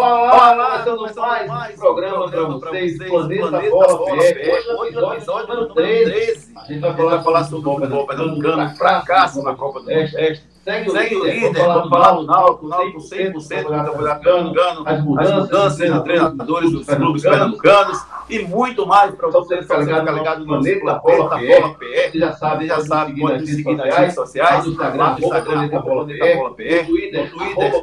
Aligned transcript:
Olá, 0.00 0.52
olá, 0.52 0.78
estamos 0.78 1.14
mais, 1.14 1.46
mais 1.46 1.74
um 1.74 1.78
programa 1.78 2.30
para 2.30 2.46
vocês, 2.46 2.96
Planeta, 2.96 3.48
Planeta 3.48 3.70
Bola 3.70 3.98
Bola 3.98 4.12
Hoje 4.14 4.96
é 4.96 4.98
o 4.98 5.12
episódio 5.12 5.48
número 5.48 5.74
13. 5.74 6.52
A 6.56 6.64
gente 6.64 6.80
vai 6.80 6.96
falar, 6.96 7.22
falar 7.22 7.44
sobre 7.44 7.68
o 7.68 7.74
futebol 7.74 8.06
pernambucano, 8.06 8.76
fracasso 8.76 9.42
na 9.42 9.54
Copa 9.54 9.80
do 9.80 9.90
Nordeste. 9.90 10.49
Segue, 10.62 10.90
Segue 10.90 11.16
o 11.16 11.24
líder, 11.24 11.52
vamos 11.54 11.88
falar 11.88 12.12
do 12.12 12.26
Náutico, 12.26 12.68
Náutico 12.68 12.98
100% 12.98 13.62
do 13.62 13.68
campeonato 13.68 14.20
pernambucano, 14.20 14.88
as 14.88 15.02
mudanças 15.02 15.92
de 15.92 16.04
treinadores 16.04 16.70
dos 16.70 16.86
clubes 16.86 17.22
pernambucanos 17.22 17.98
e 18.28 18.38
muito 18.44 18.86
mais 18.86 19.14
para 19.14 19.28
você 19.28 19.62
ficar 19.62 19.78
ligado, 19.78 20.12
ligado 20.12 20.40
no 20.40 20.46
Planeta 20.46 20.94
Bola 20.94 21.30
PR. 21.30 22.10
Você 22.10 22.18
já 22.18 22.32
sabe, 22.32 22.66
já 22.66 22.80
sabe, 22.80 23.18
pode 23.18 23.40
nos 23.40 23.50
seguir 23.50 23.74
nas 23.74 23.94
redes 23.94 24.14
sociais, 24.14 24.66
no 24.66 24.72
Instagram, 24.72 25.16
Planeta 25.16 25.80
Bola 25.80 26.06
PR, 26.06 26.36
no 26.38 26.54
Twitter, 26.54 27.32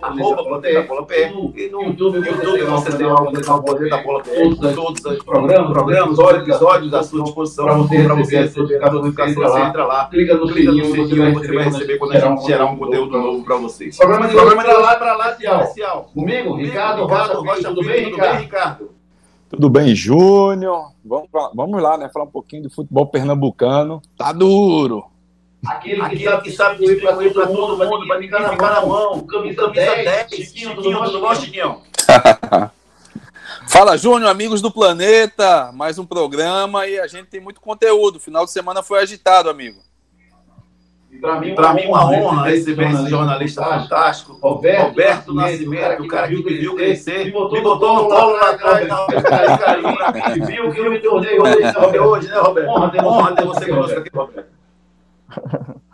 arroba 0.02 0.44
Planeta 0.44 0.82
Bola 0.84 1.06
PR, 1.06 1.16
e. 1.56 1.70
No 1.70 1.84
YouTube 1.84 2.22
você 2.22 2.96
tem 2.96 3.08
o 3.08 3.16
Planeta 3.16 3.98
Bola 3.98 4.24
PR, 4.24 4.74
todos 4.76 5.06
os 5.06 5.24
programas, 5.24 5.72
programas, 5.72 6.20
episódios 6.20 6.94
à 6.94 7.04
sua 7.04 7.24
disposição 7.24 7.66
para 7.66 8.16
você 8.16 8.38
receber 8.38 8.84
a 8.84 8.92
notificação, 8.92 9.44
você 9.44 9.60
entra 9.60 9.86
lá, 9.86 10.06
clica 10.06 10.36
no 10.36 10.48
sininho, 10.48 11.34
você 11.34 11.54
vai 11.54 11.64
receber 11.66 11.98
quando 11.98 12.12
a 12.14 12.20
gente 12.20 12.46
gerar 12.46 12.67
um 12.72 12.78
conteúdo 12.78 13.18
novo 13.18 13.44
para 13.44 13.58
vocês. 13.58 13.98
Programa 13.98 14.28
de 14.28 14.34
programa 14.34 14.64
de 14.64 14.74
lá 14.74 14.96
para 14.96 15.16
lá 15.16 15.32
especial. 15.32 16.10
Comigo, 16.14 16.56
Ricardo 16.56 17.06
Rocha, 17.06 17.70
tudo 17.70 17.84
bem, 17.84 18.06
Ricardo? 18.06 18.92
Tudo 19.50 19.70
bem, 19.70 19.96
Júnior? 19.96 20.92
Vamos, 21.06 21.30
vamos 21.54 21.82
lá, 21.82 21.98
né? 21.98 22.10
Falar 22.14 22.26
um 22.26 22.32
pouquinho 22.32 22.64
do 22.64 22.70
futebol 22.70 23.06
pernambucano. 23.08 24.02
Tá 24.18 24.34
duro. 24.34 25.06
Aquele, 25.66 26.02
Aquele 26.02 26.20
que 26.20 26.24
sabe, 26.26 26.44
que 26.44 26.52
sabe 26.52 26.86
distribuir 26.86 27.34
para 27.34 27.48
todo 27.48 27.78
mundo, 27.78 28.08
para 28.08 28.20
ninguém 28.20 28.50
ficar 28.50 28.74
na 28.74 28.86
mão. 28.86 29.26
Camisa 29.26 29.68
10, 29.70 30.30
Chiquinho, 30.30 30.76
tudo 30.76 31.22
bom, 31.22 31.36
Chiquinho? 31.36 31.82
Fala, 33.68 33.98
Júnior, 33.98 34.30
amigos 34.30 34.62
do 34.62 34.72
planeta. 34.72 35.72
Mais 35.74 35.98
um 35.98 36.06
programa 36.06 36.88
e 36.88 37.00
a 37.00 37.08
gente 37.08 37.28
tem 37.28 37.40
muito 37.40 37.60
conteúdo. 37.60 38.20
Final 38.20 38.46
de 38.46 38.52
semana 38.52 38.84
foi 38.84 39.00
agitado, 39.00 39.50
amigo. 39.50 39.80
Para 41.22 41.40
mim, 41.40 41.54
uma, 41.54 41.74
mim, 41.74 41.86
uma 41.86 42.12
honra 42.12 42.50
receber 42.50 42.92
esse 42.92 43.10
jornalista 43.10 43.64
fantástico, 43.64 44.38
Roberto, 44.42 44.90
Roberto 44.90 45.34
Nascimento, 45.34 46.04
o 46.04 46.08
cara 46.08 46.28
que 46.28 46.36
me 46.36 46.58
viu 46.58 46.76
crescer, 46.76 47.26
me 47.26 47.32
botou, 47.32 47.54
me 47.54 47.62
botou 47.62 48.04
no 48.04 48.10
colo 48.10 48.34
lá 48.34 48.52
atrás, 48.52 48.88
carinho 49.58 50.46
viu 50.46 50.72
que 50.72 50.80
eu 50.80 50.92
me 50.92 51.00
tornei 51.00 51.40
hoje, 51.40 52.28
né, 52.28 52.40
Roberto? 52.40 52.70
Honra 52.70 53.36
ter 53.36 53.46
você 53.46 53.66
conosco 53.68 54.00
aqui, 54.00 54.10
Roberto. 54.14 54.48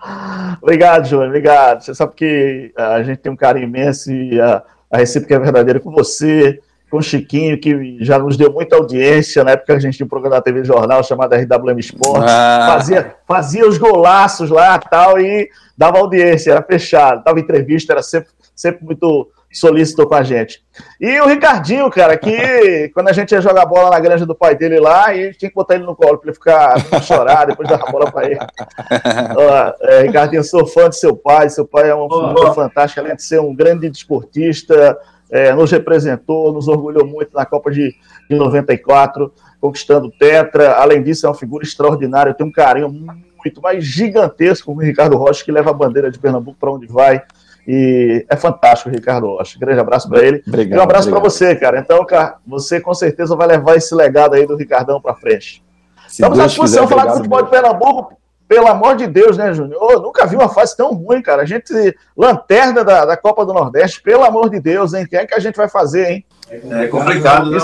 Obrigado, 0.62 1.06
Júnior, 1.06 1.28
obrigado. 1.28 1.82
Você 1.84 1.96
sabe 1.96 2.14
que 2.16 2.74
a 2.76 3.02
gente 3.04 3.20
tem 3.20 3.32
um 3.32 3.38
carinho 3.38 3.68
imenso 3.68 4.12
e 4.12 4.40
a, 4.40 4.62
a 4.92 4.98
recíproca 4.98 5.36
é 5.36 5.40
verdadeira 5.40 5.80
com 5.80 5.92
você, 5.92 6.60
com 6.94 7.00
o 7.00 7.02
Chiquinho, 7.02 7.60
que 7.60 7.98
já 8.02 8.20
nos 8.20 8.38
deu 8.38 8.54
muita 8.54 8.76
audiência, 8.76 9.44
na 9.44 9.50
época 9.54 9.74
que 9.74 9.80
a 9.80 9.80
gente 9.80 9.98
tinha 9.98 10.06
um 10.06 10.10
programa 10.10 10.36
da 10.36 10.44
TV 10.44 10.64
Jornal 10.64 11.04
chamado 11.04 11.34
RWM 11.34 11.80
Esporte, 11.80 12.30
ah. 12.30 12.68
fazia, 12.72 13.16
fazia 13.28 13.68
os 13.68 13.80
golaços 13.80 14.52
lá 14.52 14.78
tal, 14.78 15.20
e 15.20 15.50
dava 15.76 15.98
audiência, 15.98 16.52
era 16.52 16.62
fechado, 16.62 17.24
dava 17.24 17.40
entrevista, 17.40 17.94
era 17.94 18.04
sempre, 18.04 18.30
sempre 18.56 18.86
muito 18.86 19.28
solícito 19.54 20.08
com 20.08 20.16
a 20.16 20.24
gente. 20.24 20.64
E 21.00 21.20
o 21.22 21.28
Ricardinho, 21.28 21.90
cara, 21.90 22.18
que 22.18 22.90
quando 22.94 23.10
a 23.10 23.14
gente 23.14 23.32
ia 23.32 23.42
jogar 23.42 23.66
bola 23.66 23.92
na 23.92 24.00
granja 24.00 24.26
do 24.26 24.36
pai 24.36 24.56
dele 24.56 24.80
lá, 24.80 25.16
e 25.16 25.34
tinha 25.34 25.50
que 25.50 25.56
botar 25.56 25.76
ele 25.76 25.86
no 25.86 25.96
colo 25.96 26.18
para 26.18 26.30
ele 26.30 26.36
ficar 26.36 27.02
chorar, 27.02 27.46
depois 27.46 27.70
dar 27.70 27.82
a 27.82 27.92
bola 27.92 28.12
para 28.12 28.26
ele. 28.26 28.40
Ó, 29.38 29.74
é, 29.82 30.02
Ricardinho, 30.04 30.44
sou 30.44 30.66
fã 30.66 30.90
de 30.90 30.98
seu 30.98 31.16
pai, 31.16 31.50
seu 31.50 31.66
pai 31.66 31.90
é 31.90 31.96
um 31.96 32.08
oh, 32.10 32.54
fantástico, 32.54 33.02
além 33.02 33.16
de 33.16 33.24
ser 33.24 33.40
um 33.40 33.54
grande 33.54 33.90
desportista, 33.90 34.98
é, 35.34 35.52
nos 35.54 35.72
representou, 35.72 36.54
nos 36.54 36.68
orgulhou 36.68 37.08
muito 37.08 37.34
na 37.34 37.44
Copa 37.44 37.72
de, 37.72 37.96
de 38.30 38.36
94, 38.36 39.34
conquistando 39.60 40.08
o 40.08 40.12
Tetra. 40.12 40.74
Além 40.74 41.02
disso, 41.02 41.26
é 41.26 41.30
uma 41.30 41.36
figura 41.36 41.64
extraordinária. 41.64 42.30
Eu 42.30 42.36
tenho 42.36 42.50
um 42.50 42.54
carinho 42.54 42.88
muito 42.90 43.60
mais 43.60 43.84
gigantesco 43.84 44.68
com 44.68 44.78
o 44.78 44.82
Ricardo 44.82 45.18
Rocha, 45.18 45.44
que 45.44 45.52
leva 45.52 45.72
a 45.72 45.74
bandeira 45.74 46.12
de 46.12 46.20
Pernambuco 46.20 46.60
para 46.60 46.72
onde 46.72 46.86
vai. 46.86 47.24
E 47.68 48.26
é 48.30 48.36
fantástico, 48.36 48.90
Ricardo 48.90 49.28
Rocha. 49.28 49.58
Grande 49.58 49.80
abraço 49.80 50.10
para 50.10 50.22
ele. 50.24 50.44
Obrigado, 50.48 50.78
e 50.78 50.80
um 50.80 50.84
abraço 50.84 51.10
para 51.10 51.20
você, 51.20 51.56
cara. 51.56 51.80
Então, 51.80 52.06
cara, 52.06 52.38
você 52.46 52.82
com 52.82 52.94
certeza 52.94 53.36
vai 53.36 53.48
levar 53.48 53.76
esse 53.76 53.96
legado 53.96 54.34
aí 54.36 54.46
do 54.46 54.56
Ricardão 54.56 55.02
para 55.02 55.16
frente. 55.16 55.64
Se 56.08 56.22
Estamos 56.22 56.40
à 56.40 56.46
disposição 56.46 56.88
falar 56.88 57.08
de 57.08 57.18
futebol 57.18 57.44
de 57.44 57.50
Pernambuco 57.50 58.18
pelo 58.48 58.68
amor 58.68 58.96
de 58.96 59.08
Deus, 59.08 59.38
né, 59.38 59.54
Júnior? 59.54 60.02
nunca 60.02 60.28
vi 60.28 60.36
uma 60.36 60.50
fase 60.50 60.76
tão 60.78 60.94
ruim, 60.94 61.22
cara. 61.22 61.42
A 61.42 61.46
gente, 61.46 61.74
lanterna 62.16 62.84
da, 62.84 63.06
da 63.06 63.18
Copa 63.18 63.46
do 63.46 63.54
Nordeste, 63.54 64.02
pelo 64.02 64.24
amor 64.24 64.50
de 64.50 64.60
Deus, 64.60 64.94
hein? 64.94 65.06
O 65.06 65.08
que 65.08 65.16
é 65.16 65.26
que 65.26 65.34
a 65.34 65.40
gente 65.40 65.56
vai 65.56 65.68
fazer, 65.68 66.12
hein? 66.12 66.26
É 66.52 66.88
complicado, 66.88 67.50
né? 67.50 67.58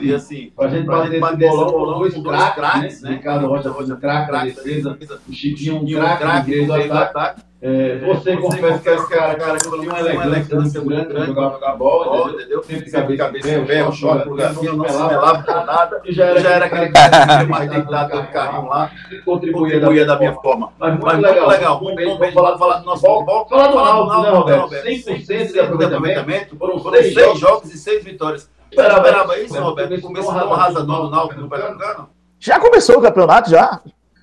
E 0.00 0.14
assim, 0.14 0.50
pra 0.56 0.68
gente 0.68 0.86
bater 0.86 1.20
esse 1.20 1.48
bolão, 1.48 1.70
bolão, 1.70 1.98
dois 2.00 2.14
craques, 2.54 3.02
né? 3.02 3.10
Ricardo 3.12 3.46
Rocha 3.46 3.70
um 3.70 3.96
craque 3.96 4.32
da 4.32 4.44
defesa, 4.44 4.98
o 5.28 5.32
Chiquinho 5.32 5.76
um 5.76 6.16
craque 6.18 6.66
do 6.66 6.72
ataque. 6.72 7.42
É, 7.64 7.96
você, 7.98 8.34
você 8.34 8.56
confessa 8.58 8.78
que 8.80 8.88
esse 8.88 9.08
cara, 9.08 9.34
cara 9.36 9.56
que 9.56 9.70
tinha 9.70 9.92
uma 9.92 10.26
elegância 10.26 10.80
muito 10.80 10.88
grande 10.88 11.06
para 11.06 11.26
jogar, 11.26 11.50
jogar 11.52 11.76
bola, 11.76 12.32
entendeu? 12.32 12.60
Sempre 12.64 13.06
de 13.06 13.16
cabeça 13.16 13.50
em 13.52 13.64
pé, 13.64 13.84
o 13.84 13.92
short, 13.92 14.28
o 14.28 14.34
garfinho, 14.34 14.76
não 14.76 14.88
se 14.88 14.96
melava 14.96 15.44
por 15.44 15.64
nada. 15.64 16.02
E 16.04 16.12
já 16.12 16.24
era, 16.24 16.40
já 16.40 16.50
era 16.50 16.64
aquele 16.64 16.88
cara 16.88 17.44
que 17.44 17.50
mais 17.50 17.70
deitado 17.70 18.10
todo 18.10 18.26
carrinho 18.32 18.68
lá, 18.68 18.90
e 19.12 19.18
contribuía, 19.18 19.74
contribuía 19.74 20.04
da 20.04 20.18
minha 20.18 20.34
forma. 20.34 20.72
Mas 20.76 20.90
muito, 20.90 21.04
Mas 21.04 21.14
muito 21.14 21.28
legal, 21.28 21.48
legal, 21.48 21.80
muito 21.80 21.96
bem. 21.96 22.18
Vamos 22.18 22.34
falar, 22.34 22.58
falar 22.58 22.78
do 22.78 22.84
nosso 22.84 23.06
futebol. 23.06 23.46
Falar 23.48 23.68
do 23.68 23.76
Náutico, 23.76 24.22
né, 24.22 24.56
Roberto? 24.56 24.84
100% 24.84 25.52
de 25.52 25.60
aproveitamento, 25.60 26.56
foram 26.56 26.80
seis 26.80 27.38
jogos 27.38 27.72
e 27.72 27.78
seis 27.78 28.02
vitórias. 28.02 28.50
Esperava 28.72 29.38
isso, 29.38 29.60
Roberto? 29.60 30.00
Começou 30.00 30.34
um 30.34 30.52
arrasador 30.52 31.02
do 31.02 31.10
Náutico 31.10 31.40
no 31.40 31.48
Pernambucano? 31.48 32.08
Já 32.40 32.58
começou 32.58 32.98
o 32.98 33.02
campeonato, 33.02 33.50
já. 33.50 33.80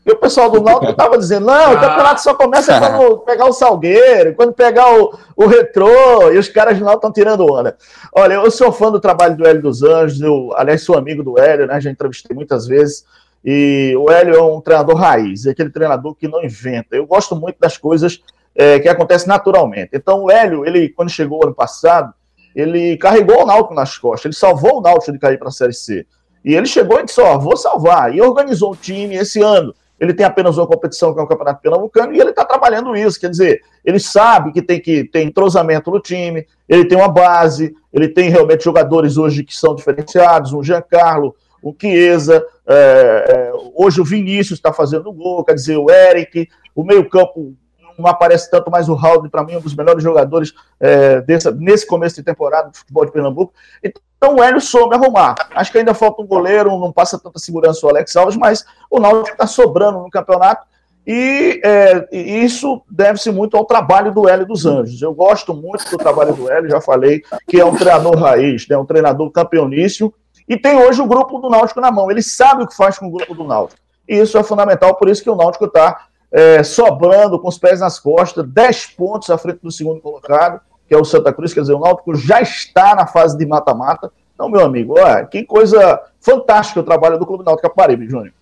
E 0.10 0.12
o 0.12 0.18
pessoal 0.18 0.50
do 0.50 0.60
Náutico 0.60 0.90
estava 0.92 1.20
dizendo, 1.20 1.46
não, 1.46 1.74
o 1.74 1.80
campeonato 1.80 2.22
só 2.22 2.34
começa 2.34 2.80
quando 2.80 3.20
pegar 3.26 3.46
o 3.46 3.54
Salgueiro, 3.54 4.34
quando 4.34 4.54
pegar 4.54 4.92
o, 5.00 5.16
o 5.36 5.46
Retrô, 5.46 6.32
e 6.32 6.38
os 6.38 6.50
caras 6.50 6.80
do 6.80 6.84
Náutico 6.84 7.08
estão 7.08 7.14
tirando 7.14 7.46
onda. 7.46 7.78
Olha, 8.12 8.34
eu 8.34 8.50
sou 8.50 8.72
fã 8.72 8.92
do 8.92 9.00
trabalho 9.00 9.38
do 9.38 9.48
Hélio 9.48 9.62
dos 9.62 9.84
Anjos, 9.84 10.20
eu, 10.20 10.52
aliás, 10.56 10.82
sou 10.82 10.98
amigo 10.98 11.24
do 11.24 11.38
Hélio, 11.38 11.68
né, 11.68 11.80
já 11.80 11.92
entrevistei 11.92 12.36
muitas 12.36 12.66
vezes, 12.66 13.06
e 13.46 13.94
o 13.98 14.10
Hélio 14.10 14.34
é 14.34 14.42
um 14.42 14.60
treinador 14.60 14.96
raiz, 14.96 15.46
é 15.46 15.52
aquele 15.52 15.70
treinador 15.70 16.16
que 16.16 16.28
não 16.28 16.44
inventa. 16.44 16.96
Eu 16.96 17.06
gosto 17.06 17.36
muito 17.36 17.58
das 17.60 17.78
coisas 17.78 18.20
é, 18.56 18.80
que 18.80 18.90
acontecem 18.90 19.28
naturalmente. 19.28 19.92
Então, 19.94 20.24
o 20.24 20.32
Hélio, 20.32 20.66
ele, 20.66 20.90
quando 20.90 21.10
chegou 21.10 21.44
ano 21.44 21.54
passado, 21.54 22.12
ele 22.56 22.98
carregou 22.98 23.44
o 23.44 23.46
Náutico 23.46 23.76
nas 23.76 23.96
costas, 23.96 24.26
ele 24.26 24.36
salvou 24.36 24.80
o 24.80 24.82
Náutico 24.82 25.12
de 25.12 25.20
cair 25.20 25.38
para 25.38 25.50
a 25.50 25.52
Série 25.52 25.74
C. 25.74 26.06
E 26.44 26.56
ele 26.56 26.66
chegou 26.66 27.00
e 27.00 27.04
disse, 27.04 27.22
ó, 27.22 27.38
vou 27.38 27.56
salvar. 27.56 28.16
E 28.16 28.22
organizou 28.22 28.72
o 28.72 28.76
time 28.76 29.16
esse 29.16 29.40
ano 29.42 29.74
ele 30.00 30.14
tem 30.14 30.26
apenas 30.26 30.58
uma 30.58 30.68
competição 30.68 31.14
que 31.14 31.20
é 31.20 31.24
o 31.24 31.28
Campeonato 31.28 31.62
Pernambucano 31.62 32.14
e 32.14 32.20
ele 32.20 32.30
está 32.30 32.46
trabalhando 32.46 32.96
isso, 32.96 33.20
quer 33.20 33.30
dizer, 33.30 33.62
ele 33.84 34.00
sabe 34.00 34.52
que 34.52 34.62
tem 34.62 34.80
que 34.80 35.04
ter 35.04 35.24
entrosamento 35.24 35.92
no 35.92 36.00
time, 36.00 36.48
ele 36.68 36.86
tem 36.86 36.98
uma 36.98 37.10
base, 37.10 37.76
ele 37.92 38.08
tem 38.08 38.30
realmente 38.30 38.64
jogadores 38.64 39.18
hoje 39.18 39.44
que 39.44 39.56
são 39.56 39.76
diferenciados, 39.76 40.54
um 40.54 40.64
Giancarlo, 40.64 41.36
o 41.62 41.76
Chiesa, 41.80 42.44
é, 42.66 42.74
é, 42.74 43.52
hoje 43.76 44.00
o 44.00 44.06
Vinícius 44.06 44.60
está 44.60 44.72
fazendo 44.72 45.12
gol, 45.12 45.44
quer 45.44 45.56
dizer, 45.56 45.78
o 45.78 45.90
Eric, 45.90 46.48
o 46.74 46.84
meio-campo 46.84 47.54
não 48.00 48.10
aparece 48.10 48.50
tanto, 48.50 48.72
mas 48.72 48.90
o 48.90 48.96
Raul, 48.96 49.30
para 49.30 49.44
mim, 49.44 49.54
é 49.54 49.58
um 49.58 49.62
dos 49.62 49.76
melhores 49.76 50.04
jogadores 50.04 50.54
é, 50.80 51.24
nesse 51.58 51.86
começo 51.86 52.16
de 52.16 52.24
temporada 52.24 52.70
do 52.70 52.78
futebol 52.78 53.06
de 53.06 53.12
Pernambuco. 53.12 53.54
Então 53.84 54.36
o 54.36 54.44
Hélio 54.44 54.60
soube 54.60 54.96
arrumar. 54.96 55.36
Acho 55.56 55.72
que 55.72 55.78
ainda 55.78 55.94
falta 55.94 56.22
um 56.22 56.28
goleiro, 56.28 56.78
não 56.78 56.92
passa 56.92 57.18
tanta 57.18 57.40
segurança 57.40 57.86
o 57.86 57.90
Alex 57.90 58.16
Alves, 58.16 58.36
mas 58.36 58.66
o 58.90 59.00
Náutico 59.00 59.36
está 59.36 59.48
sobrando 59.48 60.00
no 60.00 60.10
campeonato. 60.10 60.68
E, 61.08 61.60
é, 61.64 62.08
isso 62.12 62.82
deve-se 62.90 63.32
muito 63.32 63.58
ao 63.58 63.66
trabalho 63.66 64.14
do 64.14 64.30
Hélio 64.30 64.46
dos 64.46 64.66
Anjos. 64.66 65.02
Eu 65.02 65.14
gosto 65.14 65.54
muito 65.54 65.90
do 65.90 65.98
trabalho 65.98 66.34
do 66.34 66.52
Hélio, 66.52 66.70
já 66.70 66.80
falei 66.80 67.24
que 67.48 67.60
é 67.60 67.66
um 67.66 67.76
treinador 67.76 68.16
raiz, 68.16 68.68
né, 68.68 68.78
um 68.78 68.86
treinador 68.86 69.32
campeonício, 69.32 70.14
e 70.48 70.58
tem 70.58 70.78
hoje 70.78 71.02
o 71.02 71.08
grupo 71.08 71.40
do 71.40 71.50
Náutico 71.50 71.82
na 71.82 71.92
mão. 71.92 72.12
Ele 72.12 72.22
sabe 72.22 72.64
o 72.64 72.68
que 72.68 72.76
faz 72.76 73.00
com 73.00 73.08
o 73.08 73.12
grupo 73.12 73.34
do 73.34 73.44
Náutico. 73.44 73.82
E 74.08 74.20
isso 74.20 74.38
é 74.38 74.44
fundamental, 74.44 74.96
por 74.96 75.10
isso 75.10 75.24
que 75.24 75.30
o 75.30 75.36
Náutico 75.36 75.66
está 75.66 76.08
é, 76.32 76.64
sobrando 76.64 77.40
com 77.40 77.48
os 77.48 77.58
pés 77.58 77.80
nas 77.80 78.00
costas, 78.00 78.46
10 78.48 78.86
pontos 78.88 79.30
à 79.30 79.38
frente 79.38 79.60
do 79.62 79.72
segundo 79.72 80.00
colocado, 80.00 80.62
que 80.88 80.94
é 80.94 80.98
o 80.98 81.06
Santa 81.06 81.32
Cruz, 81.32 81.54
quer 81.54 81.62
dizer, 81.62 81.74
o 81.74 81.80
Náutico 81.80 82.16
já 82.16 82.42
está 82.42 82.96
na 82.96 83.06
fase 83.06 83.38
de 83.38 83.46
mata-mata. 83.46 84.12
Então, 84.34 84.50
meu 84.50 84.62
amigo, 84.62 84.96
olha, 84.98 85.26
que 85.26 85.44
coisa 85.44 86.02
fantástica 86.20 86.80
o 86.80 86.84
trabalho 86.84 87.20
do 87.20 87.26
Clube 87.26 87.44
Náutico 87.44 87.68
Caparibe, 87.68 88.10
Júnior. 88.10 88.34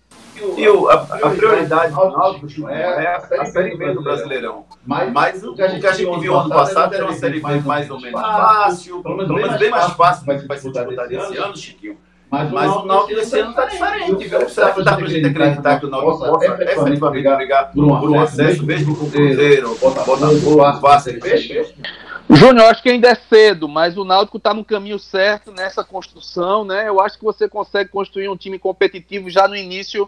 E 0.56 0.68
o, 0.68 0.88
a, 0.88 0.94
a, 0.94 1.30
prioridade 1.30 1.92
do 1.92 2.10
Náutico 2.10 2.68
é, 2.68 3.04
é 3.04 3.40
a 3.40 3.44
Série 3.46 3.76
B 3.76 3.92
do 3.92 4.02
Brasileirão. 4.02 4.64
Mas, 4.86 5.12
mas 5.12 5.44
o 5.44 5.54
que 5.54 5.62
a 5.62 5.68
gente 5.68 6.20
viu 6.20 6.38
ano 6.38 6.48
passado 6.48 6.94
era 6.94 7.04
uma 7.04 7.14
Série 7.14 7.40
B 7.40 7.60
mais 7.60 7.90
ou 7.90 8.00
menos 8.00 8.20
fácil, 8.20 9.02
pelo 9.02 9.16
menos 9.16 9.58
bem 9.58 9.70
mais 9.70 9.92
fácil 9.92 10.26
vai 10.26 10.38
ser 10.58 10.70
disputada 10.70 11.14
esse 11.14 11.36
ano, 11.36 11.56
Chiquinho. 11.56 11.98
Mas, 12.30 12.50
mas 12.50 12.76
o 12.76 12.84
Náutico 12.84 13.20
esse 13.20 13.38
ano 13.38 13.50
está 13.50 13.64
diferente, 13.64 14.28
viu? 14.28 14.48
Será 14.50 14.72
que 14.72 14.82
dá 14.82 14.96
para 14.96 15.06
a 15.06 15.08
gente 15.08 15.26
acreditar 15.26 15.80
que 15.80 15.86
o 15.86 15.88
Náutico 15.88 16.18
possa 16.18 16.46
efetivamente 16.46 17.00
brigar 17.00 17.72
por 17.72 18.10
um 18.10 18.20
acesso, 18.20 18.64
mesmo 18.64 18.96
com 18.96 19.06
o 19.06 19.10
Cruzeiro, 19.10 19.74
Botafogo, 19.76 20.26
o 20.26 20.80
Vasco 20.80 21.10
e 21.10 21.20
Peixe? 21.20 21.74
Júnior, 22.30 22.66
acho 22.66 22.82
que 22.82 22.90
ainda 22.90 23.08
é 23.08 23.14
cedo, 23.14 23.66
mas 23.66 23.96
o 23.96 24.04
Náutico 24.04 24.36
está 24.36 24.52
no 24.52 24.62
caminho 24.62 24.98
certo 24.98 25.50
nessa 25.50 25.82
construção, 25.82 26.64
né? 26.64 26.86
Eu 26.86 27.00
acho 27.00 27.18
que 27.18 27.24
você 27.24 27.48
consegue 27.48 27.88
construir 27.88 28.28
um 28.28 28.36
time 28.36 28.58
competitivo 28.58 29.30
já 29.30 29.48
no 29.48 29.56
início 29.56 30.06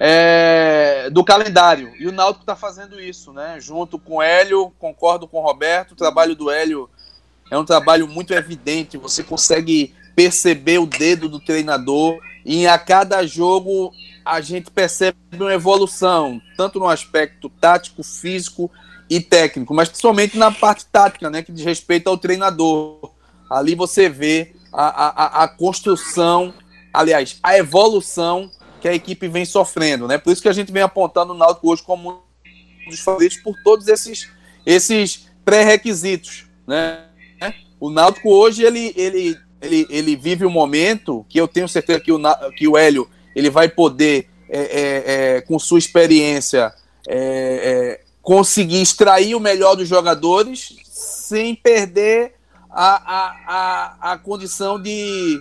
é, 0.00 1.10
do 1.10 1.22
calendário. 1.22 1.92
E 2.00 2.08
o 2.08 2.12
Náutico 2.12 2.44
está 2.44 2.56
fazendo 2.56 2.98
isso, 2.98 3.34
né? 3.34 3.60
Junto 3.60 3.98
com 3.98 4.16
o 4.16 4.22
Hélio, 4.22 4.72
concordo 4.78 5.28
com 5.28 5.36
o 5.36 5.42
Roberto, 5.42 5.92
o 5.92 5.96
trabalho 5.96 6.34
do 6.34 6.50
Hélio 6.50 6.88
é 7.50 7.58
um 7.58 7.64
trabalho 7.64 8.08
muito 8.08 8.32
evidente, 8.32 8.96
você 8.96 9.22
consegue 9.22 9.94
perceber 10.14 10.78
o 10.78 10.86
dedo 10.86 11.28
do 11.28 11.40
treinador 11.40 12.18
e 12.44 12.66
a 12.66 12.78
cada 12.78 13.26
jogo 13.26 13.92
a 14.24 14.40
gente 14.40 14.70
percebe 14.70 15.16
uma 15.32 15.52
evolução, 15.52 16.40
tanto 16.56 16.78
no 16.78 16.88
aspecto 16.88 17.48
tático, 17.48 18.02
físico 18.02 18.70
e 19.08 19.20
técnico, 19.20 19.74
mas 19.74 19.88
principalmente 19.88 20.38
na 20.38 20.50
parte 20.50 20.86
tática, 20.86 21.28
né, 21.28 21.42
que 21.42 21.52
diz 21.52 21.64
respeito 21.64 22.08
ao 22.08 22.16
treinador. 22.16 23.10
Ali 23.50 23.74
você 23.74 24.08
vê 24.08 24.52
a, 24.72 24.84
a, 24.84 25.44
a 25.44 25.48
construção, 25.48 26.54
aliás, 26.92 27.38
a 27.42 27.56
evolução 27.58 28.50
que 28.80 28.88
a 28.88 28.94
equipe 28.94 29.28
vem 29.28 29.44
sofrendo, 29.44 30.06
né? 30.06 30.16
Por 30.16 30.32
isso 30.32 30.40
que 30.40 30.48
a 30.48 30.52
gente 30.52 30.72
vem 30.72 30.82
apontando 30.82 31.34
o 31.34 31.36
Náutico 31.36 31.70
hoje 31.70 31.82
como 31.82 32.22
um 32.86 32.90
dos 32.90 33.00
favoritos 33.00 33.38
por 33.38 33.54
todos 33.62 33.88
esses, 33.88 34.30
esses 34.64 35.28
pré-requisitos, 35.44 36.46
né? 36.66 37.04
O 37.80 37.90
Náutico 37.90 38.30
hoje 38.30 38.62
ele, 38.62 38.92
ele, 38.94 39.38
ele, 39.60 39.86
ele 39.90 40.16
vive 40.16 40.46
um 40.46 40.50
momento 40.50 41.24
que 41.28 41.40
eu 41.40 41.46
tenho 41.46 41.68
certeza 41.68 42.00
que 42.00 42.12
o, 42.12 42.20
que 42.56 42.66
o 42.66 42.76
Hélio 42.76 43.08
ele 43.34 43.50
vai 43.50 43.68
poder, 43.68 44.28
é, 44.48 44.60
é, 44.60 45.36
é, 45.36 45.40
com 45.42 45.58
sua 45.58 45.78
experiência, 45.78 46.74
é, 47.06 47.16
é, 47.18 48.00
conseguir 48.22 48.80
extrair 48.80 49.34
o 49.34 49.40
melhor 49.40 49.74
dos 49.74 49.88
jogadores 49.88 50.76
sem 50.92 51.54
perder 51.54 52.34
a, 52.70 53.16
a, 53.16 53.36
a, 53.46 54.12
a 54.12 54.18
condição 54.18 54.80
de, 54.80 55.40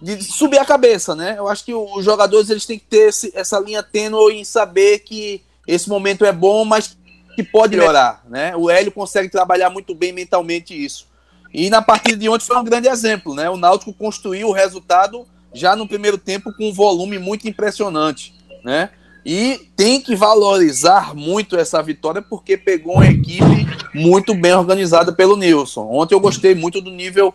de 0.00 0.22
subir 0.22 0.58
a 0.58 0.64
cabeça, 0.64 1.14
né? 1.14 1.36
Eu 1.38 1.48
acho 1.48 1.64
que 1.64 1.74
os 1.74 2.04
jogadores 2.04 2.50
eles 2.50 2.66
têm 2.66 2.78
que 2.78 2.86
ter 2.86 3.08
esse, 3.08 3.32
essa 3.34 3.58
linha 3.58 3.82
tênue 3.82 4.34
em 4.34 4.44
saber 4.44 5.00
que 5.00 5.42
esse 5.66 5.88
momento 5.88 6.24
é 6.24 6.32
bom, 6.32 6.64
mas 6.64 6.96
que 7.34 7.42
pode 7.42 7.76
melhorar, 7.76 8.22
né? 8.28 8.54
O 8.56 8.70
Hélio 8.70 8.92
consegue 8.92 9.28
trabalhar 9.28 9.70
muito 9.70 9.94
bem 9.94 10.12
mentalmente 10.12 10.72
isso. 10.72 11.06
E 11.52 11.68
na 11.68 11.82
partida 11.82 12.16
de 12.16 12.28
ontem 12.28 12.46
foi 12.46 12.56
um 12.56 12.64
grande 12.64 12.88
exemplo, 12.88 13.34
né? 13.34 13.50
O 13.50 13.56
Náutico 13.56 13.92
construiu 13.92 14.48
o 14.48 14.52
resultado 14.52 15.26
já 15.52 15.76
no 15.76 15.86
primeiro 15.86 16.16
tempo 16.16 16.52
com 16.52 16.70
um 16.70 16.72
volume 16.72 17.18
muito 17.18 17.46
impressionante, 17.46 18.34
né? 18.64 18.90
E 19.24 19.68
tem 19.76 20.00
que 20.00 20.16
valorizar 20.16 21.14
muito 21.14 21.56
essa 21.56 21.80
vitória 21.82 22.22
porque 22.22 22.56
pegou 22.56 22.94
uma 22.94 23.06
equipe 23.06 23.66
muito 23.94 24.34
bem 24.34 24.52
organizada 24.52 25.12
pelo 25.12 25.36
Nilson. 25.36 25.88
Ontem 25.88 26.14
eu 26.14 26.20
gostei 26.20 26.54
muito 26.54 26.80
do 26.80 26.90
nível 26.90 27.32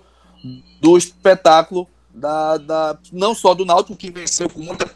do 0.81 0.97
espetáculo 0.97 1.87
da, 2.13 2.57
da 2.57 2.97
não 3.13 3.33
só 3.33 3.53
do 3.53 3.65
Náutico 3.65 3.95
que 3.95 4.11
venceu 4.11 4.49
com 4.49 4.61
muita 4.61 4.89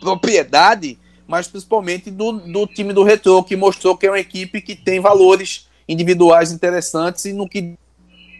propriedade, 0.00 0.98
mas 1.26 1.48
principalmente 1.48 2.10
do, 2.10 2.32
do 2.32 2.66
time 2.66 2.92
do 2.92 3.02
Retro 3.02 3.42
que 3.42 3.56
mostrou 3.56 3.96
que 3.96 4.06
é 4.06 4.10
uma 4.10 4.20
equipe 4.20 4.60
que 4.60 4.76
tem 4.76 5.00
valores 5.00 5.66
individuais 5.88 6.52
interessantes 6.52 7.24
e 7.24 7.32
no 7.32 7.48
que 7.48 7.76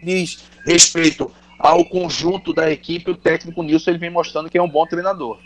diz 0.07 0.43
respeito 0.65 1.31
ao 1.59 1.83
conjunto 1.85 2.53
da 2.53 2.71
equipe, 2.71 3.11
o 3.11 3.17
técnico 3.17 3.61
Nilson 3.63 3.91
ele 3.91 3.99
vem 3.99 4.09
mostrando 4.09 4.49
que 4.49 4.57
é 4.57 4.61
um 4.61 4.69
bom 4.69 4.85
treinador. 4.85 5.39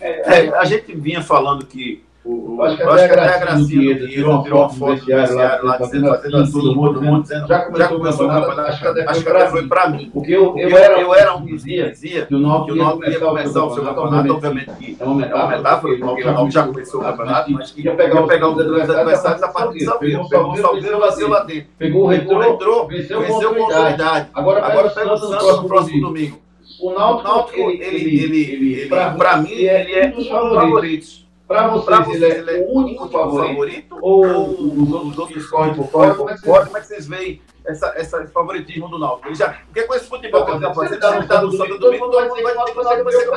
É, 0.00 0.48
a 0.48 0.64
gente 0.64 0.94
vinha 0.94 1.22
falando 1.22 1.64
que 1.66 2.02
o, 2.26 2.62
acho 2.62 2.76
que 2.76 2.82
até, 2.82 2.92
acho 2.92 3.06
que 3.06 3.20
até 3.20 3.34
a 3.34 3.38
Gracinha 3.38 3.98
do 3.98 4.08
tirou 4.08 4.32
uma 4.32 4.44
foto 4.44 4.74
do 4.74 4.86
vestiário 4.86 5.34
lá, 5.36 5.76
dizendo, 5.78 6.08
fazendo 6.08 6.36
assim, 6.38 6.52
todo 6.52 6.74
mundo, 6.74 7.00
mundo 7.00 7.22
dizendo, 7.22 7.46
já 7.46 7.58
começou, 7.60 7.78
já 7.78 7.88
começou 7.88 8.26
o 8.26 8.28
campeonato, 8.28 8.60
acho 8.62 8.80
que 8.80 8.88
até, 8.88 9.08
acho 9.08 9.22
que 9.22 9.28
até 9.28 9.46
foi 9.48 9.68
para 9.68 9.88
mim. 9.90 10.10
Porque 10.12 10.32
eu, 10.32 10.58
eu, 10.58 10.76
era, 10.76 11.00
eu 11.00 11.14
era 11.14 11.36
um 11.36 11.46
que 11.46 11.54
dizia, 11.54 12.26
que 12.26 12.34
o 12.34 12.38
Náutico 12.40 12.76
ia 12.76 13.20
começar 13.20 13.64
o 13.64 13.74
seu 13.74 13.84
campeonato, 13.84 14.32
obviamente 14.32 14.70
que 14.72 14.96
é 14.98 15.04
uma 15.04 15.14
metáfora, 15.14 15.96
porque 15.98 16.22
o 16.22 16.26
Náutico 16.26 16.50
já 16.50 16.66
começou 16.66 17.00
o 17.00 17.04
campeonato, 17.04 17.52
mas 17.52 17.70
que 17.70 17.82
ia 17.82 17.94
pegar 17.94 18.48
os 18.48 18.60
adversários 18.60 19.42
a 19.42 19.48
partir 19.48 19.78
de 19.78 19.84
Salgueiro, 19.84 20.28
pegou 20.28 20.52
o 20.52 20.56
Salgueiro 20.56 20.98
vazio 20.98 21.28
lá 21.28 21.44
dentro. 21.44 21.68
Pegou 21.78 22.04
o 22.04 22.06
retrô, 22.08 22.86
venceu 22.86 23.24
com 23.24 23.34
autoridade. 23.34 24.28
Agora 24.34 24.90
pega 24.90 25.12
o 25.12 25.16
Santos 25.16 25.62
no 25.62 25.68
próximo 25.68 26.00
domingo. 26.00 26.40
O 26.80 26.92
Náutico, 26.92 27.70
ele, 27.70 28.22
ele, 28.22 28.82
ele, 28.82 28.88
para 28.88 29.36
mim, 29.38 29.52
ele 29.52 29.92
é 29.92 30.06
um 30.08 30.10
dos 30.10 30.28
favoritos. 30.28 31.25
Para 31.46 31.68
vocês, 31.68 32.06
vocês, 32.06 32.22
ele 32.38 32.50
é, 32.50 32.60
é 32.60 32.66
o 32.66 32.76
único 32.76 33.08
favorito, 33.08 33.48
favorito 33.48 33.98
ou, 34.00 34.26
ou 34.26 34.50
os, 34.50 34.92
outros, 34.92 35.18
outros 35.18 35.46
correm 35.46 35.74
por 35.74 35.86
fora? 35.88 36.14
Como, 36.14 36.30
é 36.30 36.34
que 36.34 36.40
vocês, 36.40 36.64
como 36.64 36.76
é 36.76 36.80
que 36.80 36.86
vocês 36.86 37.06
veem 37.06 37.40
essa, 37.64 37.92
essa, 37.96 38.22
esse 38.22 38.32
favoritismo 38.32 38.88
do 38.88 38.98
Náutico? 38.98 39.28
Ele 39.28 39.36
já, 39.36 39.50
porque 39.50 39.82
com 39.82 39.94
esse 39.94 40.08
futebol 40.08 40.44
que 40.44 40.50
ele 40.50 40.58
está 40.58 40.74
fazendo, 40.74 41.04
ele 41.14 41.22
está 41.22 41.42
no 41.42 41.52
sábado 41.52 41.78
domingo, 41.78 41.78
todo 41.78 41.98
mundo 41.98 42.12
vai 42.12 42.28
dizer 42.28 42.36
que 42.36 43.02
vai 43.02 43.12
ser 43.12 43.30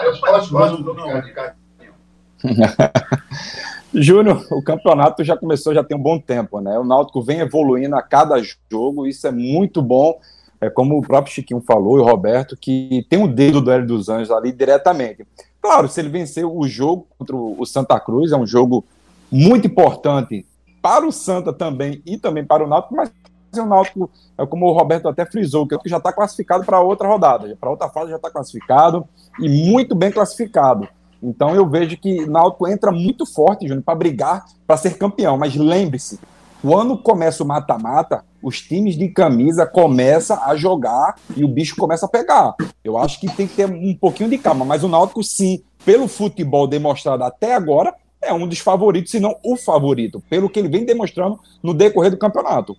Júnior, 3.94 4.45
o 4.51 4.61
campeonato 4.63 5.23
já 5.23 5.35
começou 5.35 5.73
já 5.73 5.83
tem 5.83 5.97
um 5.97 6.01
bom 6.01 6.19
tempo, 6.19 6.61
né? 6.61 6.77
O 6.79 6.83
Náutico 6.83 7.21
vem 7.21 7.39
evoluindo 7.39 7.95
a 7.95 8.01
cada 8.01 8.41
jogo, 8.71 9.07
isso 9.07 9.27
é 9.27 9.31
muito 9.31 9.81
bom. 9.81 10.19
É 10.61 10.69
como 10.69 10.97
o 10.97 11.01
próprio 11.01 11.33
Chiquinho 11.33 11.61
falou 11.61 11.97
e 11.97 12.01
o 12.01 12.06
Roberto, 12.06 12.57
que 12.57 13.06
tem 13.09 13.23
o 13.23 13.27
dedo 13.27 13.61
do 13.61 13.71
Hélio 13.71 13.88
dos 13.88 14.09
Anjos 14.09 14.29
ali 14.29 14.51
diretamente. 14.51 15.25
Claro, 15.61 15.89
se 15.89 16.00
ele 16.00 16.09
vencer 16.09 16.45
o 16.45 16.67
jogo 16.67 17.07
contra 17.17 17.35
o 17.35 17.65
Santa 17.65 18.00
Cruz, 18.00 18.31
é 18.31 18.38
um 18.38 18.47
jogo 18.47 18.85
muito 19.31 19.67
importante 19.67 20.45
para 20.81 21.06
o 21.06 21.11
Santa 21.11 21.51
também 21.51 22.01
e 22.06 22.17
também 22.17 22.45
para 22.45 22.63
o 22.63 22.67
Náutico, 22.67 22.95
mas 22.95 23.11
o 23.57 23.65
Náutico, 23.65 24.09
é 24.38 24.45
como 24.45 24.67
o 24.67 24.71
Roberto 24.71 25.07
até 25.09 25.25
frisou, 25.25 25.67
que 25.67 25.77
já 25.89 25.97
está 25.97 26.13
classificado 26.13 26.63
para 26.63 26.79
outra 26.79 27.07
rodada, 27.07 27.57
para 27.59 27.69
outra 27.69 27.89
fase 27.89 28.11
já 28.11 28.15
está 28.15 28.29
classificado 28.29 29.06
e 29.39 29.50
muito 29.50 29.95
bem 29.95 30.11
classificado. 30.11 30.88
Então 31.21 31.53
eu 31.53 31.67
vejo 31.67 31.97
que 31.97 32.25
Náutico 32.25 32.67
entra 32.67 32.91
muito 32.91 33.25
forte, 33.25 33.67
Júnior, 33.67 33.83
para 33.83 33.95
brigar 33.95 34.45
para 34.65 34.77
ser 34.77 34.97
campeão. 34.97 35.38
Mas 35.38 35.56
lembre-se, 35.56 36.19
quando 36.61 36.97
começa 36.97 37.44
o 37.44 37.47
mata-mata, 37.47 38.23
os 38.44 38.61
times 38.61 38.97
de 38.97 39.09
camisa 39.09 39.65
começam 39.65 40.41
a 40.44 40.56
jogar 40.56 41.15
e 41.35 41.44
o 41.44 41.47
bicho 41.47 41.75
começa 41.75 42.06
a 42.06 42.09
pegar. 42.09 42.53
Eu 42.83 42.97
acho 42.97 43.19
que 43.19 43.27
tem 43.27 43.47
que 43.47 43.56
ter 43.56 43.69
um 43.69 43.95
pouquinho 43.95 44.29
de 44.29 44.38
calma, 44.38 44.65
mas 44.65 44.83
o 44.83 44.88
Náutico, 44.88 45.23
sim, 45.23 45.63
pelo 45.85 46.07
futebol 46.07 46.67
demonstrado 46.67 47.23
até 47.23 47.56
agora, 47.56 47.94
é 48.21 48.33
um 48.33 48.47
dos 48.47 48.59
favoritos, 48.59 49.11
se 49.11 49.19
não 49.19 49.35
o 49.44 49.56
favorito, 49.56 50.21
pelo 50.29 50.50
que 50.50 50.59
ele 50.59 50.67
vem 50.67 50.85
demonstrando 50.85 51.39
no 51.63 51.73
decorrer 51.73 52.11
do 52.11 52.17
campeonato. 52.17 52.75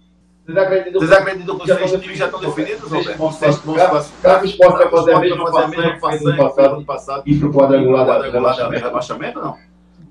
Vocês 0.46 0.58
acreditam, 0.58 1.00
Vocês 1.00 1.12
acreditam 1.12 1.58
que 1.58 1.72
os 1.72 2.00
times 2.00 2.18
já 2.18 2.26
estão 2.26 2.40
definidos, 2.40 2.90
Roberto? 2.90 3.18
Vão 3.18 3.32
classificar? 3.32 4.42
O 4.42 4.44
esporte 4.44 4.78
vai 4.78 4.90
fazer 4.90 5.12
a 5.12 5.20
mesma 5.20 5.50
façanha 5.50 6.68
do 6.74 6.84
passado 6.84 7.22
e 7.26 7.38
para 7.38 7.48
o 7.48 7.52
quadrangular 7.52 8.06
da 8.06 8.68
rebaixamento, 8.68 9.40
não? 9.40 9.69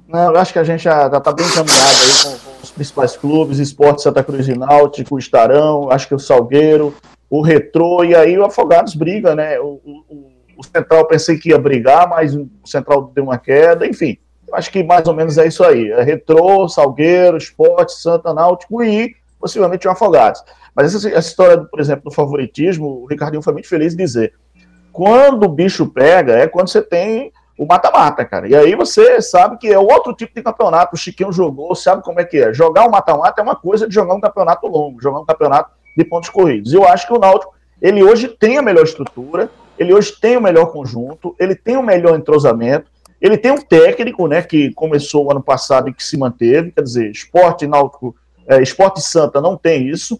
Não, 0.09 0.33
eu 0.33 0.37
acho 0.37 0.51
que 0.51 0.57
a 0.57 0.63
gente 0.63 0.83
já 0.83 1.05
está 1.05 1.31
bem 1.31 1.45
encaminhado 1.45 1.97
aí 2.01 2.23
com, 2.23 2.39
com, 2.39 2.63
os 2.63 2.71
principais 2.71 3.15
clubes, 3.15 3.59
Esporte 3.59 4.01
Santa 4.01 4.23
Cruz 4.23 4.47
e 4.47 4.57
Náutico, 4.57 5.15
o 5.15 5.19
Estarão, 5.19 5.91
acho 5.91 6.07
que 6.07 6.15
o 6.15 6.19
Salgueiro, 6.19 6.95
o 7.29 7.41
Retrô, 7.41 8.03
e 8.03 8.15
aí 8.15 8.35
o 8.35 8.43
Afogados 8.43 8.95
briga, 8.95 9.35
né? 9.35 9.59
O, 9.59 9.79
o, 9.85 10.31
o 10.57 10.63
Central 10.63 11.05
pensei 11.05 11.37
que 11.37 11.49
ia 11.49 11.59
brigar, 11.59 12.09
mas 12.09 12.35
o 12.35 12.49
Central 12.65 13.11
deu 13.13 13.25
uma 13.25 13.37
queda, 13.37 13.85
enfim. 13.85 14.17
Acho 14.51 14.71
que 14.71 14.83
mais 14.83 15.07
ou 15.07 15.13
menos 15.13 15.37
é 15.37 15.45
isso 15.45 15.63
aí. 15.63 15.91
É 15.91 16.01
Retrô, 16.01 16.67
Salgueiro, 16.67 17.37
Esporte, 17.37 17.93
Santa 17.93 18.33
Náutico 18.33 18.83
e 18.83 19.15
possivelmente 19.39 19.87
o 19.87 19.91
Afogados. 19.91 20.43
Mas 20.75 20.95
essa, 20.95 21.07
essa 21.07 21.29
história, 21.29 21.63
por 21.65 21.79
exemplo, 21.79 22.05
do 22.05 22.11
favoritismo, 22.11 23.03
o 23.03 23.05
Ricardinho 23.05 23.43
foi 23.43 23.53
muito 23.53 23.69
feliz 23.69 23.95
de 23.95 24.03
dizer. 24.03 24.33
Quando 24.91 25.43
o 25.43 25.49
bicho 25.49 25.85
pega, 25.85 26.33
é 26.33 26.47
quando 26.47 26.67
você 26.67 26.81
tem 26.81 27.31
o 27.59 27.65
mata-mata, 27.65 28.23
cara. 28.23 28.47
E 28.47 28.55
aí 28.55 28.73
você 28.73 29.21
sabe 29.21 29.57
que 29.57 29.67
é 29.67 29.77
outro 29.77 30.13
tipo 30.13 30.33
de 30.33 30.41
campeonato. 30.41 30.95
O 30.95 30.97
Chiquinho 30.97 31.29
jogou, 31.29 31.75
sabe 31.75 32.01
como 32.01 32.21
é 32.21 32.23
que 32.23 32.37
é. 32.37 32.53
Jogar 32.53 32.87
um 32.87 32.89
mata-mata 32.89 33.41
é 33.41 33.43
uma 33.43 33.55
coisa 33.55 33.85
de 33.85 33.93
jogar 33.93 34.13
um 34.13 34.21
campeonato 34.21 34.65
longo, 34.65 35.01
jogar 35.01 35.19
um 35.19 35.25
campeonato 35.25 35.71
de 35.95 36.05
pontos 36.05 36.29
corridos. 36.29 36.71
Eu 36.71 36.87
acho 36.87 37.05
que 37.05 37.11
o 37.11 37.19
Náutico, 37.19 37.53
ele 37.81 38.01
hoje 38.01 38.29
tem 38.29 38.57
a 38.57 38.61
melhor 38.61 38.85
estrutura, 38.85 39.49
ele 39.77 39.93
hoje 39.93 40.13
tem 40.21 40.37
o 40.37 40.41
melhor 40.41 40.67
conjunto, 40.67 41.35
ele 41.37 41.53
tem 41.53 41.75
o 41.75 41.83
melhor 41.83 42.17
entrosamento, 42.17 42.89
ele 43.19 43.37
tem 43.37 43.51
um 43.51 43.61
técnico, 43.61 44.25
né, 44.25 44.41
que 44.41 44.73
começou 44.73 45.25
o 45.25 45.31
ano 45.31 45.43
passado 45.43 45.89
e 45.89 45.93
que 45.93 46.01
se 46.01 46.17
manteve, 46.17 46.71
quer 46.71 46.81
dizer, 46.81 47.11
esporte 47.11 47.67
náutico, 47.67 48.15
é, 48.47 48.61
esporte 48.61 49.01
santa 49.01 49.41
não 49.41 49.57
tem 49.57 49.85
isso. 49.89 50.17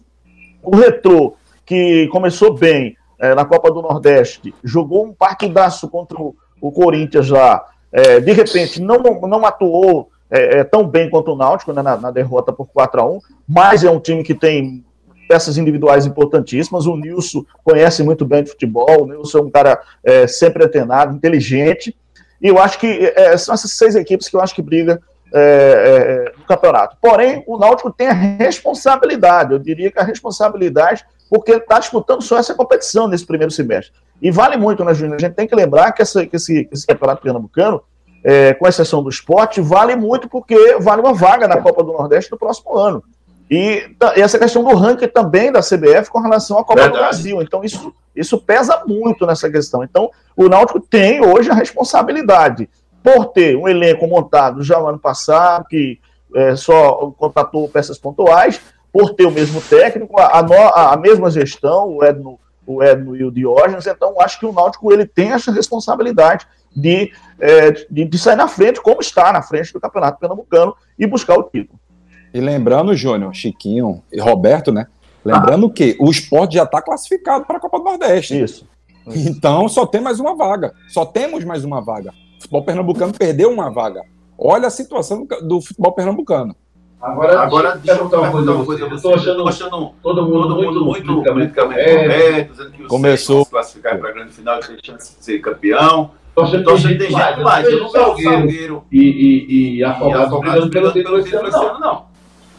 O 0.62 0.76
Retrô, 0.76 1.36
que 1.64 2.06
começou 2.08 2.52
bem 2.52 2.98
é, 3.18 3.34
na 3.34 3.46
Copa 3.46 3.70
do 3.70 3.80
Nordeste, 3.80 4.54
jogou 4.62 5.06
um 5.06 5.14
partidaço 5.14 5.88
contra 5.88 6.20
o 6.20 6.36
o 6.60 6.70
Corinthians 6.70 7.28
lá, 7.28 7.64
é, 7.92 8.20
de 8.20 8.32
repente, 8.32 8.80
não, 8.80 8.98
não 8.98 9.44
atuou 9.44 10.10
é, 10.30 10.58
é, 10.58 10.64
tão 10.64 10.86
bem 10.86 11.10
quanto 11.10 11.32
o 11.32 11.36
Náutico 11.36 11.72
né, 11.72 11.82
na, 11.82 11.96
na, 11.96 12.10
derrota 12.10 12.52
por 12.52 12.68
4 12.68 13.00
a 13.00 13.04
1 13.04 13.20
mas 13.48 13.82
é 13.82 13.90
um 13.90 13.98
time 13.98 14.22
que 14.22 14.34
tem 14.34 14.84
peças 15.28 15.56
individuais 15.56 16.06
importantíssimas. 16.06 16.86
O 16.86 16.96
Nilson 16.96 17.44
conhece 17.64 18.02
muito 18.02 18.24
bem 18.24 18.42
de 18.42 18.50
futebol, 18.50 19.02
o 19.02 19.06
Nilson 19.06 19.38
é 19.38 19.42
um 19.42 19.50
cara 19.50 19.80
é, 20.02 20.26
sempre 20.26 20.64
antenado, 20.64 21.14
inteligente. 21.14 21.96
E 22.40 22.48
eu 22.48 22.58
acho 22.58 22.78
que 22.78 23.12
é, 23.14 23.36
são 23.36 23.54
essas 23.54 23.72
seis 23.72 23.94
equipes 23.94 24.28
que 24.28 24.34
eu 24.34 24.40
acho 24.40 24.54
que 24.54 24.62
briga 24.62 25.00
é, 25.32 26.32
é, 26.32 26.38
no 26.38 26.44
campeonato. 26.44 26.96
Porém, 27.00 27.44
o 27.46 27.58
Náutico 27.58 27.92
tem 27.92 28.08
a 28.08 28.12
responsabilidade, 28.12 29.52
eu 29.52 29.58
diria 29.58 29.90
que 29.90 29.98
a 29.98 30.04
responsabilidade, 30.04 31.04
porque 31.30 31.52
está 31.52 31.78
disputando 31.78 32.22
só 32.22 32.36
essa 32.36 32.54
competição 32.54 33.06
nesse 33.06 33.24
primeiro 33.24 33.52
semestre. 33.52 33.94
E 34.20 34.32
vale 34.32 34.56
muito, 34.56 34.84
né, 34.84 34.92
Júnior? 34.92 35.16
A 35.16 35.20
gente 35.20 35.34
tem 35.34 35.46
que 35.46 35.54
lembrar 35.54 35.92
que, 35.92 36.02
essa, 36.02 36.26
que 36.26 36.34
esse, 36.34 36.68
esse 36.72 36.84
campeonato 36.84 37.22
pernambucano, 37.22 37.80
é, 38.24 38.52
com 38.52 38.66
exceção 38.66 39.02
do 39.02 39.08
esporte, 39.08 39.60
vale 39.60 39.94
muito 39.94 40.28
porque 40.28 40.76
vale 40.78 41.00
uma 41.00 41.14
vaga 41.14 41.46
na 41.46 41.58
Copa 41.58 41.84
do 41.84 41.92
Nordeste 41.92 42.32
no 42.32 42.36
próximo 42.36 42.76
ano. 42.76 43.02
E, 43.48 43.96
e 44.16 44.20
essa 44.20 44.38
questão 44.38 44.62
do 44.62 44.74
ranking 44.74 45.08
também 45.08 45.50
da 45.50 45.60
CBF 45.60 46.10
com 46.10 46.20
relação 46.20 46.58
à 46.58 46.64
Copa 46.64 46.82
Verdade. 46.82 46.98
do 46.98 47.00
Brasil. 47.00 47.42
Então, 47.42 47.64
isso, 47.64 47.94
isso 48.14 48.38
pesa 48.38 48.82
muito 48.86 49.24
nessa 49.24 49.48
questão. 49.48 49.82
Então, 49.84 50.10
o 50.36 50.48
Náutico 50.48 50.80
tem 50.80 51.24
hoje 51.24 51.50
a 51.50 51.54
responsabilidade 51.54 52.68
por 53.02 53.26
ter 53.26 53.56
um 53.56 53.68
elenco 53.68 54.06
montado 54.06 54.62
já 54.62 54.78
no 54.78 54.88
ano 54.88 54.98
passado, 54.98 55.64
que 55.68 55.98
é, 56.34 56.54
só 56.54 57.12
contratou 57.16 57.68
peças 57.68 57.98
pontuais, 57.98 58.60
por 58.92 59.14
ter 59.14 59.26
o 59.26 59.30
mesmo 59.30 59.60
técnico, 59.60 60.18
a, 60.18 60.40
a, 60.40 60.92
a 60.94 60.96
mesma 60.96 61.30
gestão, 61.30 61.96
o 61.96 62.04
Edno, 62.04 62.38
o 62.66 62.82
Edno 62.82 63.16
e 63.16 63.24
o 63.24 63.30
Diógenes, 63.30 63.86
então 63.86 64.20
acho 64.20 64.38
que 64.38 64.46
o 64.46 64.52
Náutico 64.52 64.92
ele 64.92 65.06
tem 65.06 65.32
essa 65.32 65.52
responsabilidade 65.52 66.46
de, 66.74 67.12
é, 67.38 67.70
de, 67.70 68.04
de, 68.04 68.18
sair 68.18 68.36
na 68.36 68.48
frente, 68.48 68.80
como 68.80 69.00
está 69.00 69.32
na 69.32 69.42
frente 69.42 69.72
do 69.72 69.80
Campeonato 69.80 70.20
Pernambucano, 70.20 70.74
e 70.98 71.06
buscar 71.06 71.36
o 71.36 71.42
título. 71.44 71.78
E 72.32 72.40
lembrando, 72.40 72.94
Júnior, 72.94 73.34
Chiquinho 73.34 74.02
e 74.12 74.20
Roberto, 74.20 74.70
né? 74.70 74.86
Lembrando 75.24 75.66
ah. 75.66 75.72
que 75.72 75.96
o 76.00 76.10
esporte 76.10 76.54
já 76.54 76.62
está 76.62 76.80
classificado 76.80 77.44
para 77.44 77.56
a 77.58 77.60
Copa 77.60 77.78
do 77.78 77.84
Nordeste. 77.84 78.40
Isso. 78.40 78.68
Então 79.06 79.68
só 79.68 79.86
tem 79.86 80.00
mais 80.00 80.20
uma 80.20 80.36
vaga. 80.36 80.72
Só 80.88 81.04
temos 81.04 81.44
mais 81.44 81.64
uma 81.64 81.80
vaga. 81.80 82.10
O 82.10 82.42
futebol 82.42 82.64
pernambucano 82.64 83.12
perdeu 83.12 83.50
uma 83.50 83.70
vaga. 83.70 84.02
Olha 84.38 84.68
a 84.68 84.70
situação 84.70 85.26
do 85.42 85.60
futebol 85.60 85.92
pernambucano. 85.92 86.54
Agora, 87.00 87.40
Agora 87.40 87.76
deixa 87.76 87.92
eu 87.92 88.08
perguntar 88.08 88.20
uma 88.20 88.30
coisa. 88.30 88.52
Uma 88.52 88.64
coisa 88.64 88.84
eu 88.84 88.94
estou 88.94 89.14
achando, 89.14 89.48
achando 89.48 89.94
todo 90.02 90.22
mundo, 90.22 90.48
todo 90.48 90.62
mundo 90.62 90.84
muito, 90.84 91.08
muito 91.08 91.22
politicamente 91.22 91.88
correto, 91.88 92.52
dizendo 92.52 92.70
que 92.72 92.82
o 92.82 92.88
Começou. 92.88 93.44
se 93.44 93.50
classificar 93.50 93.98
para 93.98 94.10
a 94.10 94.12
grande 94.12 94.32
final 94.32 94.60
tem 94.60 94.76
chance 94.82 95.16
de 95.16 95.24
ser 95.24 95.38
campeão. 95.38 96.10
Estou 96.28 96.44
achando 96.44 96.64
que 96.64 96.98
tem 96.98 97.10
gente 97.10 97.36
demais. 97.36 97.66
Eu 97.66 97.80
não 97.80 97.90
vejo 97.90 98.10
o 98.10 98.22
Salgueiro 98.22 98.84
e, 98.92 98.98
e, 99.00 99.76
e 99.76 99.84
Afogados 99.84 100.38
brigando 100.38 100.70
pelo 100.70 100.92
título 100.92 101.18
esse 101.18 101.34
ano, 101.34 101.80
não. 101.80 102.10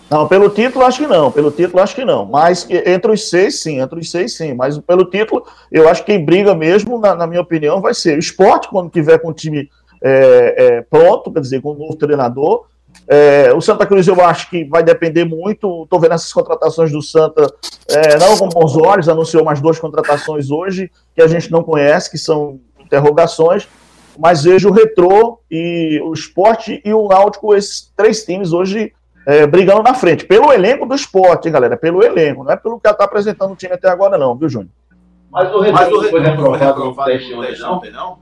Não, 0.10 0.28
pelo 0.28 0.50
título 0.50 0.84
acho 0.84 1.00
que 1.00 1.08
não, 1.08 1.32
pelo 1.32 1.52
título 1.52 1.82
acho 1.82 1.96
que 1.96 2.04
não. 2.04 2.26
Mas 2.26 2.68
entre 2.70 3.12
os 3.14 3.30
seis, 3.30 3.62
sim, 3.62 3.80
entre 3.80 3.98
os 3.98 4.12
seis, 4.12 4.36
sim. 4.36 4.54
Mas 4.54 4.78
pelo 4.80 5.06
título, 5.06 5.46
eu 5.72 5.88
acho 5.88 6.04
que 6.04 6.12
quem 6.12 6.26
briga 6.26 6.54
mesmo, 6.54 7.00
na, 7.00 7.16
na 7.16 7.26
minha 7.26 7.40
opinião, 7.40 7.80
vai 7.80 7.94
ser 7.94 8.18
o 8.18 8.20
esporte, 8.20 8.68
quando 8.68 8.90
tiver 8.90 9.20
com 9.20 9.30
o 9.30 9.34
time 9.34 9.70
é, 10.04 10.56
é, 10.58 10.82
pronto, 10.82 11.32
quer 11.32 11.40
dizer, 11.40 11.62
com 11.62 11.72
um 11.72 11.78
novo 11.78 11.96
treinador. 11.96 12.66
É, 13.08 13.54
o 13.54 13.62
Santa 13.62 13.86
Cruz 13.86 14.08
eu 14.08 14.22
acho 14.22 14.50
que 14.50 14.64
vai 14.66 14.84
depender 14.84 15.26
muito. 15.26 15.84
Estou 15.84 16.00
vendo 16.00 16.14
essas 16.14 16.32
contratações 16.32 16.92
do 16.92 17.02
Santa 17.02 17.52
é, 17.90 18.18
não 18.18 18.38
com 18.38 18.48
bons 18.48 18.76
olhos, 18.78 19.10
anunciou 19.10 19.44
mais 19.44 19.60
duas 19.60 19.80
contratações 19.80 20.50
hoje 20.50 20.92
que 21.16 21.22
a 21.22 21.28
gente 21.28 21.52
não 21.52 21.64
conhece, 21.64 22.10
que 22.10 22.18
são 22.18 22.60
interrogações. 22.80 23.68
Mas 24.18 24.44
vejo 24.44 24.70
o 24.70 24.72
Retrô 24.72 25.40
e 25.50 26.00
o 26.04 26.14
Esporte 26.14 26.82
e 26.84 26.94
o 26.94 27.08
Náutico, 27.08 27.56
esses 27.56 27.92
três 27.96 28.24
times 28.24 28.54
hoje 28.54 28.94
é, 29.26 29.46
brigando 29.46 29.84
na 29.84 29.94
frente. 29.94 30.26
Pelo 30.26 30.52
elenco 30.52 30.86
do 30.86 30.96
esporte, 30.96 31.48
hein, 31.48 31.54
galera? 31.54 31.78
Pelo 31.78 32.04
elenco, 32.04 32.44
não 32.44 32.52
é 32.52 32.56
pelo 32.56 32.80
que 32.80 32.88
ela 32.88 32.94
está 32.94 33.06
apresentando 33.06 33.54
o 33.54 33.56
time 33.56 33.74
até 33.74 33.90
agora, 33.90 34.18
não, 34.18 34.36
viu, 34.36 34.50
Júnior? 34.50 34.72
Mas 35.30 35.54
o 35.54 35.62
Retrô 35.62 36.04
foi 36.04 36.22
reprovado 36.22 36.86
no 36.86 36.96
teste 37.06 37.64
ontem, 37.64 37.92
não? 37.92 38.20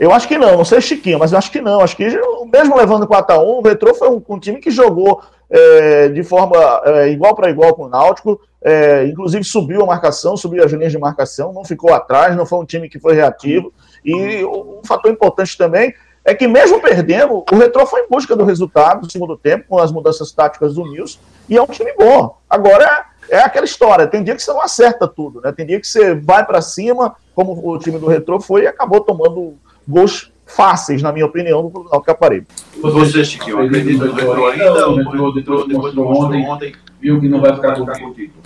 Eu 0.00 0.10
acho 0.14 0.26
que 0.26 0.38
não, 0.38 0.56
não 0.56 0.64
sei 0.64 0.80
Chiquinho, 0.80 1.18
mas 1.18 1.30
eu 1.30 1.36
acho 1.36 1.52
que 1.52 1.60
não. 1.60 1.82
Acho 1.82 1.94
que 1.94 2.08
mesmo 2.50 2.74
levando 2.74 3.06
4x1, 3.06 3.44
o 3.44 3.60
Retrô 3.60 3.94
foi 3.94 4.08
um, 4.08 4.22
um 4.30 4.38
time 4.40 4.58
que 4.58 4.70
jogou 4.70 5.22
é, 5.50 6.08
de 6.08 6.22
forma 6.22 6.56
é, 6.86 7.10
igual 7.10 7.34
para 7.34 7.50
igual 7.50 7.74
com 7.74 7.84
o 7.84 7.88
Náutico, 7.88 8.40
é, 8.62 9.04
inclusive 9.04 9.44
subiu 9.44 9.82
a 9.82 9.86
marcação, 9.86 10.38
subiu 10.38 10.64
as 10.64 10.72
linhas 10.72 10.90
de 10.90 10.98
marcação, 10.98 11.52
não 11.52 11.66
ficou 11.66 11.92
atrás, 11.92 12.34
não 12.34 12.46
foi 12.46 12.60
um 12.60 12.64
time 12.64 12.88
que 12.88 12.98
foi 12.98 13.14
reativo. 13.14 13.74
E 14.02 14.42
um 14.42 14.80
fator 14.86 15.10
importante 15.10 15.58
também 15.58 15.92
é 16.24 16.34
que 16.34 16.48
mesmo 16.48 16.80
perdendo, 16.80 17.44
o 17.52 17.56
Retrô 17.56 17.84
foi 17.84 18.00
em 18.00 18.08
busca 18.08 18.34
do 18.34 18.44
resultado 18.44 19.02
no 19.02 19.10
segundo 19.10 19.36
tempo, 19.36 19.66
com 19.68 19.78
as 19.78 19.92
mudanças 19.92 20.32
táticas 20.32 20.76
do 20.76 20.84
Nils, 20.84 21.20
e 21.46 21.58
é 21.58 21.62
um 21.62 21.66
time 21.66 21.92
bom. 21.92 22.38
Agora 22.48 23.04
é, 23.28 23.40
aquela 23.40 23.66
história, 23.66 24.06
tem 24.06 24.24
dia 24.24 24.34
que 24.34 24.42
você 24.42 24.50
não 24.50 24.62
acerta 24.62 25.06
tudo, 25.06 25.42
né? 25.42 25.52
Tem 25.52 25.66
dia 25.66 25.78
que 25.78 25.86
você 25.86 26.14
vai 26.14 26.46
para 26.46 26.62
cima, 26.62 27.14
como 27.34 27.52
o 27.70 27.78
time 27.78 27.98
do 27.98 28.06
Retrô 28.06 28.40
foi, 28.40 28.62
e 28.62 28.66
acabou 28.66 29.02
tomando 29.02 29.58
gols 29.90 30.30
fáceis, 30.46 31.02
na 31.02 31.12
minha 31.12 31.26
opinião, 31.26 31.62
no 31.62 31.70
Náutico 31.70 32.02
Caparibe. 32.02 32.46
Você, 32.80 33.24
Chiquinho, 33.24 33.60
acredita 33.60 34.04
no 34.04 34.12
Retrô 34.12 34.46
ainda? 34.48 34.88
O 34.88 34.96
Retrô 34.96 35.32
depois 35.32 35.66
demonstrou 35.66 36.06
ontem, 36.08 36.46
ontem, 36.46 36.74
viu 37.00 37.20
que 37.20 37.28
não 37.28 37.40
vai 37.40 37.54
ficar 37.54 37.74
com 37.74 37.82
o 37.82 38.14
título. 38.14 38.42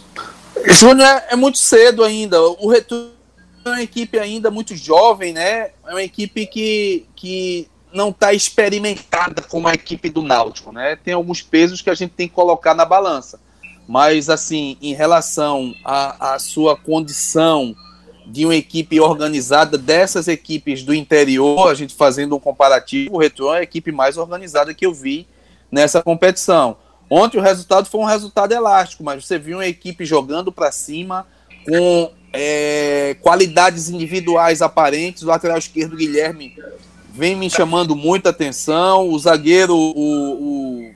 Júnior, 0.67 1.23
é 1.29 1.37
muito 1.37 1.59
cedo 1.59 2.05
ainda. 2.05 2.41
O 2.41 2.69
Retrô 2.69 3.09
é 3.65 3.69
uma 3.69 3.83
equipe 3.83 4.19
ainda 4.19 4.51
muito 4.51 4.77
jovem, 4.77 5.33
né? 5.33 5.71
É 5.87 5.91
uma 5.91 6.03
equipe 6.03 6.47
que, 6.47 7.07
que 7.17 7.69
não 7.93 8.11
está 8.11 8.33
experimentada 8.33 9.43
como 9.43 9.69
a 9.69 9.75
equipe 9.75 10.11
do 10.11 10.23
Náutico, 10.23 10.73
né? 10.73 10.97
Tem 10.97 11.15
alguns 11.15 11.43
pesos 11.43 11.81
que 11.81 11.91
a 11.91 11.95
gente 11.95 12.13
tem 12.13 12.29
que 12.29 12.35
colocar 12.35 12.75
na 12.75 12.85
balança. 12.85 13.41
Mas, 13.87 14.31
assim, 14.31 14.77
em 14.81 14.95
relação 14.95 15.75
à 15.85 16.39
sua 16.39 16.75
condição 16.77 17.75
de 18.27 18.45
uma 18.45 18.55
equipe 18.55 18.99
organizada, 19.01 19.77
dessas 19.77 20.29
equipes 20.29 20.83
do 20.83 20.95
interior, 20.95 21.69
a 21.69 21.75
gente 21.75 21.95
fazendo 21.95 22.37
um 22.37 22.41
comparativo, 22.41 23.15
o 23.15 23.19
Retro 23.19 23.53
é 23.53 23.59
a 23.59 23.63
equipe 23.63 23.93
mais 23.93 24.17
organizada 24.17 24.73
que 24.73 24.87
eu 24.87 24.95
vi 24.95 25.27
nessa 25.71 26.03
competição. 26.03 26.77
Ontem 27.09 27.39
o 27.39 27.43
resultado 27.43 27.87
foi 27.89 28.01
um 28.01 28.05
resultado 28.05 28.53
elástico, 28.53 29.05
mas 29.05 29.25
você 29.25 29.39
viu 29.39 29.59
uma 29.59 29.67
equipe 29.67 30.05
jogando 30.05 30.51
para 30.51 30.73
cima 30.73 31.27
com 31.67 32.11
é, 32.33 33.17
qualidades 33.21 33.89
individuais 33.89 34.63
aparentes. 34.63 35.23
O 35.23 35.27
lateral 35.27 35.59
esquerdo, 35.59 35.97
Guilherme, 35.97 36.57
vem 37.13 37.37
me 37.37 37.51
chamando 37.51 37.95
muita 37.95 38.31
atenção. 38.31 39.09
O 39.09 39.19
zagueiro, 39.19 39.77
o, 39.77 40.89
o 40.89 40.95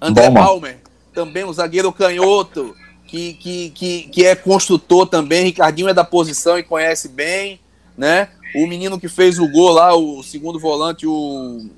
André 0.00 0.28
Bom, 0.28 0.34
Palmer, 0.34 0.78
também 1.14 1.44
o 1.44 1.52
zagueiro 1.52 1.92
canhoto, 1.92 2.74
que, 3.06 3.34
que, 3.34 3.70
que, 3.70 4.02
que 4.04 4.26
é 4.26 4.34
construtor 4.34 5.06
também. 5.06 5.44
Ricardinho 5.44 5.88
é 5.88 5.94
da 5.94 6.04
posição 6.04 6.58
e 6.58 6.62
conhece 6.62 7.08
bem, 7.08 7.60
né? 7.96 8.28
O 8.54 8.66
menino 8.66 8.98
que 8.98 9.08
fez 9.08 9.38
o 9.38 9.48
gol 9.48 9.72
lá, 9.72 9.94
o 9.94 10.22
segundo 10.22 10.58
volante, 10.58 11.06
o 11.06 11.68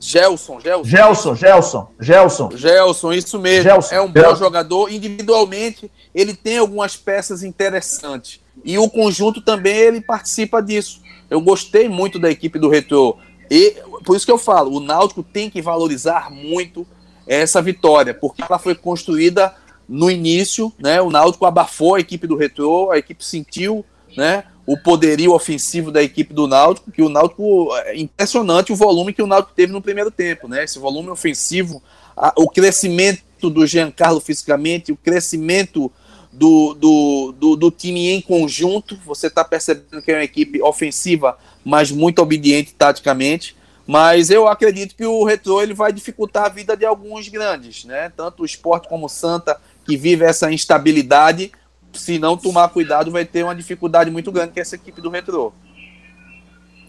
Gelson, 0.00 0.60
Gelson. 0.60 0.84
Gelson, 0.84 1.34
Gelson, 1.34 1.88
Gelson. 2.00 2.50
Gelson, 2.56 3.12
isso 3.12 3.38
mesmo. 3.38 3.64
Gelson. 3.64 3.94
É 3.94 4.00
um 4.00 4.10
bom 4.10 4.36
jogador. 4.36 4.92
Individualmente, 4.92 5.90
ele 6.14 6.34
tem 6.34 6.58
algumas 6.58 6.96
peças 6.96 7.42
interessantes. 7.42 8.40
E 8.64 8.78
o 8.78 8.88
conjunto 8.88 9.40
também 9.40 9.76
ele 9.76 10.00
participa 10.00 10.62
disso. 10.62 11.00
Eu 11.28 11.40
gostei 11.40 11.88
muito 11.88 12.18
da 12.18 12.30
equipe 12.30 12.58
do 12.58 12.68
Retro. 12.68 13.16
E 13.50 13.76
por 14.04 14.16
isso 14.16 14.26
que 14.26 14.32
eu 14.32 14.38
falo, 14.38 14.76
o 14.76 14.80
Náutico 14.80 15.22
tem 15.22 15.50
que 15.50 15.60
valorizar 15.60 16.30
muito 16.30 16.86
essa 17.26 17.60
vitória, 17.60 18.14
porque 18.14 18.42
ela 18.42 18.58
foi 18.58 18.74
construída 18.74 19.54
no 19.88 20.10
início, 20.10 20.72
né? 20.78 21.00
O 21.00 21.10
Náutico 21.10 21.46
abafou 21.46 21.94
a 21.94 22.00
equipe 22.00 22.26
do 22.26 22.36
Retro, 22.36 22.90
a 22.90 22.98
equipe 22.98 23.24
sentiu, 23.24 23.84
né? 24.16 24.44
o 24.68 24.76
poderio 24.76 25.32
ofensivo 25.32 25.90
da 25.90 26.02
equipe 26.02 26.34
do 26.34 26.46
Náutico, 26.46 26.92
que 26.92 27.00
o 27.00 27.08
Náutico 27.08 27.74
é 27.86 27.96
impressionante 27.96 28.70
o 28.70 28.76
volume 28.76 29.14
que 29.14 29.22
o 29.22 29.26
Náutico 29.26 29.54
teve 29.56 29.72
no 29.72 29.80
primeiro 29.80 30.10
tempo, 30.10 30.46
né? 30.46 30.62
Esse 30.62 30.78
volume 30.78 31.08
ofensivo, 31.08 31.82
a, 32.14 32.34
o 32.36 32.46
crescimento 32.46 33.48
do 33.48 33.66
Giancarlo 33.66 34.20
fisicamente, 34.20 34.92
o 34.92 34.96
crescimento 34.96 35.90
do, 36.30 36.74
do, 36.74 37.32
do, 37.32 37.56
do 37.56 37.70
time 37.70 38.10
em 38.10 38.20
conjunto, 38.20 38.98
você 39.06 39.28
está 39.28 39.42
percebendo 39.42 40.02
que 40.02 40.12
é 40.12 40.16
uma 40.16 40.22
equipe 40.24 40.60
ofensiva, 40.60 41.38
mas 41.64 41.90
muito 41.90 42.20
obediente 42.20 42.74
taticamente. 42.74 43.56
Mas 43.86 44.28
eu 44.28 44.46
acredito 44.46 44.94
que 44.94 45.06
o 45.06 45.24
Retro 45.24 45.62
ele 45.62 45.72
vai 45.72 45.94
dificultar 45.94 46.44
a 46.44 46.50
vida 46.50 46.76
de 46.76 46.84
alguns 46.84 47.26
grandes, 47.28 47.86
né? 47.86 48.12
Tanto 48.14 48.42
o 48.42 48.44
esporte 48.44 48.86
como 48.86 49.06
o 49.06 49.08
Santa, 49.08 49.58
que 49.88 49.96
vive 49.96 50.22
essa 50.22 50.52
instabilidade, 50.52 51.50
se 51.94 52.18
não 52.18 52.36
tomar 52.36 52.68
cuidado, 52.68 53.10
vai 53.10 53.24
ter 53.24 53.42
uma 53.42 53.54
dificuldade 53.54 54.10
muito 54.10 54.30
grande 54.30 54.52
com 54.52 54.60
essa 54.60 54.74
equipe 54.74 55.00
do 55.00 55.08
Retro. 55.08 55.54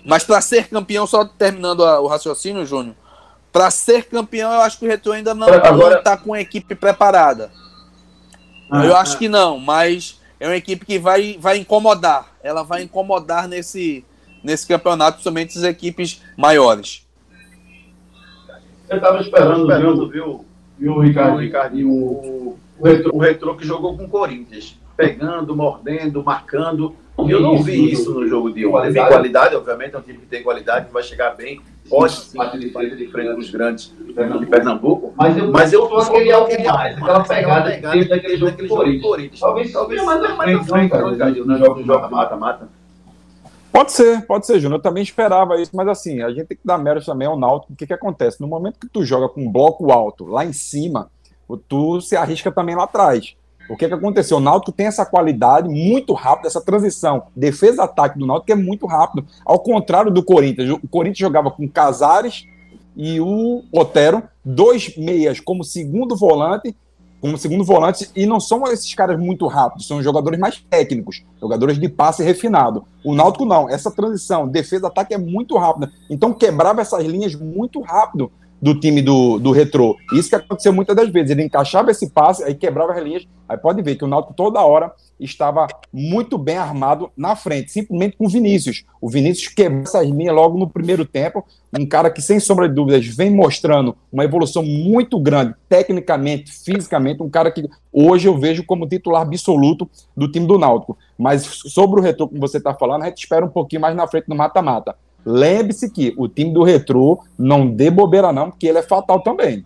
Mas 0.03 0.25
para 0.25 0.41
ser 0.41 0.67
campeão, 0.67 1.07
só 1.07 1.23
terminando 1.23 1.85
a, 1.85 2.01
o 2.01 2.07
raciocínio, 2.07 2.65
Júnior, 2.65 2.93
para 3.53 3.71
ser 3.71 4.03
campeão, 4.03 4.51
eu 4.51 4.59
acho 4.59 4.77
que 4.77 4.85
o 4.85 4.89
Retro 4.89 5.13
ainda 5.13 5.33
não 5.33 5.47
está 5.47 6.17
com 6.17 6.33
a 6.33 6.41
equipe 6.41 6.75
preparada. 6.75 7.49
Ah, 8.69 8.85
eu 8.85 8.93
acho 8.97 9.15
ah. 9.15 9.17
que 9.17 9.29
não, 9.29 9.57
mas 9.57 10.19
é 10.37 10.47
uma 10.49 10.57
equipe 10.57 10.85
que 10.85 10.99
vai, 10.99 11.37
vai 11.39 11.57
incomodar. 11.57 12.35
Ela 12.43 12.63
vai 12.63 12.83
incomodar 12.83 13.47
nesse, 13.47 14.03
nesse 14.43 14.67
campeonato, 14.67 15.13
principalmente 15.13 15.57
as 15.57 15.63
equipes 15.63 16.21
maiores. 16.35 17.07
Eu 18.89 18.97
estava 18.97 19.21
esperando, 19.21 19.67
viu, 19.79 20.09
viu, 20.09 20.45
viu, 20.77 20.99
Ricardo, 20.99 21.37
Ricardinho, 21.37 21.89
o, 21.89 22.59
o, 22.79 22.85
retro, 22.85 23.15
o 23.15 23.17
retro 23.19 23.57
que 23.57 23.65
jogou 23.65 23.97
com 23.97 24.05
o 24.05 24.09
Corinthians 24.09 24.79
pegando, 24.99 25.55
mordendo, 25.55 26.21
marcando. 26.21 26.93
Eu 27.17 27.41
não 27.41 27.61
vi 27.63 27.91
isso 27.91 28.13
no 28.13 28.27
jogo 28.27 28.51
de 28.51 28.65
ontem. 28.65 28.93
Tem 28.93 29.05
qualidade, 29.05 29.55
obviamente, 29.55 29.95
é 29.95 29.97
um 29.97 30.01
time 30.01 30.19
que 30.19 30.25
tem 30.25 30.43
qualidade, 30.43 30.87
que 30.87 30.93
vai 30.93 31.03
chegar 31.03 31.31
bem, 31.35 31.61
pode 31.89 32.13
sim 32.13 32.37
bater 32.37 32.59
de 32.59 32.69
frente, 32.69 32.95
de 32.95 33.07
frente 33.07 33.33
com 33.33 33.39
os 33.39 33.49
grandes 33.49 33.93
de 34.39 34.45
Pernambuco. 34.45 35.13
Mas 35.17 35.37
eu, 35.37 35.51
mas 35.51 35.73
eu 35.73 35.87
tô 35.87 35.97
aquele 35.97 36.31
algo 36.31 36.49
mais, 36.63 36.97
aquela 36.97 37.23
pegada 37.23 37.71
que 37.71 37.81
teve 37.81 38.05
daquele 38.05 38.37
jogo 38.37 38.51
do 38.51 38.67
Corinthians. 38.67 39.39
Talvez, 39.39 39.71
talvez 39.71 40.03
mais 40.03 40.21
na 40.21 40.35
frente, 40.63 41.39
no 41.45 41.57
jogo 41.57 42.11
mata-mata. 42.11 42.69
Pode 43.71 43.91
ser, 43.91 44.25
pode 44.25 44.45
ser, 44.45 44.59
Júnior. 44.59 44.79
Eu 44.79 44.81
também 44.81 45.03
esperava 45.03 45.61
isso, 45.61 45.71
mas 45.75 45.87
assim, 45.87 46.21
a 46.21 46.29
gente 46.29 46.47
tem 46.47 46.57
que 46.57 46.65
dar 46.65 46.77
mérito 46.77 47.05
também 47.05 47.27
ao 47.27 47.37
Náutico. 47.37 47.73
O 47.73 47.75
que, 47.75 47.85
que 47.85 47.93
acontece? 47.93 48.41
No 48.41 48.47
momento 48.47 48.79
que 48.79 48.89
tu 48.89 49.05
joga 49.05 49.29
com 49.29 49.41
um 49.41 49.51
bloco 49.51 49.91
alto 49.91 50.25
lá 50.25 50.43
em 50.43 50.53
cima, 50.53 51.09
tu 51.57 52.01
se 52.01 52.15
arrisca 52.15 52.51
também 52.51 52.75
lá 52.75 52.83
atrás. 52.83 53.35
O 53.69 53.77
que, 53.77 53.87
que 53.87 53.93
aconteceu? 53.93 54.37
O 54.37 54.39
Náutico 54.39 54.71
tem 54.71 54.87
essa 54.87 55.05
qualidade 55.05 55.69
muito 55.69 56.13
rápida, 56.13 56.47
essa 56.47 56.59
transição 56.59 57.27
defesa-ataque 57.35 58.17
do 58.17 58.25
Náutico 58.25 58.51
é 58.51 58.55
muito 58.55 58.87
rápido. 58.87 59.27
Ao 59.45 59.59
contrário 59.59 60.11
do 60.11 60.23
Corinthians. 60.23 60.71
O 60.71 60.87
Corinthians 60.87 61.19
jogava 61.19 61.51
com 61.51 61.69
Casares 61.69 62.47
e 62.97 63.21
o 63.21 63.63
Otero, 63.71 64.23
dois 64.43 64.97
meias 64.97 65.39
como 65.39 65.63
segundo 65.63 66.15
volante 66.15 66.75
como 67.21 67.37
segundo 67.37 67.63
volante, 67.63 68.09
e 68.15 68.25
não 68.25 68.39
são 68.39 68.65
esses 68.67 68.93
caras 68.93 69.19
muito 69.19 69.45
rápidos, 69.47 69.87
são 69.87 70.01
jogadores 70.01 70.39
mais 70.39 70.63
técnicos, 70.69 71.23
jogadores 71.39 71.77
de 71.77 71.89
passe 71.89 72.23
refinado. 72.23 72.85
O 73.03 73.13
Náutico 73.13 73.45
não, 73.45 73.69
essa 73.69 73.91
transição, 73.91 74.47
defesa-ataque 74.47 75.13
é 75.13 75.17
muito 75.17 75.57
rápida, 75.57 75.91
então 76.09 76.33
quebrava 76.33 76.81
essas 76.81 77.05
linhas 77.05 77.35
muito 77.35 77.81
rápido 77.81 78.31
do 78.61 78.77
time 78.79 79.01
do, 79.01 79.39
do 79.39 79.51
Retrô. 79.51 79.95
Isso 80.13 80.29
que 80.29 80.35
aconteceu 80.35 80.73
muitas 80.73 80.95
das 80.95 81.09
vezes. 81.09 81.31
Ele 81.31 81.43
encaixava 81.43 81.91
esse 81.91 82.09
passe, 82.09 82.43
aí 82.43 82.53
quebrava 82.53 82.93
as 82.93 83.03
linhas. 83.03 83.27
Aí 83.47 83.57
pode 83.57 83.81
ver 83.81 83.95
que 83.95 84.03
o 84.03 84.07
Náutico 84.07 84.33
toda 84.33 84.61
hora 84.61 84.91
estava 85.19 85.67
muito 85.91 86.37
bem 86.37 86.57
armado 86.57 87.11
na 87.17 87.35
frente, 87.35 87.71
simplesmente 87.71 88.15
com 88.15 88.25
o 88.25 88.29
Vinícius. 88.29 88.83
O 89.01 89.09
Vinícius 89.09 89.53
quebrou 89.53 89.83
essas 89.83 90.07
linhas 90.07 90.35
logo 90.35 90.57
no 90.57 90.69
primeiro 90.69 91.05
tempo. 91.05 91.43
Um 91.77 91.85
cara 91.85 92.09
que, 92.09 92.21
sem 92.21 92.39
sombra 92.39 92.69
de 92.69 92.75
dúvidas, 92.75 93.05
vem 93.07 93.31
mostrando 93.31 93.95
uma 94.11 94.23
evolução 94.23 94.63
muito 94.63 95.19
grande, 95.19 95.55
tecnicamente, 95.67 96.51
fisicamente. 96.51 97.23
Um 97.23 97.29
cara 97.29 97.51
que 97.51 97.67
hoje 97.91 98.27
eu 98.27 98.37
vejo 98.37 98.63
como 98.65 98.87
titular 98.87 99.21
absoluto 99.21 99.89
do 100.15 100.31
time 100.31 100.45
do 100.45 100.57
Náutico. 100.57 100.97
Mas 101.17 101.43
sobre 101.43 101.99
o 101.99 102.03
Retrô, 102.03 102.27
como 102.27 102.39
você 102.39 102.57
está 102.57 102.73
falando, 102.73 103.03
a 103.03 103.05
gente 103.07 103.19
espera 103.19 103.45
um 103.45 103.49
pouquinho 103.49 103.81
mais 103.81 103.95
na 103.95 104.07
frente 104.07 104.29
no 104.29 104.35
mata-mata. 104.35 104.95
Lembre-se 105.25 105.89
que 105.89 106.13
o 106.17 106.27
time 106.27 106.53
do 106.53 106.63
Retrô 106.63 107.19
não 107.37 107.67
dê 107.67 107.89
bobeira 107.89 108.31
não, 108.31 108.49
porque 108.49 108.67
ele 108.67 108.77
é 108.77 108.83
fatal 108.83 109.21
também. 109.21 109.65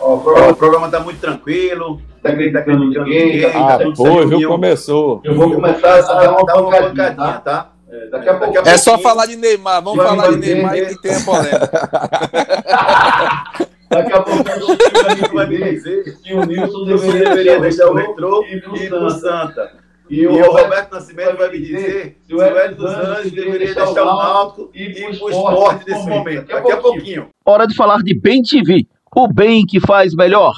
o 0.00 0.54
programa 0.54 0.86
está 0.86 1.00
muito 1.00 1.20
tranquilo, 1.20 2.00
tá 2.22 2.30
gritando 2.30 2.78
ninguém, 2.78 3.42
tá, 3.42 3.74
ah, 3.74 3.78
tá 3.78 3.96
foi, 3.96 4.26
viu, 4.26 4.48
começou. 4.48 5.20
Eu 5.24 5.34
vou 5.34 5.52
começar 5.52 5.98
a 5.98 6.02
dar 6.02 6.32
uma 6.32 6.46
pancadinha, 6.46 7.14
tá? 7.14 7.32
tá? 7.40 7.72
É, 7.90 8.08
daqui 8.08 8.28
a 8.28 8.34
pouco, 8.34 8.52
daqui 8.52 8.68
a 8.68 8.72
é 8.72 8.76
só 8.76 8.98
falar 8.98 9.26
de 9.26 9.36
Neymar, 9.36 9.82
vamos 9.82 10.04
falar 10.04 10.30
de 10.30 10.36
Neymar 10.36 10.76
e 10.76 10.86
que 10.86 11.00
tem 11.00 11.14
a 11.14 11.20
polêmica. 11.20 11.70
Daqui 13.88 14.12
a 14.12 14.20
pouco 14.20 14.42
o 14.42 15.10
amigo 15.10 15.34
vai 15.34 15.46
me 15.46 15.58
dizer 15.58 16.18
que 16.20 16.34
o 16.34 16.44
Nilson 16.44 16.84
deveria 16.86 17.60
deixar 17.60 17.88
o 17.88 17.94
retrô 17.94 18.44
e 18.44 18.56
ir 18.56 18.88
pro 18.88 19.10
Santa. 19.10 19.85
E, 20.08 20.20
e 20.20 20.26
o, 20.26 20.32
Roberto, 20.32 20.62
Roberto 20.62 20.92
Nascimento 20.92 21.36
vai 21.36 21.50
me 21.50 21.60
dizer 21.60 22.16
se 22.22 22.34
o 22.34 22.40
Hélio 22.40 22.76
dos 22.76 22.94
Anjos 22.94 23.32
deveria 23.32 23.74
deixar 23.74 24.02
o 24.02 24.04
Náutico 24.04 24.70
e 24.74 24.82
ir 24.82 25.18
para 25.18 25.26
o 25.26 25.30
esporte 25.30 25.90
nesse 25.90 26.08
momento. 26.08 26.46
Daqui 26.46 26.72
a 26.72 26.76
pouquinho. 26.76 27.28
Hora 27.44 27.66
de 27.66 27.74
falar 27.74 28.02
de 28.02 28.18
Bem 28.18 28.42
TV, 28.42 28.86
o 29.14 29.28
bem 29.28 29.64
que 29.66 29.80
faz 29.80 30.14
melhor. 30.14 30.54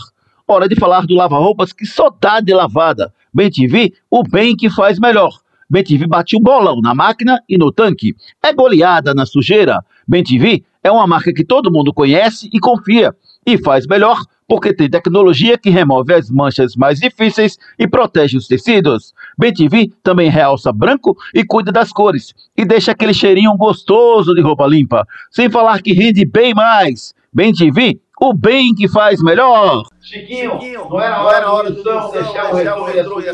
Hora 0.46 0.68
de 0.68 0.76
falar 0.76 1.06
do 1.06 1.14
lava-roupas 1.14 1.72
que 1.72 1.86
só 1.86 2.10
dá 2.10 2.40
de 2.40 2.52
lavada. 2.52 3.12
Bem 3.32 3.50
TV, 3.50 3.92
o 4.10 4.22
bem 4.22 4.56
que 4.56 4.70
faz 4.70 4.98
melhor. 4.98 5.30
Bem 5.70 5.84
TV 5.84 6.06
bate 6.06 6.36
um 6.36 6.40
bolão 6.40 6.80
na 6.80 6.94
máquina 6.94 7.42
e 7.48 7.58
no 7.58 7.70
tanque. 7.70 8.14
É 8.42 8.52
goleada 8.52 9.12
na 9.12 9.26
sujeira. 9.26 9.84
Bem 10.06 10.24
TV 10.24 10.64
é 10.82 10.90
uma 10.90 11.06
marca 11.06 11.32
que 11.32 11.44
todo 11.44 11.70
mundo 11.70 11.92
conhece 11.92 12.48
e 12.52 12.58
confia. 12.58 13.14
E 13.46 13.58
faz 13.58 13.86
melhor 13.86 14.18
porque 14.48 14.72
tem 14.72 14.88
tecnologia 14.88 15.58
que 15.58 15.68
remove 15.68 16.14
as 16.14 16.30
manchas 16.30 16.74
mais 16.74 16.98
difíceis 16.98 17.58
e 17.78 17.86
protege 17.86 18.38
os 18.38 18.48
tecidos. 18.48 19.12
BTV 19.36 19.92
também 20.02 20.30
realça 20.30 20.72
branco 20.72 21.14
e 21.34 21.44
cuida 21.44 21.70
das 21.70 21.92
cores 21.92 22.34
e 22.56 22.64
deixa 22.64 22.92
aquele 22.92 23.12
cheirinho 23.12 23.54
gostoso 23.56 24.34
de 24.34 24.40
roupa 24.40 24.66
limpa, 24.66 25.06
sem 25.30 25.50
falar 25.50 25.82
que 25.82 25.92
rende 25.92 26.24
bem 26.24 26.54
mais. 26.54 27.14
BTV, 27.30 28.00
o 28.18 28.32
bem 28.32 28.74
que 28.74 28.88
faz 28.88 29.22
melhor. 29.22 29.84
Chiquinho, 30.00 30.52
Chiquinho 30.52 30.88
não 30.88 31.00
era, 31.00 31.18
não 31.18 31.30
era 31.30 31.52
hora 31.52 31.70
do 31.70 31.82
deixar 32.10 32.50
o 32.50 32.84
retrô 32.86 33.20
e 33.20 33.28
a 33.28 33.32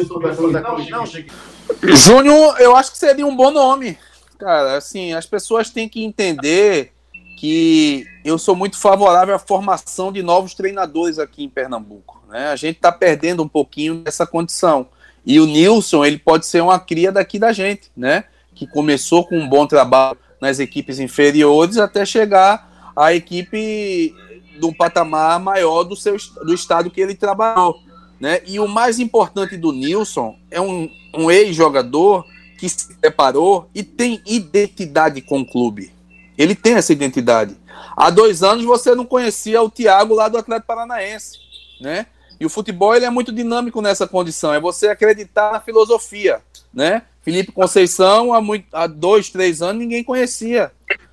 não, 0.91 1.07
Chiquinho. 1.07 1.33
Júnior, 1.97 2.57
eu 2.59 2.75
acho 2.75 2.91
que 2.91 2.99
seria 2.99 3.27
um 3.27 3.35
bom 3.35 3.53
nome. 3.53 3.97
Cara, 4.37 4.77
assim, 4.77 5.15
as 5.15 5.25
pessoas 5.25 5.71
têm 5.71 5.89
que 5.89 6.05
entender 6.05 6.94
que 7.37 8.07
eu 8.25 8.39
sou 8.39 8.57
muito 8.57 8.79
favorável 8.79 9.35
à 9.35 9.39
formação 9.39 10.13
de 10.13 10.23
novos 10.23 10.55
treinadores 10.55 11.19
aqui 11.19 11.45
em 11.45 11.49
Pernambuco. 11.49 12.23
Né? 12.29 12.49
A 12.49 12.57
gente 12.57 12.77
está 12.77 12.91
perdendo 12.91 13.43
um 13.43 13.49
pouquinho 13.49 13.97
dessa 13.97 14.27
condição. 14.27 14.89
E 15.27 15.41
o 15.41 15.47
Nilson, 15.47 16.05
ele 16.05 16.19
pode 16.19 16.47
ser 16.47 16.63
uma 16.63 16.79
cria 16.79 17.11
daqui 17.11 17.39
da 17.39 17.53
gente, 17.53 17.91
né? 17.97 18.25
Que 18.55 18.67
começou 18.67 19.25
com 19.25 19.39
um 19.39 19.49
bom 19.49 19.67
trabalho 19.67 20.19
nas 20.41 20.59
equipes 20.59 20.99
inferiores 20.99 21.79
até 21.79 22.05
chegar 22.05 22.93
à 22.95 23.15
equipe 23.15 24.15
de 24.59 24.67
um 24.67 24.73
patamar 24.73 25.41
maior 25.41 25.83
do 25.85 25.97
seu 25.97 26.17
do 26.45 26.53
estado 26.53 26.91
que 26.91 27.01
ele 27.01 27.15
trabalhou, 27.15 27.81
né? 28.21 28.41
E 28.47 28.61
o 28.61 28.69
mais 28.69 28.99
importante 28.99 29.57
do 29.57 29.73
Nilson 29.73 30.37
é 30.51 30.61
um, 30.61 30.89
um 31.15 31.31
ex-jogador 31.31 32.25
que 32.59 32.69
se 32.69 32.95
preparou 32.97 33.69
e 33.75 33.83
tem 33.83 34.21
identidade 34.27 35.23
com 35.23 35.41
o 35.41 35.47
clube. 35.47 35.94
Ele 36.37 36.55
tem 36.55 36.75
essa 36.75 36.93
identidade. 36.93 37.57
Há 37.97 38.11
dois 38.11 38.43
anos 38.43 38.65
você 38.65 38.95
não 38.95 39.07
conhecia 39.07 39.63
o 39.63 39.71
Thiago 39.71 40.15
lá 40.15 40.29
do 40.29 40.39
Atlético 40.39 40.67
Paranaense, 40.67 41.39
né? 41.81 42.07
E 42.41 42.45
o 42.45 42.51
futebol 42.51 42.95
ele 42.95 43.05
é 43.05 43.11
muito 43.11 43.33
dinâmico 43.33 43.81
nessa 43.81 44.07
condição. 44.07 44.53
É 44.53 44.61
você 44.61 44.89
acreditar 44.89 45.53
na 45.53 45.61
filosofia, 45.61 46.43
né? 46.73 47.03
Felipe 47.23 47.53
Conceição 47.53 48.35
há, 48.35 48.41
muito, 48.41 48.67
há 48.73 48.87
dois, 48.87 49.31
três 49.31 49.63
anos 49.63 49.81
ninguém 49.81 50.05
conhecia, 50.05 50.73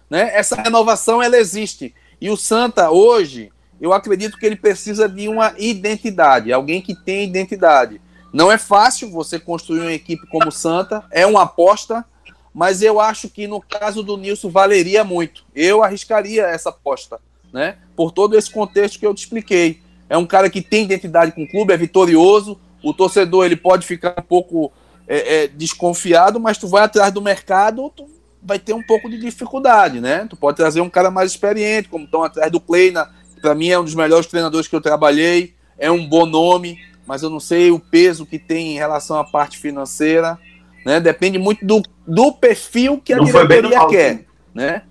né? 0.10 0.31
Essa 0.34 0.55
renovação 0.55 1.21
ela 1.21 1.38
existe. 1.38 1.93
E 2.19 2.29
o 2.29 2.36
Santa 2.36 2.91
hoje, 2.91 3.51
eu 3.79 3.93
acredito 3.93 4.38
que 4.38 4.45
ele 4.45 4.55
precisa 4.55 5.07
de 5.07 5.27
uma 5.27 5.53
identidade, 5.57 6.51
alguém 6.51 6.81
que 6.81 6.95
tem 6.95 7.23
identidade. 7.23 8.01
Não 8.34 8.51
é 8.51 8.57
fácil 8.57 9.10
você 9.10 9.39
construir 9.39 9.81
uma 9.81 9.93
equipe 9.93 10.27
como 10.27 10.49
o 10.49 10.51
Santa, 10.51 11.03
é 11.12 11.25
uma 11.25 11.43
aposta, 11.43 12.05
mas 12.53 12.81
eu 12.81 12.99
acho 12.99 13.29
que 13.29 13.47
no 13.47 13.61
caso 13.61 14.03
do 14.03 14.17
Nilson 14.17 14.49
valeria 14.49 15.03
muito. 15.03 15.43
Eu 15.55 15.83
arriscaria 15.83 16.43
essa 16.43 16.69
aposta, 16.69 17.19
né? 17.53 17.77
Por 17.95 18.11
todo 18.11 18.37
esse 18.37 18.51
contexto 18.51 18.99
que 18.99 19.05
eu 19.05 19.13
te 19.13 19.19
expliquei. 19.19 19.81
É 20.09 20.17
um 20.17 20.25
cara 20.25 20.49
que 20.49 20.61
tem 20.61 20.83
identidade 20.83 21.31
com 21.31 21.43
o 21.43 21.49
clube, 21.49 21.73
é 21.73 21.77
vitorioso. 21.77 22.59
O 22.83 22.93
torcedor 22.93 23.45
ele 23.45 23.55
pode 23.55 23.85
ficar 23.85 24.15
um 24.17 24.23
pouco 24.23 24.71
é, 25.07 25.43
é, 25.43 25.47
desconfiado, 25.47 26.39
mas 26.39 26.57
tu 26.57 26.67
vai 26.67 26.83
atrás 26.83 27.13
do 27.13 27.21
mercado, 27.21 27.91
tu 27.95 28.09
vai 28.41 28.59
ter 28.59 28.73
um 28.73 28.83
pouco 28.83 29.09
de 29.09 29.19
dificuldade, 29.19 30.01
né? 30.01 30.25
Tu 30.29 30.35
pode 30.35 30.57
trazer 30.57 30.81
um 30.81 30.89
cara 30.89 31.11
mais 31.11 31.31
experiente, 31.31 31.87
como 31.87 32.05
estão 32.05 32.23
atrás 32.23 32.51
do 32.51 32.59
Kleina, 32.59 33.09
que 33.33 33.41
para 33.41 33.55
mim 33.55 33.69
é 33.69 33.79
um 33.79 33.83
dos 33.83 33.95
melhores 33.95 34.25
treinadores 34.25 34.67
que 34.67 34.75
eu 34.75 34.81
trabalhei, 34.81 35.53
é 35.77 35.89
um 35.91 36.07
bom 36.07 36.25
nome, 36.25 36.79
mas 37.05 37.23
eu 37.23 37.29
não 37.29 37.39
sei 37.39 37.71
o 37.71 37.79
peso 37.79 38.25
que 38.25 38.39
tem 38.39 38.73
em 38.73 38.77
relação 38.77 39.17
à 39.17 39.23
parte 39.23 39.57
financeira. 39.57 40.39
Né? 40.86 41.00
Depende 41.00 41.38
muito 41.38 41.65
do, 41.65 41.82
do 42.08 42.32
perfil 42.32 43.00
que 43.00 43.13
a 43.13 43.17
não 43.17 43.26
diretoria 43.26 43.88
quer. 43.88 44.26
Né? 44.54 44.84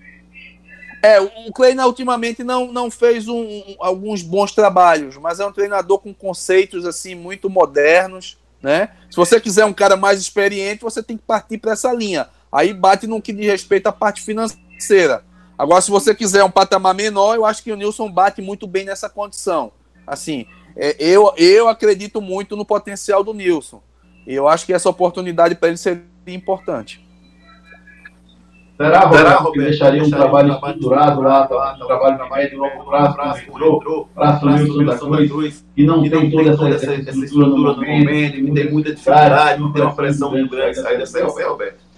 É, 1.02 1.20
o 1.20 1.52
Kleina 1.52 1.86
ultimamente 1.86 2.44
não, 2.44 2.70
não 2.70 2.90
fez 2.90 3.26
um, 3.26 3.40
um, 3.40 3.76
alguns 3.80 4.22
bons 4.22 4.52
trabalhos, 4.52 5.16
mas 5.16 5.40
é 5.40 5.46
um 5.46 5.52
treinador 5.52 5.98
com 5.98 6.12
conceitos 6.12 6.84
assim 6.84 7.14
muito 7.14 7.48
modernos, 7.48 8.38
né? 8.62 8.90
Se 9.10 9.16
você 9.16 9.40
quiser 9.40 9.64
um 9.64 9.72
cara 9.72 9.96
mais 9.96 10.20
experiente, 10.20 10.82
você 10.82 11.02
tem 11.02 11.16
que 11.16 11.22
partir 11.22 11.56
para 11.56 11.72
essa 11.72 11.90
linha. 11.92 12.28
Aí 12.52 12.74
bate 12.74 13.06
no 13.06 13.22
que 13.22 13.32
diz 13.32 13.46
respeito 13.46 13.86
à 13.86 13.92
parte 13.92 14.20
financeira. 14.20 15.24
Agora, 15.56 15.80
se 15.80 15.90
você 15.90 16.14
quiser 16.14 16.44
um 16.44 16.50
patamar 16.50 16.94
menor, 16.94 17.34
eu 17.34 17.46
acho 17.46 17.62
que 17.62 17.72
o 17.72 17.76
Nilson 17.76 18.10
bate 18.10 18.42
muito 18.42 18.66
bem 18.66 18.84
nessa 18.84 19.08
condição. 19.08 19.72
Assim, 20.06 20.46
é, 20.76 20.96
eu, 20.98 21.32
eu 21.36 21.68
acredito 21.68 22.20
muito 22.20 22.56
no 22.56 22.64
potencial 22.64 23.24
do 23.24 23.32
Nilson. 23.32 23.82
E 24.26 24.34
eu 24.34 24.48
acho 24.48 24.66
que 24.66 24.72
essa 24.72 24.88
oportunidade 24.88 25.54
para 25.54 25.68
ele 25.68 25.76
seria 25.76 26.02
importante. 26.28 27.04
Será, 28.76 29.00
Roberto, 29.00 29.18
Será, 29.18 29.36
Roberto 29.36 29.52
que 29.52 29.58
deixaria 29.58 30.02
um 30.02 30.10
trabalho 30.10 30.52
estruturado 30.54 31.20
lá, 31.20 31.76
um 31.78 31.86
trabalho 31.86 32.22
de 32.22 32.30
médio 32.30 32.54
e 32.54 32.58
longo 32.58 32.88
prazo, 32.88 33.14
para 33.14 33.30
assumir 33.30 34.88
o 34.88 34.98
Santa 34.98 35.28
Cruz, 35.28 35.64
e 35.76 35.84
não 35.84 36.02
tem 36.08 36.30
toda 36.30 36.50
essa, 36.50 36.68
essa 36.70 36.94
estrutura 36.94 37.48
no 37.48 37.58
momento, 37.58 38.32
que 38.32 38.52
tem 38.52 38.72
muita 38.72 38.94
dificuldade, 38.94 39.60
não 39.60 39.70
tem 39.70 39.82
uma 39.82 39.94
pressão 39.94 40.30
muito 40.30 40.50
grande 40.50 40.80
sair 40.80 40.96
dessa 40.96 41.22
Roberto? 41.26 41.90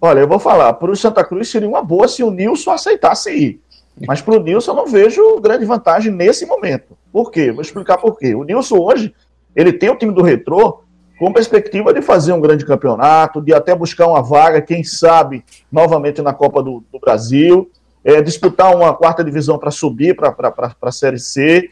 Olha, 0.00 0.20
eu 0.20 0.28
vou 0.28 0.40
falar, 0.40 0.72
para 0.72 0.90
o 0.90 0.96
Santa 0.96 1.24
Cruz 1.24 1.48
seria 1.48 1.68
uma 1.68 1.82
boa 1.82 2.08
se 2.08 2.24
o 2.24 2.30
Nilson 2.30 2.72
aceitasse 2.72 3.30
ir. 3.30 3.60
Mas 4.06 4.20
para 4.20 4.34
o 4.34 4.42
Nilson 4.42 4.72
eu 4.72 4.76
não 4.76 4.86
vejo 4.86 5.40
grande 5.40 5.64
vantagem 5.64 6.12
nesse 6.12 6.44
momento. 6.46 6.96
Por 7.12 7.30
quê? 7.30 7.52
Vou 7.52 7.62
explicar 7.62 7.98
por 7.98 8.16
quê. 8.18 8.34
O 8.34 8.44
Nilson 8.44 8.78
hoje, 8.78 9.14
ele 9.54 9.72
tem 9.72 9.90
o 9.90 9.96
time 9.96 10.12
do 10.12 10.22
Retrô 10.22 10.84
com 11.18 11.32
perspectiva 11.32 11.92
de 11.92 12.00
fazer 12.00 12.32
um 12.32 12.40
grande 12.40 12.64
campeonato, 12.64 13.40
de 13.40 13.52
até 13.52 13.74
buscar 13.74 14.06
uma 14.06 14.22
vaga, 14.22 14.62
quem 14.62 14.84
sabe, 14.84 15.44
novamente 15.70 16.22
na 16.22 16.32
Copa 16.32 16.62
do, 16.62 16.84
do 16.92 16.98
Brasil, 17.00 17.70
é, 18.04 18.22
disputar 18.22 18.74
uma 18.74 18.94
quarta 18.94 19.24
divisão 19.24 19.58
para 19.58 19.70
subir 19.70 20.14
para 20.14 20.34
a 20.80 20.92
Série 20.92 21.18
C, 21.18 21.70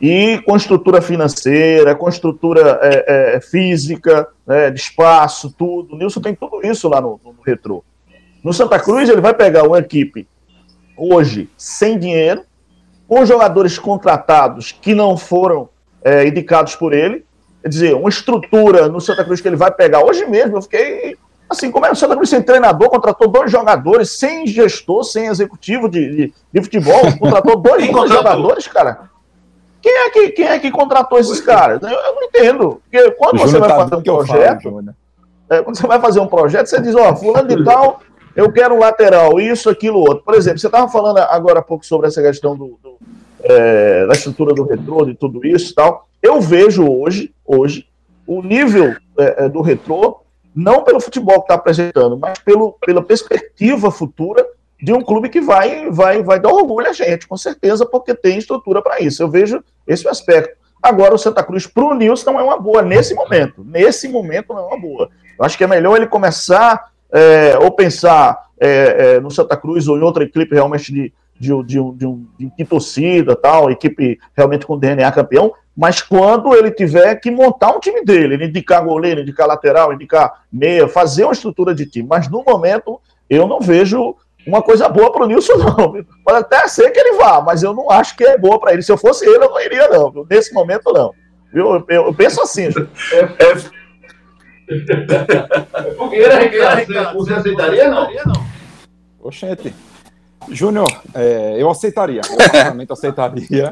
e 0.00 0.42
com 0.44 0.56
estrutura 0.56 1.00
financeira, 1.00 1.94
com 1.94 2.08
estrutura 2.08 2.80
é, 2.82 3.36
é, 3.36 3.40
física, 3.40 4.26
né, 4.44 4.68
de 4.68 4.80
espaço, 4.80 5.54
tudo. 5.56 5.94
O 5.94 5.96
Nilson 5.96 6.20
tem 6.20 6.34
tudo 6.34 6.60
isso 6.66 6.88
lá 6.88 7.00
no, 7.00 7.20
no 7.24 7.36
Retro. 7.46 7.84
No 8.42 8.52
Santa 8.52 8.80
Cruz, 8.80 9.08
ele 9.08 9.20
vai 9.20 9.32
pegar 9.32 9.62
uma 9.62 9.78
equipe 9.78 10.26
hoje 10.96 11.48
sem 11.56 11.96
dinheiro, 11.98 12.42
com 13.06 13.24
jogadores 13.24 13.78
contratados 13.78 14.72
que 14.72 14.92
não 14.92 15.16
foram 15.16 15.68
é, 16.02 16.26
indicados 16.26 16.74
por 16.74 16.92
ele, 16.92 17.24
quer 17.62 17.68
dizer, 17.68 17.94
uma 17.94 18.08
estrutura 18.08 18.88
no 18.88 19.00
Santa 19.00 19.24
Cruz 19.24 19.40
que 19.40 19.48
ele 19.48 19.56
vai 19.56 19.70
pegar. 19.70 20.04
Hoje 20.04 20.26
mesmo 20.26 20.56
eu 20.56 20.62
fiquei 20.62 21.16
assim, 21.48 21.70
como 21.70 21.86
é 21.86 21.92
o 21.92 21.96
Santa 21.96 22.16
Cruz 22.16 22.30
sem 22.30 22.42
treinador, 22.42 22.88
contratou 22.88 23.28
dois 23.28 23.50
jogadores, 23.50 24.10
sem 24.10 24.46
gestor, 24.46 25.04
sem 25.04 25.26
executivo 25.26 25.88
de, 25.88 26.16
de, 26.16 26.34
de 26.52 26.62
futebol, 26.62 27.00
contratou 27.18 27.56
dois, 27.56 27.88
dois 27.90 28.10
jogadores, 28.10 28.66
cara. 28.66 29.10
Quem 29.80 29.92
é, 29.92 30.10
que, 30.10 30.30
quem 30.30 30.46
é 30.46 30.58
que 30.58 30.70
contratou 30.70 31.18
esses 31.18 31.40
caras? 31.40 31.82
Eu, 31.82 31.90
eu 31.90 32.14
não 32.14 32.22
entendo. 32.22 32.82
Porque 32.82 33.10
quando 33.12 33.40
você 33.40 33.58
vai 33.58 33.68
tá 33.68 33.76
fazer 33.76 33.96
um 33.96 34.02
projeto, 34.02 34.62
falo, 34.62 34.84
é, 35.50 35.62
quando 35.62 35.76
você 35.76 35.86
vai 35.86 36.00
fazer 36.00 36.20
um 36.20 36.26
projeto, 36.26 36.66
você 36.66 36.80
diz, 36.80 36.94
ó, 36.94 37.10
oh, 37.10 37.16
fulano 37.16 37.48
de 37.48 37.64
tal, 37.64 38.00
eu 38.34 38.50
quero 38.50 38.74
um 38.74 38.78
lateral, 38.78 39.40
isso, 39.40 39.68
aquilo, 39.68 39.98
outro. 39.98 40.22
Por 40.24 40.34
exemplo, 40.34 40.58
você 40.58 40.66
estava 40.66 40.88
falando 40.88 41.18
agora 41.18 41.58
há 41.58 41.62
pouco 41.62 41.84
sobre 41.84 42.06
essa 42.06 42.22
questão 42.22 42.56
do, 42.56 42.78
do 42.82 42.96
é, 43.42 44.06
da 44.06 44.12
estrutura 44.12 44.54
do 44.54 44.64
retrô, 44.64 45.04
de 45.04 45.14
tudo 45.14 45.44
isso 45.46 45.72
e 45.72 45.74
tal. 45.74 46.08
Eu 46.22 46.40
vejo 46.40 46.86
hoje, 46.86 47.34
hoje, 47.44 47.86
o 48.26 48.42
nível 48.42 48.94
é, 49.18 49.44
é 49.44 49.48
do 49.48 49.60
retrô, 49.60 50.20
não 50.54 50.84
pelo 50.84 51.00
futebol 51.00 51.36
que 51.36 51.44
está 51.44 51.54
apresentando, 51.54 52.16
mas 52.16 52.38
pelo, 52.38 52.76
pela 52.84 53.02
perspectiva 53.02 53.90
futura 53.90 54.46
de 54.80 54.92
um 54.92 55.00
clube 55.00 55.28
que 55.28 55.40
vai, 55.40 55.90
vai, 55.90 56.22
vai 56.22 56.40
dar 56.40 56.52
orgulho 56.52 56.88
a 56.88 56.92
gente, 56.92 57.26
com 57.26 57.36
certeza, 57.36 57.86
porque 57.86 58.14
tem 58.14 58.38
estrutura 58.38 58.82
para 58.82 59.00
isso. 59.00 59.22
Eu 59.22 59.28
vejo 59.28 59.62
esse 59.86 60.06
aspecto. 60.08 60.56
Agora, 60.82 61.14
o 61.14 61.18
Santa 61.18 61.44
Cruz 61.44 61.66
para 61.66 61.84
o 61.84 61.94
Nilson 61.94 62.32
não 62.32 62.40
é 62.40 62.42
uma 62.42 62.58
boa 62.58 62.82
nesse 62.82 63.14
momento. 63.14 63.64
Nesse 63.64 64.08
momento 64.08 64.52
não 64.52 64.58
é 64.58 64.66
uma 64.66 64.80
boa. 64.80 65.08
Eu 65.38 65.44
acho 65.44 65.56
que 65.56 65.62
é 65.62 65.68
melhor 65.68 65.96
ele 65.96 66.08
começar 66.08 66.90
é, 67.12 67.56
ou 67.58 67.70
pensar 67.70 68.36
é, 68.58 69.14
é, 69.14 69.20
no 69.20 69.30
Santa 69.30 69.56
Cruz 69.56 69.86
ou 69.86 69.96
em 69.96 70.02
outra 70.02 70.24
equipe 70.24 70.54
realmente 70.54 70.92
de, 70.92 71.12
de, 71.42 71.62
de, 71.64 71.92
de, 71.96 72.06
um, 72.06 72.24
de 72.38 72.64
torcida, 72.64 73.34
tal, 73.34 73.68
equipe 73.68 74.16
realmente 74.36 74.64
com 74.64 74.78
DNA 74.78 75.10
campeão, 75.10 75.52
mas 75.76 76.00
quando 76.00 76.54
ele 76.54 76.70
tiver 76.70 77.16
que 77.16 77.32
montar 77.32 77.72
um 77.72 77.80
time 77.80 78.04
dele, 78.04 78.34
ele 78.34 78.46
indicar 78.46 78.84
goleiro, 78.84 79.22
indicar 79.22 79.48
lateral, 79.48 79.92
indicar 79.92 80.44
meia, 80.52 80.86
fazer 80.86 81.24
uma 81.24 81.32
estrutura 81.32 81.74
de 81.74 81.84
time. 81.84 82.06
Mas 82.08 82.30
no 82.30 82.44
momento 82.46 83.00
eu 83.28 83.48
não 83.48 83.58
vejo 83.60 84.14
uma 84.46 84.62
coisa 84.62 84.88
boa 84.88 85.10
para 85.10 85.24
o 85.24 85.26
Nilson, 85.26 85.54
não. 85.56 86.04
Pode 86.24 86.38
até 86.38 86.68
ser 86.68 86.90
que 86.90 87.00
ele 87.00 87.16
vá, 87.16 87.40
mas 87.40 87.64
eu 87.64 87.74
não 87.74 87.90
acho 87.90 88.16
que 88.16 88.22
é 88.24 88.38
boa 88.38 88.60
para 88.60 88.72
ele. 88.72 88.82
Se 88.82 88.92
eu 88.92 88.96
fosse 88.96 89.24
ele, 89.26 89.44
eu 89.44 89.50
não 89.50 89.60
iria, 89.60 89.88
não. 89.88 90.12
Nesse 90.30 90.54
momento, 90.54 90.92
não. 90.92 91.12
Eu, 91.52 91.84
eu, 91.88 92.06
eu 92.06 92.14
penso 92.14 92.40
assim. 92.40 92.68
É, 93.12 93.18
é... 93.18 93.82
Fogueira, 95.96 96.38
você 97.14 97.34
aceitaria, 97.34 97.90
não? 97.90 98.06
Oxente. 99.20 99.74
Júnior, 100.48 100.88
é, 101.14 101.56
eu 101.58 101.70
aceitaria. 101.70 102.20
Eu 102.78 102.92
aceitaria. 102.92 103.70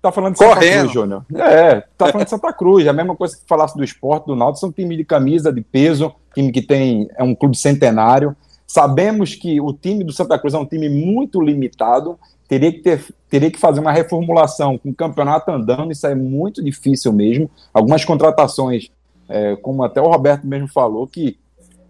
Tá 0.00 0.12
falando 0.12 0.34
de 0.34 0.38
Correndo. 0.38 0.62
Santa 0.62 0.78
Cruz, 0.78 0.92
Júnior. 0.92 1.26
É, 1.34 1.80
tá 1.98 2.06
falando 2.06 2.24
de 2.24 2.30
Santa 2.30 2.52
Cruz. 2.52 2.86
É 2.86 2.90
a 2.90 2.92
mesma 2.92 3.16
coisa 3.16 3.36
que 3.36 3.42
falasse 3.46 3.76
do 3.76 3.82
esporte, 3.82 4.26
do 4.26 4.36
Náutico. 4.36 4.60
São 4.60 4.72
time 4.72 4.96
de 4.96 5.04
camisa, 5.04 5.52
de 5.52 5.60
peso, 5.60 6.14
time 6.34 6.52
que 6.52 6.62
tem. 6.62 7.08
É 7.16 7.24
um 7.24 7.34
clube 7.34 7.56
centenário. 7.56 8.36
Sabemos 8.66 9.34
que 9.34 9.60
o 9.60 9.72
time 9.72 10.04
do 10.04 10.12
Santa 10.12 10.38
Cruz 10.38 10.54
é 10.54 10.58
um 10.58 10.66
time 10.66 10.88
muito 10.88 11.40
limitado. 11.40 12.18
Teria 12.48 12.70
que, 12.70 12.78
ter, 12.78 13.04
teria 13.28 13.50
que 13.50 13.58
fazer 13.58 13.80
uma 13.80 13.90
reformulação 13.90 14.78
com 14.78 14.90
o 14.90 14.94
campeonato 14.94 15.50
andando. 15.50 15.90
Isso 15.90 16.06
é 16.06 16.14
muito 16.14 16.62
difícil 16.62 17.12
mesmo. 17.12 17.50
Algumas 17.72 18.04
contratações, 18.04 18.90
é, 19.28 19.56
como 19.56 19.82
até 19.82 20.00
o 20.00 20.08
Roberto 20.08 20.46
mesmo 20.46 20.68
falou, 20.68 21.06
que 21.06 21.36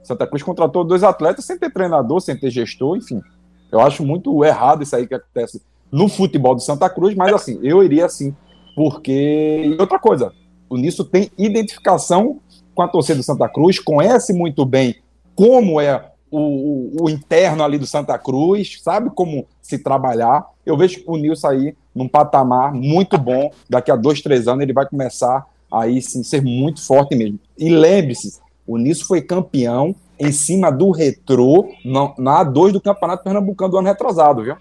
Santa 0.03 0.27
Cruz 0.27 0.43
contratou 0.43 0.85
dois 0.85 1.03
atletas 1.03 1.45
sem 1.45 1.59
ter 1.59 1.71
treinador, 1.71 2.21
sem 2.21 2.37
ter 2.37 2.49
gestor, 2.49 2.97
enfim. 2.97 3.21
Eu 3.71 3.81
acho 3.81 4.05
muito 4.05 4.45
errado 4.45 4.83
isso 4.83 4.95
aí 4.95 5.07
que 5.07 5.15
acontece 5.15 5.63
no 5.91 6.09
futebol 6.09 6.55
do 6.55 6.61
Santa 6.61 6.89
Cruz, 6.89 7.15
mas 7.15 7.33
assim, 7.33 7.59
eu 7.63 7.83
iria 7.83 8.07
assim, 8.07 8.35
porque. 8.75 9.63
E 9.65 9.81
outra 9.81 9.99
coisa, 9.99 10.33
o 10.69 10.77
Nisso 10.77 11.05
tem 11.05 11.31
identificação 11.39 12.41
com 12.75 12.83
a 12.83 12.89
torcida 12.89 13.19
do 13.19 13.23
Santa 13.23 13.49
Cruz, 13.49 13.79
conhece 13.79 14.33
muito 14.33 14.65
bem 14.65 14.97
como 15.35 15.81
é 15.81 16.11
o, 16.31 16.39
o, 16.39 17.05
o, 17.05 17.11
interno 17.11 17.63
ali 17.63 17.79
do 17.79 17.87
Santa 17.87 18.19
Cruz, 18.19 18.81
sabe 18.83 19.11
como 19.11 19.47
se 19.63 19.79
trabalhar. 19.79 20.47
Eu 20.65 20.77
vejo 20.77 21.03
o 21.07 21.17
Nilson 21.17 21.49
aí 21.49 21.77
num 21.95 22.09
patamar 22.09 22.73
muito 22.73 23.17
bom. 23.17 23.51
Daqui 23.69 23.91
a 23.91 23.97
dois, 23.97 24.21
três 24.21 24.49
anos 24.49 24.63
ele 24.63 24.73
vai 24.73 24.87
começar 24.87 25.47
aí 25.73 26.03
sim 26.03 26.23
ser 26.23 26.43
muito 26.43 26.85
forte 26.85 27.15
mesmo. 27.15 27.39
E 27.57 27.69
lembre-se, 27.69 28.39
o 28.67 28.77
Nilson 28.77 29.05
foi 29.05 29.23
campeão 29.23 29.95
em 30.19 30.33
cima 30.33 30.71
do 30.71 30.91
retrô 30.91 31.69
na, 31.85 32.15
na 32.19 32.45
A2 32.45 32.73
do 32.73 32.81
Campeonato 32.81 33.23
Pernambucano 33.23 33.71
do 33.71 33.79
ano 33.79 33.89
retrasado, 33.89 34.43
viu? 34.43 34.57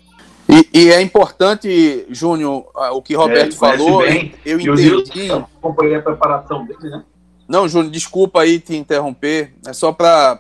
E, 0.48 0.70
e 0.74 0.92
é 0.92 1.02
importante, 1.02 2.06
Júnior, 2.10 2.68
o 2.92 3.02
que 3.02 3.16
Roberto 3.16 3.54
é, 3.54 3.58
falou, 3.58 4.00
bem. 4.00 4.34
eu 4.46 4.60
entendi. 4.60 5.28
Eu 5.28 5.48
acompanhei 5.58 5.96
a 5.96 6.02
preparação 6.02 6.66
dele, 6.66 6.90
né? 6.90 7.04
Não, 7.48 7.68
Júnior, 7.68 7.92
desculpa 7.92 8.42
aí 8.42 8.60
te 8.60 8.76
interromper. 8.76 9.54
É 9.66 9.74
só 9.74 9.92
para 9.92 10.40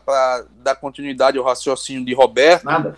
dar 0.64 0.76
continuidade 0.76 1.38
ao 1.38 1.44
raciocínio 1.44 2.06
de 2.06 2.14
Roberto 2.14 2.66
Nada. 2.66 2.98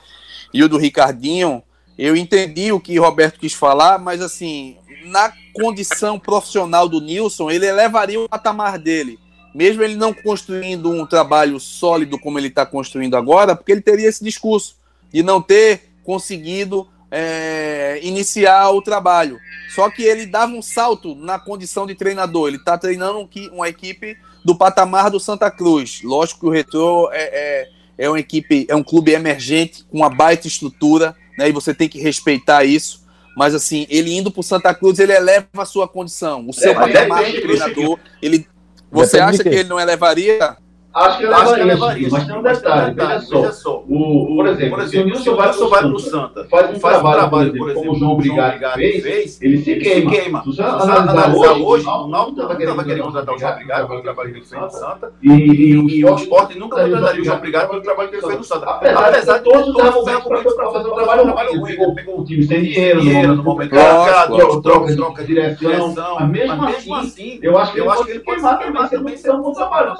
e 0.53 0.63
o 0.63 0.69
do 0.69 0.77
Ricardinho. 0.77 1.61
Eu 1.97 2.15
entendi 2.15 2.71
o 2.71 2.79
que 2.79 2.97
Roberto 2.99 3.39
quis 3.39 3.53
falar, 3.53 3.97
mas 3.97 4.21
assim, 4.21 4.77
na 5.05 5.31
condição 5.53 6.19
profissional 6.19 6.87
do 6.87 7.01
Nilson, 7.01 7.49
ele 7.49 7.65
elevaria 7.65 8.19
o 8.19 8.29
patamar 8.29 8.77
dele 8.77 9.19
mesmo 9.57 9.81
ele 9.81 9.95
não 9.95 10.13
construindo 10.13 10.91
um 10.91 11.03
trabalho 11.03 11.59
sólido 11.59 12.19
como 12.19 12.37
ele 12.37 12.47
está 12.47 12.63
construindo 12.63 13.17
agora, 13.17 13.55
porque 13.55 13.71
ele 13.71 13.81
teria 13.81 14.07
esse 14.07 14.23
discurso 14.23 14.75
de 15.11 15.23
não 15.23 15.41
ter 15.41 15.89
conseguido 16.03 16.87
é, 17.09 17.99
iniciar 18.03 18.69
o 18.69 18.83
trabalho. 18.83 19.39
Só 19.73 19.89
que 19.89 20.03
ele 20.03 20.27
dava 20.27 20.53
um 20.53 20.61
salto 20.61 21.15
na 21.15 21.39
condição 21.39 21.87
de 21.87 21.95
treinador. 21.95 22.49
Ele 22.49 22.57
está 22.57 22.77
treinando 22.77 23.27
uma 23.51 23.67
equipe 23.67 24.15
do 24.45 24.55
patamar 24.55 25.09
do 25.09 25.19
Santa 25.19 25.49
Cruz. 25.49 26.01
Lógico 26.03 26.41
que 26.41 26.45
o 26.45 26.51
Retro 26.51 27.09
é, 27.11 27.23
é, 27.23 27.69
é 27.97 28.09
uma 28.09 28.19
equipe, 28.19 28.67
é 28.69 28.75
um 28.75 28.83
clube 28.83 29.11
emergente 29.11 29.83
com 29.85 29.97
uma 29.97 30.09
baita 30.09 30.45
estrutura, 30.45 31.15
né? 31.35 31.49
E 31.49 31.51
você 31.51 31.73
tem 31.73 31.89
que 31.89 31.99
respeitar 31.99 32.63
isso. 32.63 33.07
Mas 33.35 33.55
assim, 33.55 33.87
ele 33.89 34.15
indo 34.15 34.29
para 34.29 34.41
o 34.41 34.43
Santa 34.43 34.71
Cruz, 34.71 34.99
ele 34.99 35.13
eleva 35.13 35.47
a 35.57 35.65
sua 35.65 35.87
condição. 35.87 36.47
O 36.47 36.53
seu 36.53 36.73
é, 36.73 36.75
patamar 36.75 37.25
de 37.25 37.41
treinador, 37.41 37.97
ele 38.21 38.47
você 38.91 39.19
acha 39.19 39.43
que 39.43 39.49
ele 39.49 39.63
não 39.65 39.79
elevaria 39.79 40.57
Acho 40.93 41.19
que 41.19 41.23
eu 41.25 41.29
levaria, 41.29 41.65
levaria 41.65 42.07
mas 42.11 42.25
tem 42.25 42.35
um 42.35 42.41
detalhe, 42.41 42.95
veja 42.95 43.21
só. 43.21 43.41
Veja 43.41 43.51
só. 43.51 43.83
O, 43.87 44.23
o, 44.23 44.35
por 44.35 44.47
exemplo, 44.47 44.69
por 44.77 44.79
exemplo 44.79 44.87
se 44.87 44.97
o 44.97 45.05
Nilson 45.05 45.35
vai, 45.35 45.51
vai 45.51 45.81
para 45.81 45.87
o 45.93 45.99
Santa, 45.99 46.47
faz 46.49 46.75
um 46.75 46.79
faz 46.79 46.95
trabalho, 46.95 47.19
trabalho 47.19 47.57
por, 47.57 47.69
exemplo, 47.69 47.85
como 47.85 47.91
o 47.91 47.99
João 47.99 48.17
Brigatti 48.17 48.59
fez, 48.73 49.03
fez, 49.03 49.41
ele 49.41 49.57
se 49.59 49.75
queima. 49.75 50.11
Se 50.11 50.21
queima. 50.21 50.41
Se 50.41 50.47
você 50.47 50.61
analisar 50.63 51.35
hoje, 51.35 51.85
o 51.85 52.07
Náutico 52.07 52.41
estava 52.41 52.83
querendo 52.83 53.03
contratar 53.03 53.35
o 53.35 53.37
João 53.37 53.55
Brigatti 53.55 53.87
pelo 53.87 54.01
trabalho 54.01 54.31
que 54.31 54.37
ele 54.37 54.45
fez 54.45 54.61
no 54.61 54.69
Santa, 54.71 55.13
e, 55.21 56.03
o 56.05 56.15
Sport 56.15 56.55
nunca 56.55 56.81
contrataria 56.81 57.21
o 57.21 57.25
João 57.25 57.39
Brigatti 57.39 57.69
pelo 57.69 57.81
trabalho 57.81 58.09
que 58.09 58.15
ele 58.15 58.25
fez 58.25 58.37
no 58.37 58.43
Santa. 58.43 58.65
Apesar 58.65 59.37
de 59.37 59.43
todos 59.43 59.67
os 59.69 60.07
argumentos 60.07 60.53
para 60.55 60.71
fazer 60.71 60.89
um 60.89 60.95
trabalho 60.95 61.59
ruim, 61.59 61.71
ele 61.71 61.91
pegou 61.93 62.21
um 62.21 62.23
time 62.23 62.43
sem 62.43 62.63
dinheiro, 62.63 63.35
no 63.35 63.43
momento 63.43 63.69
troca, 63.69 64.93
troca, 64.95 65.23
direção, 65.23 65.93
mas 66.19 66.29
mesmo 66.29 66.95
assim, 66.95 67.39
eu 67.41 67.57
acho 67.57 67.71
que 67.71 68.11
ele 68.11 68.19
pode 68.21 68.41
queimar 68.41 68.89
também, 68.89 69.15
se 69.15 69.27
não 69.27 69.39
um 69.39 69.41
bom 69.43 69.53
trabalho. 69.53 69.95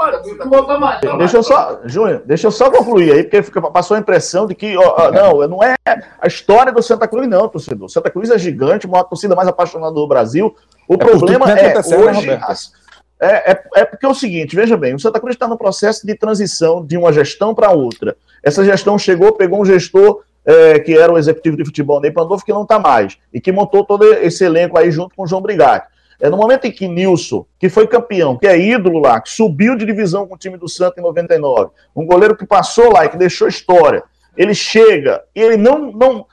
Deixa 1.18 1.38
eu 1.38 1.44
só, 1.44 1.80
Júnior, 1.86 2.22
deixa 2.26 2.48
eu 2.48 2.52
só 2.52 2.70
concluir 2.70 3.12
aí, 3.12 3.24
porque 3.24 3.42
fica, 3.44 3.62
passou 3.62 3.96
a 3.96 4.00
impressão 4.00 4.46
de 4.46 4.56
que, 4.56 4.78
ó, 4.78 5.12
não, 5.12 5.48
não 5.48 5.64
é 5.64 5.76
a 6.20 6.28
história 6.28 6.72
do 6.72 6.82
Santa 6.82 7.08
Cruz, 7.08 7.28
não, 7.28 7.48
torcedor. 7.48 7.90
Santa 7.90 8.10
Cruz 8.10 8.30
é 8.30 8.38
gigante, 8.38 8.86
uma 8.86 9.04
torcida 9.04 9.36
mais 9.36 9.48
apaixonada 9.48 9.94
do 9.94 10.08
Brasil. 10.08 10.56
O 10.88 10.96
é 10.96 10.98
problema 10.98 11.50
é, 11.52 11.74
né, 11.74 11.82
hoje. 11.98 12.32
As, 12.42 12.72
é, 13.20 13.52
é, 13.52 13.64
é, 13.76 13.86
porque 13.86 14.06
é 14.06 14.10
o 14.10 14.14
seguinte, 14.14 14.56
veja 14.56 14.78
bem, 14.78 14.94
o 14.94 15.00
Santa 15.00 15.20
Cruz 15.20 15.36
está 15.36 15.48
no 15.48 15.58
processo 15.58 16.06
de 16.06 16.14
transição 16.16 16.86
de 16.86 16.96
uma 16.96 17.12
gestão 17.12 17.54
para 17.54 17.72
outra. 17.72 18.16
Essa 18.44 18.64
gestão 18.64 18.98
chegou, 18.98 19.34
pegou 19.34 19.62
um 19.62 19.66
gestor 19.66 20.22
é, 20.46 20.80
que 20.80 20.98
era 20.98 21.12
o 21.12 21.18
executivo 21.18 21.58
de 21.58 21.66
futebol 21.66 22.00
Ney 22.00 22.12
Pandolfo, 22.12 22.46
que 22.46 22.54
não 22.54 22.62
está 22.62 22.80
mais, 22.80 23.18
e 23.34 23.42
que 23.42 23.52
montou 23.52 23.84
todo 23.84 24.06
esse 24.14 24.46
elenco 24.46 24.78
aí 24.78 24.92
junto 24.92 25.16
com 25.16 25.24
o 25.24 25.28
João 25.28 25.42
Brigatti. 25.42 25.88
É 26.20 26.30
no 26.30 26.38
momento 26.38 26.66
em 26.66 26.72
que 26.72 26.88
Nilson, 26.88 27.46
que 27.60 27.70
foi 27.70 27.88
campeão, 27.88 28.38
que 28.38 28.48
é 28.48 28.60
ídolo 28.60 29.00
lá, 29.00 29.22
que 29.22 29.30
subiu 29.30 29.76
de 29.76 29.86
divisão 29.86 30.28
com 30.28 30.36
o 30.36 30.38
time 30.38 30.58
do 30.58 30.68
Santos 30.68 30.98
em 30.98 31.02
99, 31.02 31.70
um 31.96 32.06
goleiro 32.06 32.36
que 32.36 32.46
passou 32.46 32.92
lá 32.92 33.06
e 33.06 33.10
que 33.10 33.18
deixou 33.18 33.48
história, 33.48 34.04
ele 34.36 34.56
chega 34.56 35.24
e 35.36 35.42
ele 35.42 35.58
não, 35.58 35.92
não. 35.92 36.26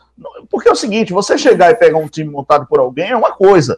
Porque 0.51 0.69
é 0.69 0.73
o 0.73 0.77
seguinte: 0.77 1.13
você 1.13 1.37
chegar 1.37 1.71
e 1.71 1.75
pegar 1.75 1.99
um 1.99 2.09
time 2.09 2.31
montado 2.31 2.67
por 2.67 2.81
alguém 2.81 3.11
é 3.11 3.17
uma 3.17 3.33
coisa. 3.33 3.77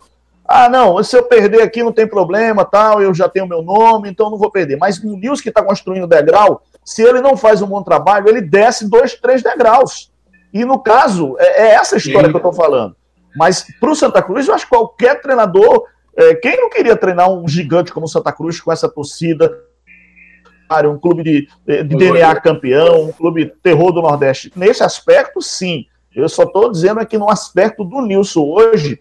Ah, 0.49 0.69
não, 0.69 1.03
se 1.03 1.17
eu 1.17 1.25
perder 1.25 1.61
aqui 1.63 1.83
não 1.83 1.93
tem 1.93 2.07
problema, 2.07 2.65
tal, 2.65 3.03
eu 3.03 3.13
já 3.13 3.29
tenho 3.29 3.49
meu 3.49 3.63
nome, 3.63 4.09
então 4.09 4.31
não 4.31 4.39
vou 4.39 4.51
perder. 4.51 4.77
Mas 4.77 4.99
o 4.99 5.17
Nils 5.17 5.41
que 5.41 5.49
está 5.49 5.61
construindo 5.61 6.05
o 6.05 6.09
degrau, 6.09 6.63
se 6.85 7.03
ele 7.03 7.21
não 7.21 7.37
faz 7.37 7.61
um 7.63 7.67
bom 7.67 7.83
trabalho, 7.83 8.29
ele 8.29 8.41
desce 8.41 8.89
dois, 8.89 9.15
três 9.15 9.43
degraus. 9.43 10.13
E 10.53 10.65
no 10.65 10.79
caso, 10.79 11.37
é, 11.41 11.63
é 11.63 11.75
essa 11.75 11.97
história 11.97 12.29
Sim. 12.29 12.31
que 12.31 12.37
eu 12.37 12.49
estou 12.49 12.53
falando. 12.53 12.95
Mas 13.37 13.67
para 13.79 13.91
o 13.91 13.95
Santa 13.95 14.23
Cruz, 14.23 14.47
eu 14.47 14.55
acho 14.55 14.65
que 14.65 14.71
qualquer 14.71 15.21
treinador, 15.21 15.85
é, 16.17 16.35
quem 16.35 16.57
não 16.57 16.71
queria 16.71 16.97
treinar 16.97 17.31
um 17.31 17.47
gigante 17.47 17.93
como 17.93 18.07
o 18.07 18.09
Santa 18.09 18.33
Cruz 18.33 18.61
com 18.61 18.73
essa 18.73 18.89
torcida, 18.89 19.57
um 20.91 20.99
clube 20.99 21.23
de, 21.23 21.49
de 21.67 21.85
DNA 21.85 22.41
campeão, 22.41 23.05
um 23.05 23.13
clube 23.13 23.53
terror 23.63 23.93
do 23.93 24.03
Nordeste. 24.03 24.53
Nesse 24.57 24.83
aspecto, 24.83 25.41
sim. 25.41 25.87
Eu 26.15 26.29
só 26.29 26.45
estou 26.45 26.73
dizendo 26.73 26.99
aqui 26.99 27.19
no 27.19 27.31
aspecto 27.31 27.85
do 27.85 28.01
Nilson 28.01 28.41
hoje, 28.41 28.99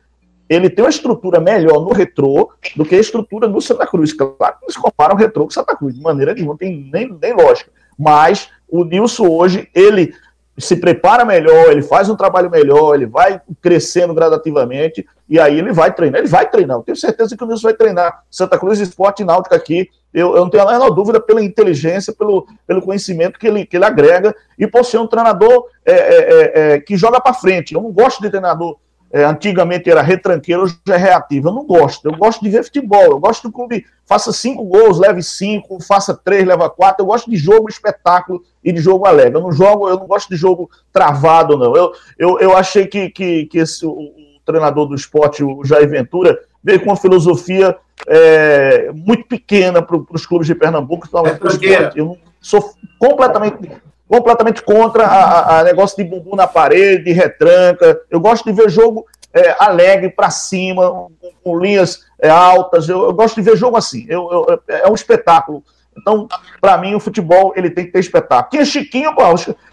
ele 0.50 0.70
tem 0.70 0.84
uma 0.84 0.90
estrutura 0.90 1.40
melhor 1.40 1.80
no 1.80 1.92
retrô 1.92 2.52
do 2.76 2.86
que 2.86 2.94
a 2.94 3.00
estrutura 3.00 3.48
no 3.48 3.62
Santa 3.62 3.88
Cruz. 3.88 4.14
Claro 4.14 4.60
que 4.60 4.66
eles 4.66 4.78
comparam 4.78 5.16
o 5.16 5.18
retrô 5.18 5.44
com 5.44 5.50
o 5.50 5.54
Santa 5.54 5.76
Cruz, 5.76 5.96
de 5.96 6.02
maneira 6.02 6.34
nenhuma, 6.34 6.52
não 6.54 6.58
tem 6.58 6.90
nem, 6.92 7.18
nem 7.20 7.34
lógica. 7.34 7.72
Mas 7.98 8.50
o 8.68 8.84
Nilson 8.84 9.28
hoje, 9.28 9.70
ele 9.74 10.14
se 10.58 10.78
prepara 10.78 11.26
melhor, 11.26 11.72
ele 11.72 11.82
faz 11.82 12.10
um 12.10 12.16
trabalho 12.16 12.50
melhor, 12.50 12.96
ele 12.96 13.06
vai 13.06 13.42
crescendo 13.62 14.14
gradativamente, 14.14 15.06
e 15.28 15.40
aí 15.40 15.60
ele 15.60 15.74
vai 15.74 15.94
treinar, 15.94 16.20
ele 16.20 16.30
vai 16.30 16.50
treinar. 16.50 16.78
Eu 16.78 16.84
tenho 16.84 16.96
certeza 16.96 17.36
que 17.36 17.44
o 17.44 17.48
Nilson 17.48 17.64
vai 17.64 17.74
treinar 17.74 18.24
Santa 18.32 18.58
Cruz 18.58 18.80
Esporte 18.80 19.24
Náutica 19.24 19.56
aqui. 19.56 19.90
Eu, 20.14 20.34
eu 20.36 20.42
não 20.42 20.50
tenho 20.50 20.64
a 20.64 20.72
menor 20.72 20.92
dúvida 20.92 21.20
pela 21.20 21.44
inteligência, 21.44 22.14
pelo, 22.14 22.48
pelo 22.66 22.82
conhecimento 22.82 23.38
que 23.38 23.48
ele, 23.48 23.66
que 23.66 23.76
ele 23.76 23.86
agrega, 23.86 24.34
e 24.58 24.66
por 24.66 24.86
ser 24.86 24.98
um 24.98 25.08
treinador 25.08 25.66
é, 25.86 25.94
é, 25.94 26.18
é, 26.18 26.74
é 26.74 26.80
que 26.80 26.96
joga 26.96 27.20
para 27.20 27.34
frente. 27.34 27.74
Eu 27.74 27.82
não 27.82 27.92
gosto 27.92 28.22
de 28.22 28.30
treinador 28.30 28.78
é, 29.12 29.24
antigamente 29.24 29.90
era 29.90 30.02
retranqueiro, 30.02 30.64
hoje 30.64 30.78
é 30.90 30.98
reativo. 30.98 31.50
Eu 31.50 31.54
não 31.54 31.66
gosto. 31.66 32.06
Eu 32.06 32.18
gosto 32.18 32.44
de 32.44 32.50
ver 32.50 32.64
futebol. 32.64 33.04
Eu 33.04 33.20
gosto 33.20 33.44
do 33.44 33.52
clube 33.52 33.86
faça 34.06 34.32
cinco 34.32 34.64
gols, 34.64 35.00
leve 35.00 35.22
cinco, 35.24 35.82
faça 35.82 36.14
três, 36.14 36.46
leva 36.46 36.70
quatro. 36.70 37.02
Eu 37.02 37.08
gosto 37.08 37.30
de 37.30 37.36
jogo 37.36 37.68
espetáculo 37.68 38.44
e 38.64 38.72
de 38.72 38.80
jogo 38.80 39.06
alegre. 39.06 39.38
Eu 39.38 39.42
não 39.42 39.52
jogo, 39.52 39.90
eu 39.90 39.98
não 39.98 40.08
gosto 40.08 40.30
de 40.30 40.36
jogo 40.36 40.70
travado, 40.94 41.58
não. 41.58 41.76
Eu, 41.76 41.94
eu, 42.18 42.40
eu 42.40 42.58
achei 42.58 42.86
que, 42.86 43.10
que, 43.10 43.46
que 43.48 43.58
esse, 43.58 43.86
o, 43.86 43.92
o 43.92 44.40
treinador 44.46 44.88
do 44.88 44.96
esporte, 44.96 45.44
o 45.44 45.64
Jair 45.66 45.90
Ventura, 45.90 46.40
veio 46.64 46.80
com 46.80 46.90
uma 46.92 46.96
filosofia 46.96 47.76
é, 48.08 48.92
muito 48.94 49.26
pequena 49.28 49.82
para 49.82 49.98
os 50.12 50.26
clubes 50.26 50.48
de 50.48 50.56
Pernambuco. 50.56 51.08
É 51.26 51.92
eu 51.96 52.18
sou 52.40 52.74
completamente 53.00 53.58
completamente 54.08 54.62
contra 54.62 55.06
a, 55.06 55.60
a, 55.60 55.64
negócio 55.64 55.98
de 55.98 56.04
bumbum 56.04 56.36
na 56.36 56.48
parede, 56.48 57.06
de 57.06 57.12
retranca. 57.12 58.00
Eu 58.10 58.20
gosto 58.20 58.46
de 58.46 58.52
ver 58.52 58.70
jogo 58.70 59.06
é, 59.34 59.56
alegre, 59.60 60.10
para 60.10 60.30
cima, 60.30 60.90
com, 60.90 61.12
com 61.44 61.60
linhas 61.60 62.06
é, 62.20 62.30
altas. 62.30 62.88
Eu, 62.88 63.04
eu, 63.04 63.14
gosto 63.14 63.36
de 63.36 63.42
ver 63.42 63.58
jogo 63.58 63.78
assim. 63.78 64.06
Eu, 64.08 64.30
eu, 64.32 64.62
é 64.68 64.88
um 64.90 64.94
espetáculo. 64.96 65.64
Então, 65.98 66.28
para 66.60 66.78
mim, 66.78 66.94
o 66.94 67.00
futebol 67.00 67.54
ele 67.56 67.70
tem 67.70 67.86
que 67.86 67.92
ter 67.92 68.00
espetáculo. 68.00 68.50
Tinha 68.52 68.66
Chiquinho, 68.66 69.16
pô, 69.16 69.24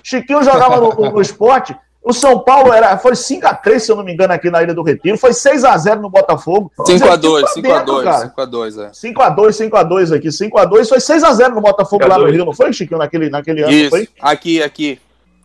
Chiquinho 0.03 0.43
jogava 0.43 0.77
no, 0.77 1.11
no 1.11 1.21
esporte 1.21 1.77
o 2.05 2.13
São 2.13 2.41
Paulo 2.41 2.73
era, 2.73 2.99
foi 2.99 3.13
5x3, 3.13 3.79
se 3.79 3.93
eu 3.93 3.97
não 3.97 4.03
me 4.03 4.13
engano, 4.13 4.33
aqui 4.33 4.51
na 4.51 4.61
Ilha 4.63 4.75
do 4.75 4.83
Retiro. 4.83 5.17
Foi 5.17 5.31
6x0 5.31 6.01
no 6.01 6.11
Botafogo. 6.11 6.71
5x2, 6.79 7.45
5x2, 7.57 8.33
5x2, 8.35 8.85
é. 8.85 8.91
5x2, 8.91 9.71
5x2 9.71 10.17
aqui. 10.17 10.29
5x2, 10.29 10.89
foi 10.89 10.99
6x0 10.99 11.49
no 11.51 11.61
Botafogo 11.61 12.07
lá 12.07 12.19
no 12.19 12.27
Rio, 12.27 12.45
não 12.45 12.53
foi, 12.53 12.73
Chiquinho, 12.73 12.99
naquele, 12.99 13.31
naquele 13.31 13.63
ano? 13.63 13.73
Isso, 13.73 13.91
foi? 13.91 14.09
aqui, 14.21 14.63
aqui. 14.63 15.01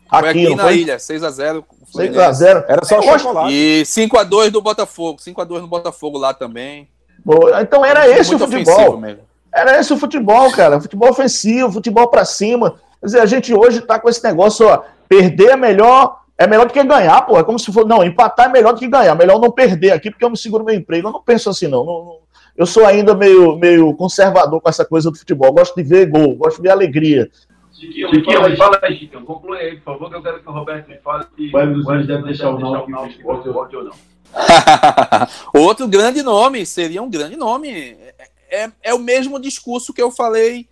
Foi 0.09 0.29
aqui, 0.29 0.45
aqui 0.45 0.55
na 0.55 0.63
foi? 0.63 0.77
ilha, 0.77 0.97
6x0. 0.97 1.63
6x0. 1.95 2.65
Era 2.67 2.85
só 2.85 3.01
chocolate. 3.01 3.53
E 3.53 3.83
5x2 3.83 4.49
do 4.49 4.61
Botafogo. 4.61 5.19
5x2 5.19 5.61
no 5.61 5.67
Botafogo 5.67 6.17
lá 6.17 6.33
também. 6.33 6.87
Então 7.61 7.85
era 7.85 8.07
esse 8.07 8.33
o 8.33 8.39
futebol. 8.39 9.01
Era 9.53 9.79
esse 9.79 9.93
o 9.93 9.97
futebol, 9.97 10.51
cara. 10.51 10.81
Futebol 10.81 11.09
ofensivo, 11.09 11.71
futebol 11.71 12.07
pra 12.07 12.25
cima. 12.25 12.75
Quer 12.99 13.05
dizer, 13.05 13.19
a 13.19 13.25
gente 13.25 13.53
hoje 13.53 13.81
tá 13.81 13.99
com 13.99 14.09
esse 14.09 14.23
negócio, 14.23 14.67
ó. 14.67 14.83
Perder 15.07 15.51
é 15.51 15.55
melhor 15.55 16.19
é 16.37 16.45
melhor 16.45 16.67
do 16.67 16.73
que 16.73 16.83
ganhar, 16.83 17.21
pô. 17.23 17.37
É 17.37 17.43
como 17.43 17.57
se 17.57 17.71
fosse. 17.71 17.87
Não, 17.87 18.03
empatar 18.03 18.47
é 18.47 18.51
melhor 18.51 18.73
do 18.73 18.79
que 18.79 18.87
ganhar. 18.87 19.15
Melhor 19.15 19.39
não 19.39 19.51
perder 19.51 19.91
aqui, 19.91 20.11
porque 20.11 20.23
eu 20.23 20.29
me 20.29 20.37
seguro 20.37 20.63
meu 20.63 20.75
emprego. 20.75 21.07
Eu 21.07 21.13
não 21.13 21.21
penso 21.21 21.49
assim, 21.49 21.67
não. 21.67 21.83
não, 21.83 22.05
não. 22.05 22.19
eu 22.55 22.65
sou 22.65 22.85
ainda 22.85 23.15
meio, 23.15 23.57
meio 23.57 23.93
conservador 23.95 24.61
com 24.61 24.69
essa 24.69 24.85
coisa 24.85 25.09
do 25.09 25.17
futebol. 25.17 25.51
Gosto 25.51 25.75
de 25.75 25.83
ver 25.83 26.05
gol, 26.05 26.35
gosto 26.35 26.57
de 26.57 26.63
ver 26.63 26.69
alegria. 26.69 27.29
Chiquinho, 27.73 28.57
fala 28.57 28.79
aí, 28.83 28.97
Chiquinho. 28.97 29.23
Conclui 29.23 29.57
aí, 29.57 29.77
por 29.77 29.93
favor, 29.93 30.09
que 30.09 30.15
eu 30.15 30.23
quero 30.23 30.39
que 30.41 30.49
o 30.49 30.51
Roberto 30.51 30.87
me 30.87 30.97
fale 30.97 31.25
se 31.35 31.55
o 31.55 32.07
deve 32.07 32.23
deixar 32.23 32.49
o 32.49 32.59
Náutico 32.59 33.07
esporte 33.07 33.75
ou 33.75 33.83
não. 33.83 33.93
Outro 35.53 35.87
grande 35.87 36.21
nome, 36.21 36.65
seria 36.65 37.01
um 37.01 37.09
grande 37.09 37.35
nome. 37.35 37.69
É, 37.69 38.15
é, 38.49 38.71
é, 38.83 38.93
o 38.93 38.99
mesmo 38.99 39.39
discurso 39.39 39.93
que 39.93 40.01
eu 40.01 40.11
falei 40.11 40.67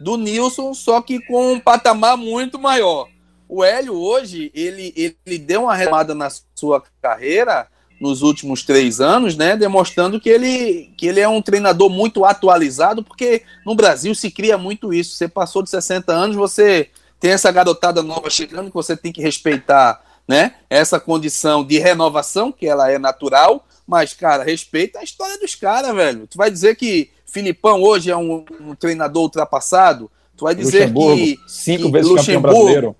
do 0.00 0.16
Nilson, 0.16 0.74
só 0.74 1.00
que 1.00 1.20
com 1.26 1.54
um 1.54 1.60
patamar 1.60 2.16
muito 2.16 2.58
maior. 2.58 3.08
O 3.48 3.64
Hélio 3.64 3.94
hoje, 3.94 4.50
ele, 4.54 4.92
ele 5.24 5.38
deu 5.38 5.62
uma 5.62 5.74
remada 5.74 6.14
na 6.14 6.28
sua 6.54 6.82
carreira 7.00 7.66
nos 7.98 8.22
últimos 8.22 8.62
três 8.62 9.00
anos, 9.00 9.36
né? 9.36 9.56
Demonstrando 9.56 10.20
que 10.20 10.28
ele, 10.28 10.92
que 10.96 11.06
ele 11.06 11.20
é 11.20 11.28
um 11.28 11.40
treinador 11.40 11.88
muito 11.88 12.24
atualizado, 12.24 13.02
porque 13.02 13.42
no 13.64 13.74
Brasil 13.74 14.14
se 14.14 14.30
cria 14.30 14.58
muito 14.58 14.92
isso. 14.92 15.16
Você 15.16 15.26
passou 15.26 15.62
de 15.62 15.70
60 15.70 16.12
anos, 16.12 16.36
você 16.36 16.90
tem 17.18 17.32
essa 17.32 17.50
garotada 17.50 18.02
nova 18.02 18.30
chegando 18.30 18.68
que 18.68 18.74
você 18.74 18.96
tem 18.96 19.12
que 19.12 19.22
respeitar, 19.22 20.00
né? 20.28 20.54
Essa 20.68 21.00
condição 21.00 21.64
de 21.64 21.78
renovação, 21.78 22.52
que 22.52 22.66
ela 22.66 22.90
é 22.90 22.98
natural, 22.98 23.66
mas, 23.86 24.12
cara, 24.12 24.44
respeita 24.44 24.98
a 24.98 25.02
história 25.02 25.38
dos 25.38 25.54
caras, 25.54 25.94
velho. 25.94 26.26
Tu 26.26 26.36
vai 26.36 26.50
dizer 26.50 26.76
que 26.76 27.10
Filipão 27.24 27.82
hoje 27.82 28.10
é 28.10 28.16
um, 28.16 28.44
um 28.60 28.74
treinador 28.74 29.22
ultrapassado? 29.22 30.10
Tu 30.36 30.44
vai 30.44 30.54
dizer 30.54 30.92
que. 30.92 31.40
Cinco 31.48 31.86
que 31.86 31.92
vezes 31.92 32.14
campeão 32.14 32.42
brasileiro 32.42 32.96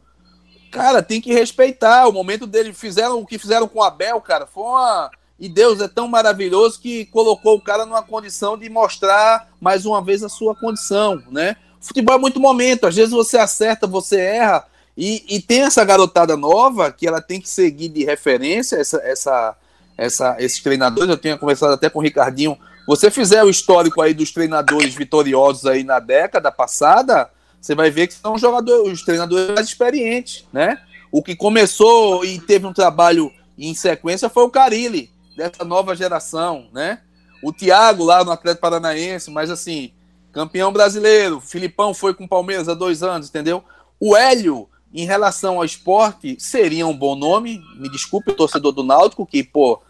Cara, 0.70 1.02
tem 1.02 1.20
que 1.20 1.32
respeitar. 1.32 2.06
O 2.08 2.12
momento 2.12 2.46
dele 2.46 2.72
fizeram 2.72 3.20
o 3.20 3.26
que 3.26 3.38
fizeram 3.38 3.68
com 3.68 3.80
o 3.80 3.82
Abel, 3.82 4.20
cara, 4.20 4.46
foi 4.46 4.64
uma. 4.64 5.10
E 5.38 5.48
Deus 5.48 5.80
é 5.80 5.86
tão 5.86 6.08
maravilhoso 6.08 6.80
que 6.80 7.06
colocou 7.06 7.56
o 7.56 7.60
cara 7.60 7.86
numa 7.86 8.02
condição 8.02 8.58
de 8.58 8.68
mostrar 8.68 9.48
mais 9.60 9.86
uma 9.86 10.02
vez 10.02 10.24
a 10.24 10.28
sua 10.28 10.54
condição, 10.54 11.22
né? 11.30 11.56
O 11.80 11.86
futebol 11.86 12.16
é 12.16 12.18
muito 12.18 12.40
momento. 12.40 12.86
Às 12.86 12.96
vezes 12.96 13.12
você 13.12 13.38
acerta, 13.38 13.86
você 13.86 14.18
erra. 14.18 14.64
E, 14.96 15.24
e 15.28 15.40
tem 15.40 15.62
essa 15.62 15.84
garotada 15.84 16.36
nova 16.36 16.90
que 16.90 17.06
ela 17.06 17.20
tem 17.20 17.40
que 17.40 17.48
seguir 17.48 17.88
de 17.88 18.04
referência, 18.04 18.76
essa, 18.76 18.96
essa, 19.04 19.56
essa, 19.96 20.36
esses 20.40 20.60
treinadores. 20.60 21.08
Eu 21.08 21.16
tinha 21.16 21.38
conversado 21.38 21.74
até 21.74 21.88
com 21.88 22.00
o 22.00 22.02
Ricardinho. 22.02 22.58
Você 22.84 23.08
fizer 23.08 23.44
o 23.44 23.50
histórico 23.50 24.02
aí 24.02 24.12
dos 24.12 24.32
treinadores 24.32 24.96
vitoriosos 24.96 25.66
aí 25.66 25.84
na 25.84 26.00
década 26.00 26.50
passada, 26.50 27.30
você 27.60 27.74
vai 27.74 27.90
ver 27.90 28.06
que 28.06 28.14
são 28.14 28.34
os 28.34 28.40
jogadores, 28.40 28.92
os 28.92 29.04
treinadores 29.04 29.54
mais 29.54 29.66
experientes, 29.66 30.44
né? 30.52 30.80
O 31.10 31.22
que 31.22 31.34
começou 31.34 32.24
e 32.24 32.38
teve 32.38 32.66
um 32.66 32.72
trabalho 32.72 33.32
em 33.58 33.74
sequência 33.74 34.28
foi 34.28 34.44
o 34.44 34.50
Carilli, 34.50 35.10
dessa 35.36 35.64
nova 35.64 35.94
geração, 35.94 36.68
né? 36.72 37.00
O 37.42 37.52
Thiago 37.52 38.04
lá 38.04 38.24
no 38.24 38.32
Atlético 38.32 38.62
Paranaense, 38.62 39.30
mas 39.30 39.50
assim, 39.50 39.92
campeão 40.32 40.72
brasileiro. 40.72 41.40
Filipão 41.40 41.94
foi 41.94 42.14
com 42.14 42.24
o 42.24 42.28
Palmeiras 42.28 42.68
há 42.68 42.74
dois 42.74 43.02
anos, 43.02 43.28
entendeu? 43.28 43.62
O 44.00 44.16
Hélio, 44.16 44.68
em 44.92 45.04
relação 45.04 45.56
ao 45.56 45.64
esporte, 45.64 46.36
seria 46.38 46.86
um 46.86 46.96
bom 46.96 47.14
nome. 47.14 47.62
Me 47.76 47.88
desculpe 47.90 48.30
o 48.30 48.34
torcedor 48.34 48.72
do 48.72 48.82
Náutico, 48.82 49.26
que, 49.26 49.42
pô, 49.42 49.80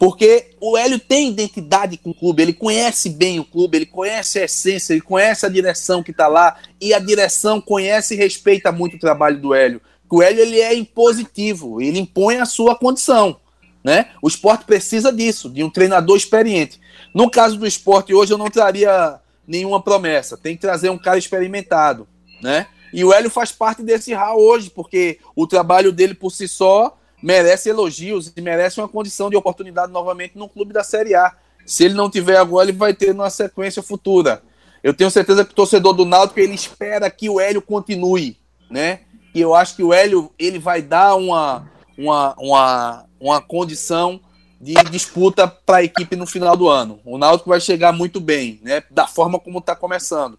porque 0.00 0.52
o 0.58 0.78
Hélio 0.78 0.98
tem 0.98 1.28
identidade 1.28 1.98
com 1.98 2.08
o 2.08 2.14
clube, 2.14 2.42
ele 2.42 2.54
conhece 2.54 3.10
bem 3.10 3.38
o 3.38 3.44
clube, 3.44 3.76
ele 3.76 3.84
conhece 3.84 4.38
a 4.38 4.44
essência, 4.44 4.94
ele 4.94 5.02
conhece 5.02 5.44
a 5.44 5.48
direção 5.50 6.02
que 6.02 6.10
está 6.10 6.26
lá, 6.26 6.56
e 6.80 6.94
a 6.94 6.98
direção 6.98 7.60
conhece 7.60 8.14
e 8.14 8.16
respeita 8.16 8.72
muito 8.72 8.96
o 8.96 8.98
trabalho 8.98 9.38
do 9.38 9.52
Hélio. 9.52 9.78
O 10.10 10.22
Hélio 10.22 10.40
ele 10.40 10.58
é 10.58 10.74
impositivo, 10.74 11.82
ele 11.82 11.98
impõe 11.98 12.38
a 12.38 12.46
sua 12.46 12.74
condição. 12.74 13.38
Né? 13.84 14.06
O 14.22 14.28
esporte 14.28 14.64
precisa 14.64 15.12
disso, 15.12 15.50
de 15.50 15.62
um 15.62 15.68
treinador 15.68 16.16
experiente. 16.16 16.80
No 17.14 17.30
caso 17.30 17.58
do 17.58 17.66
esporte, 17.66 18.14
hoje 18.14 18.32
eu 18.32 18.38
não 18.38 18.48
traria 18.48 19.20
nenhuma 19.46 19.82
promessa, 19.82 20.34
tem 20.34 20.54
que 20.54 20.62
trazer 20.62 20.88
um 20.88 20.98
cara 20.98 21.18
experimentado. 21.18 22.08
Né? 22.42 22.66
E 22.90 23.04
o 23.04 23.12
Hélio 23.12 23.28
faz 23.28 23.52
parte 23.52 23.82
desse 23.82 24.14
hall 24.14 24.40
hoje, 24.40 24.70
porque 24.70 25.18
o 25.36 25.46
trabalho 25.46 25.92
dele 25.92 26.14
por 26.14 26.30
si 26.30 26.48
só 26.48 26.96
merece 27.22 27.68
elogios 27.68 28.32
e 28.34 28.40
merece 28.40 28.80
uma 28.80 28.88
condição 28.88 29.30
de 29.30 29.36
oportunidade 29.36 29.92
novamente 29.92 30.36
no 30.36 30.48
clube 30.48 30.72
da 30.72 30.82
Série 30.82 31.14
A. 31.14 31.34
Se 31.66 31.84
ele 31.84 31.94
não 31.94 32.10
tiver 32.10 32.36
agora, 32.36 32.68
ele 32.68 32.76
vai 32.76 32.94
ter 32.94 33.14
numa 33.14 33.30
sequência 33.30 33.82
futura. 33.82 34.42
Eu 34.82 34.94
tenho 34.94 35.10
certeza 35.10 35.44
que 35.44 35.52
o 35.52 35.54
torcedor 35.54 35.92
do 35.92 36.04
Náutico 36.04 36.40
ele 36.40 36.54
espera 36.54 37.10
que 37.10 37.28
o 37.28 37.38
Hélio 37.38 37.60
continue, 37.60 38.38
né? 38.70 39.00
E 39.34 39.40
eu 39.40 39.54
acho 39.54 39.76
que 39.76 39.82
o 39.82 39.92
Hélio 39.92 40.32
ele 40.38 40.58
vai 40.58 40.80
dar 40.80 41.14
uma, 41.14 41.70
uma, 41.96 42.34
uma, 42.38 43.06
uma 43.20 43.40
condição 43.40 44.20
de 44.60 44.74
disputa 44.90 45.46
para 45.46 45.78
a 45.78 45.82
equipe 45.82 46.16
no 46.16 46.26
final 46.26 46.56
do 46.56 46.68
ano. 46.68 47.00
O 47.04 47.16
Náutico 47.16 47.50
vai 47.50 47.60
chegar 47.60 47.92
muito 47.92 48.20
bem, 48.20 48.60
né? 48.62 48.82
Da 48.90 49.06
forma 49.06 49.38
como 49.38 49.58
está 49.58 49.76
começando. 49.76 50.38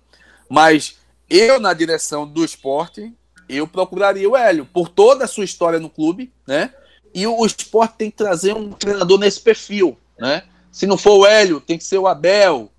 Mas 0.50 0.98
eu, 1.30 1.60
na 1.60 1.74
direção 1.74 2.28
do 2.28 2.44
esporte, 2.44 3.14
eu 3.58 3.68
procuraria 3.68 4.30
o 4.30 4.36
Hélio, 4.36 4.66
por 4.66 4.90
toda 4.90 5.26
a 5.26 5.28
sua 5.28 5.44
história 5.44 5.80
no 5.80 5.90
clube, 5.90 6.32
né? 6.48 6.74
E 7.14 7.28
o, 7.28 7.46
esporte 7.46 7.96
tem 7.98 8.10
que 8.10 8.18
trazer 8.18 8.56
um 8.56 8.72
treinador 8.72 9.20
nesse 9.20 9.40
perfil, 9.40 9.98
né? 10.20 10.44
Se 10.72 10.88
não 10.88 10.98
for 10.98 11.18
o 11.18 11.26
Hélio, 11.26 11.60
tem 11.60 11.78
que 11.78 11.84
ser 11.84 11.98
o 11.98 12.08
Abel, 12.08 12.72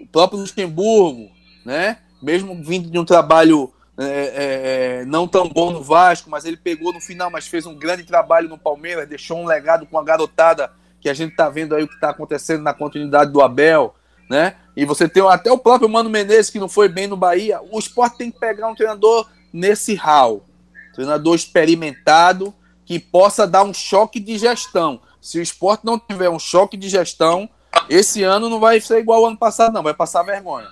o 0.00 0.06
próprio 0.06 0.40
Luxemburgo, 0.40 1.30
né? 1.64 1.98
Mesmo 2.22 2.54
vindo 2.62 2.90
de 2.90 2.98
um 2.98 3.04
trabalho 3.04 3.72
é, 3.98 4.04
é, 4.04 5.00
é, 5.00 5.04
não 5.04 5.28
tão 5.28 5.48
bom 5.48 5.70
no 5.70 5.82
Vasco, 5.82 6.28
mas 6.28 6.44
ele 6.44 6.56
pegou 6.56 6.92
no 6.92 7.00
final, 7.00 7.30
mas 7.30 7.46
fez 7.46 7.66
um 7.66 7.76
grande 7.76 8.02
trabalho 8.02 8.48
no 8.48 8.58
Palmeiras, 8.58 9.08
deixou 9.08 9.38
um 9.38 9.46
legado 9.46 9.86
com 9.86 9.98
a 9.98 10.02
garotada 10.02 10.70
que 11.00 11.08
a 11.08 11.14
gente 11.14 11.32
está 11.32 11.48
vendo 11.48 11.74
aí 11.74 11.84
o 11.84 11.88
que 11.88 11.94
está 11.94 12.10
acontecendo 12.10 12.62
na 12.62 12.72
continuidade 12.72 13.30
do 13.30 13.42
Abel, 13.42 13.94
né? 14.28 14.56
E 14.76 14.84
você 14.84 15.08
tem 15.08 15.22
até 15.28 15.52
o 15.52 15.58
próprio 15.58 15.88
Mano 15.88 16.10
Menezes 16.10 16.50
que 16.50 16.58
não 16.58 16.68
foi 16.68 16.88
bem 16.88 17.06
no 17.06 17.16
Bahia. 17.16 17.60
O 17.70 17.78
esporte 17.78 18.16
tem 18.16 18.30
que 18.30 18.40
pegar 18.40 18.68
um 18.68 18.74
treinador 18.74 19.28
nesse 19.54 19.94
hall, 19.94 20.44
treinador 20.92 21.36
experimentado 21.36 22.52
que 22.84 22.98
possa 22.98 23.46
dar 23.46 23.62
um 23.62 23.72
choque 23.72 24.18
de 24.18 24.36
gestão. 24.36 25.00
Se 25.20 25.38
o 25.38 25.42
esporte 25.42 25.86
não 25.86 25.96
tiver 25.96 26.28
um 26.28 26.40
choque 26.40 26.76
de 26.76 26.88
gestão, 26.88 27.48
esse 27.88 28.24
ano 28.24 28.50
não 28.50 28.58
vai 28.58 28.80
ser 28.80 28.98
igual 28.98 29.20
ao 29.20 29.26
ano 29.28 29.38
passado, 29.38 29.72
não, 29.72 29.82
vai 29.82 29.94
passar 29.94 30.24
vergonha. 30.24 30.66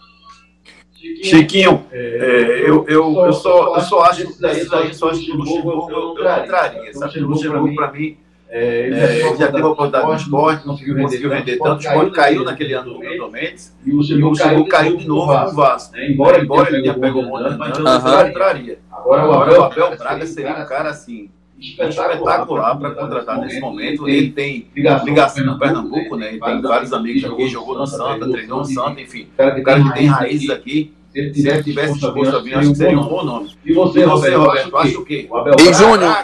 Chiquinho, 1.23 1.87
é, 1.91 2.65
eu, 2.67 2.85
eu, 2.89 3.25
eu, 3.25 3.33
só, 3.33 3.77
eu 3.77 3.81
só 3.83 4.03
acho 4.03 4.27
que 4.27 4.41
daí, 4.41 4.95
só 4.95 5.11
acho 5.11 5.25
que 5.25 5.33
o 5.33 5.37
Luxemburgo 5.37 5.91
eu, 5.91 6.19
eu 6.19 6.25
não 6.25 6.45
entraria, 6.45 6.93
sabe? 6.93 7.23
O 7.23 7.29
Luxemburgo, 7.29 7.75
para 7.75 7.93
mim, 7.93 8.17
é, 8.55 8.87
ele 8.87 9.01
é, 9.01 9.35
já 9.35 9.51
teve 9.51 9.63
a 9.63 9.67
oportunidade 9.67 10.07
no 10.07 10.15
esporte, 10.15 10.67
não 10.67 10.75
conseguiu 10.75 10.95
vender, 10.95 11.27
vender 11.27 11.59
tanto. 11.59 11.77
O 11.77 11.81
esporte 11.81 12.11
caiu 12.13 12.45
naquele 12.45 12.75
ano 12.75 12.93
do 12.93 12.99
Milton 12.99 13.31
Mendes 13.31 13.75
e 13.83 13.91
o 13.91 13.97
Luxemburgo 13.97 14.69
caiu 14.69 14.97
de 14.99 15.09
novo 15.09 15.33
no 15.33 15.53
Vasco. 15.53 15.97
Né? 15.97 16.11
Embora, 16.11 16.39
embora 16.39 16.69
ele 16.69 16.83
tenha 16.83 16.93
pego 16.93 17.21
um 17.21 17.29
monte 17.29 17.57
mas 17.57 17.79
não 17.79 18.29
entraria. 18.29 18.79
Agora 18.93 19.27
o 19.27 19.63
Abel 19.63 19.97
Braga 19.97 20.27
seria 20.27 20.53
um 20.53 20.67
cara 20.67 20.91
assim 20.91 21.31
espetacular 21.59 22.77
para 22.77 22.91
contratar 22.91 23.39
nesse 23.39 23.59
momento. 23.59 24.07
Ele 24.07 24.31
tem 24.33 24.69
ligação 24.77 25.47
no 25.47 25.59
Pernambuco, 25.59 26.15
né? 26.17 26.29
Ele 26.29 26.41
tem 26.41 26.61
vários 26.61 26.93
amigos 26.93 27.25
aqui, 27.25 27.49
jogou 27.49 27.79
no 27.79 27.87
Santa, 27.87 28.31
treinou 28.31 28.59
no 28.59 28.65
Santa, 28.67 29.01
enfim. 29.01 29.29
O 29.33 29.63
cara 29.63 29.83
que 29.83 29.95
tem 29.95 30.07
raízes 30.07 30.51
aqui. 30.51 30.93
Se 31.13 31.19
ele 31.19 31.63
tivesse 31.63 31.95
disposto 31.95 32.37
a 32.37 32.41
vir, 32.41 32.55
acho 32.55 32.71
que 32.71 32.77
seria 32.77 32.99
um 32.99 33.07
bom 33.07 33.23
nome. 33.23 33.55
E 33.65 33.73
você, 33.75 34.05
Roberto, 34.05 34.77
acha 34.77 34.99
o 34.99 35.05
quê? 35.05 35.29
E 35.61 35.75
Júnior? 35.75 36.17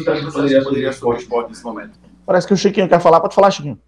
O 0.00 0.64
poderia 0.64 0.92
ser 0.92 1.04
o 1.04 1.14
esporte 1.14 1.48
nesse 1.48 1.64
momento. 1.64 1.92
Parece 2.26 2.46
que 2.46 2.52
o 2.52 2.56
Chiquinho 2.56 2.88
quer 2.88 3.00
falar, 3.00 3.20
pode 3.20 3.34
falar, 3.34 3.50
Chiquinho. 3.50 3.78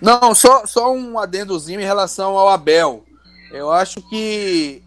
Não, 0.00 0.34
só, 0.34 0.66
só 0.66 0.92
um 0.92 1.18
adendozinho 1.18 1.80
em 1.80 1.84
relação 1.84 2.36
ao 2.36 2.48
Abel. 2.48 3.04
Eu 3.52 3.70
acho 3.70 4.02
que. 4.08 4.82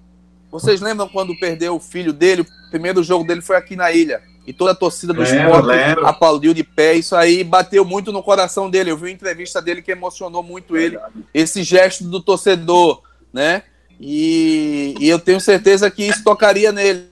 Vocês 0.51 0.79
lembram 0.79 1.07
quando 1.09 1.37
perdeu 1.39 1.75
o 1.75 1.79
filho 1.79 2.13
dele? 2.13 2.41
O 2.41 2.47
primeiro 2.69 3.03
jogo 3.03 3.25
dele 3.25 3.41
foi 3.41 3.55
aqui 3.55 3.75
na 3.75 3.91
ilha 3.91 4.21
e 4.47 4.53
toda 4.53 4.71
a 4.71 4.75
torcida 4.75 5.11
do 5.11 5.21
lembro, 5.21 5.37
esporte 5.37 5.65
lembro. 5.65 6.05
aplaudiu 6.05 6.53
de 6.53 6.63
pé. 6.63 6.93
Isso 6.93 7.15
aí 7.15 7.43
bateu 7.43 7.83
muito 7.83 8.11
no 8.11 8.21
coração 8.21 8.69
dele. 8.69 8.91
Eu 8.91 8.97
vi 8.97 9.05
uma 9.05 9.11
entrevista 9.11 9.61
dele 9.61 9.81
que 9.81 9.91
emocionou 9.91 10.43
muito 10.43 10.77
ele. 10.77 10.99
Esse 11.33 11.63
gesto 11.63 12.03
do 12.03 12.21
torcedor, 12.21 13.01
né? 13.33 13.63
E, 13.99 14.95
e 14.99 15.09
eu 15.09 15.19
tenho 15.19 15.39
certeza 15.39 15.89
que 15.89 16.03
isso 16.03 16.23
tocaria 16.23 16.71
nele, 16.71 17.07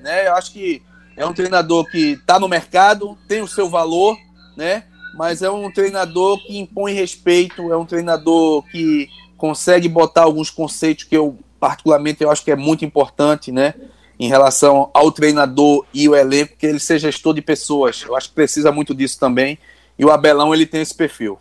né? 0.00 0.28
Eu 0.28 0.34
acho 0.34 0.52
que 0.52 0.82
é 1.16 1.26
um 1.26 1.32
treinador 1.32 1.84
que 1.90 2.12
está 2.12 2.38
no 2.38 2.48
mercado, 2.48 3.16
tem 3.28 3.40
o 3.42 3.48
seu 3.48 3.68
valor, 3.68 4.16
né? 4.56 4.84
Mas 5.14 5.42
é 5.42 5.50
um 5.50 5.70
treinador 5.70 6.38
que 6.46 6.58
impõe 6.58 6.92
respeito, 6.92 7.72
é 7.72 7.76
um 7.76 7.86
treinador 7.86 8.62
que 8.70 9.08
consegue 9.36 9.88
botar 9.88 10.22
alguns 10.22 10.50
conceitos 10.50 11.04
que 11.04 11.16
eu 11.16 11.38
particularmente 11.58 12.22
eu 12.22 12.30
acho 12.30 12.44
que 12.44 12.50
é 12.50 12.56
muito 12.56 12.84
importante, 12.84 13.50
né? 13.50 13.74
em 14.18 14.28
relação 14.28 14.90
ao 14.94 15.12
treinador 15.12 15.84
e 15.92 16.08
o 16.08 16.16
elenco, 16.16 16.56
que 16.58 16.66
ele 16.66 16.80
seja 16.80 17.10
gestor 17.10 17.34
de 17.34 17.42
pessoas. 17.42 18.02
Eu 18.06 18.16
acho 18.16 18.28
que 18.30 18.34
precisa 18.34 18.72
muito 18.72 18.94
disso 18.94 19.18
também. 19.20 19.58
E 19.98 20.04
o 20.04 20.10
Abelão, 20.10 20.54
ele 20.54 20.66
tem 20.66 20.80
esse 20.80 20.94
perfil. 20.94 21.38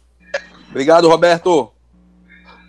Obrigado, 0.69 1.07
Roberto. 1.07 1.71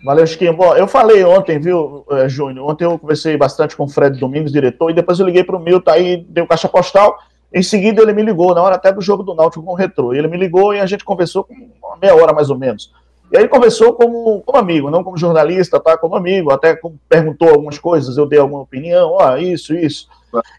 Valeu, 0.07 0.25
Chiquinho. 0.25 0.53
Bom, 0.53 0.73
eu 0.77 0.87
falei 0.87 1.25
ontem, 1.25 1.59
viu, 1.59 2.05
eh, 2.13 2.29
Júnior? 2.29 2.71
Ontem 2.71 2.85
eu 2.85 2.97
conversei 2.97 3.37
bastante 3.37 3.77
com 3.77 3.83
o 3.83 3.89
Fred 3.89 4.17
Domingos, 4.21 4.53
diretor, 4.53 4.89
e 4.89 4.95
depois 4.95 5.19
eu 5.19 5.27
liguei 5.27 5.43
para 5.43 5.57
o 5.57 5.59
Milton, 5.59 5.91
aí 5.91 6.25
deu 6.29 6.47
caixa 6.47 6.69
postal. 6.69 7.19
Em 7.53 7.61
seguida 7.61 8.01
ele 8.01 8.13
me 8.13 8.23
ligou, 8.23 8.55
na 8.55 8.63
hora 8.63 8.77
até 8.77 8.93
do 8.93 9.01
jogo 9.01 9.25
do 9.25 9.35
Náutico 9.35 9.65
com 9.65 9.73
o 9.73 9.75
Retrô. 9.75 10.15
Ele 10.15 10.29
me 10.29 10.37
ligou 10.37 10.73
e 10.73 10.79
a 10.79 10.87
gente 10.87 11.05
conversou 11.05 11.43
com 11.43 11.55
uma 11.83 11.97
meia 12.01 12.15
hora 12.15 12.33
mais 12.33 12.51
ou 12.51 12.57
menos. 12.57 12.93
E 13.33 13.37
aí 13.37 13.49
conversou 13.49 13.95
como, 13.95 14.43
como 14.43 14.57
amigo, 14.57 14.93
não 14.93 15.03
como 15.03 15.19
jornalista, 15.19 15.81
tá? 15.81 15.99
Como 15.99 16.15
amigo, 16.15 16.53
até 16.53 16.79
perguntou 17.09 17.49
algumas 17.49 17.77
coisas, 17.77 18.17
eu 18.17 18.27
dei 18.27 18.39
alguma 18.39 18.63
opinião, 18.63 19.11
ó, 19.11 19.37
isso, 19.37 19.75
isso. 19.75 20.07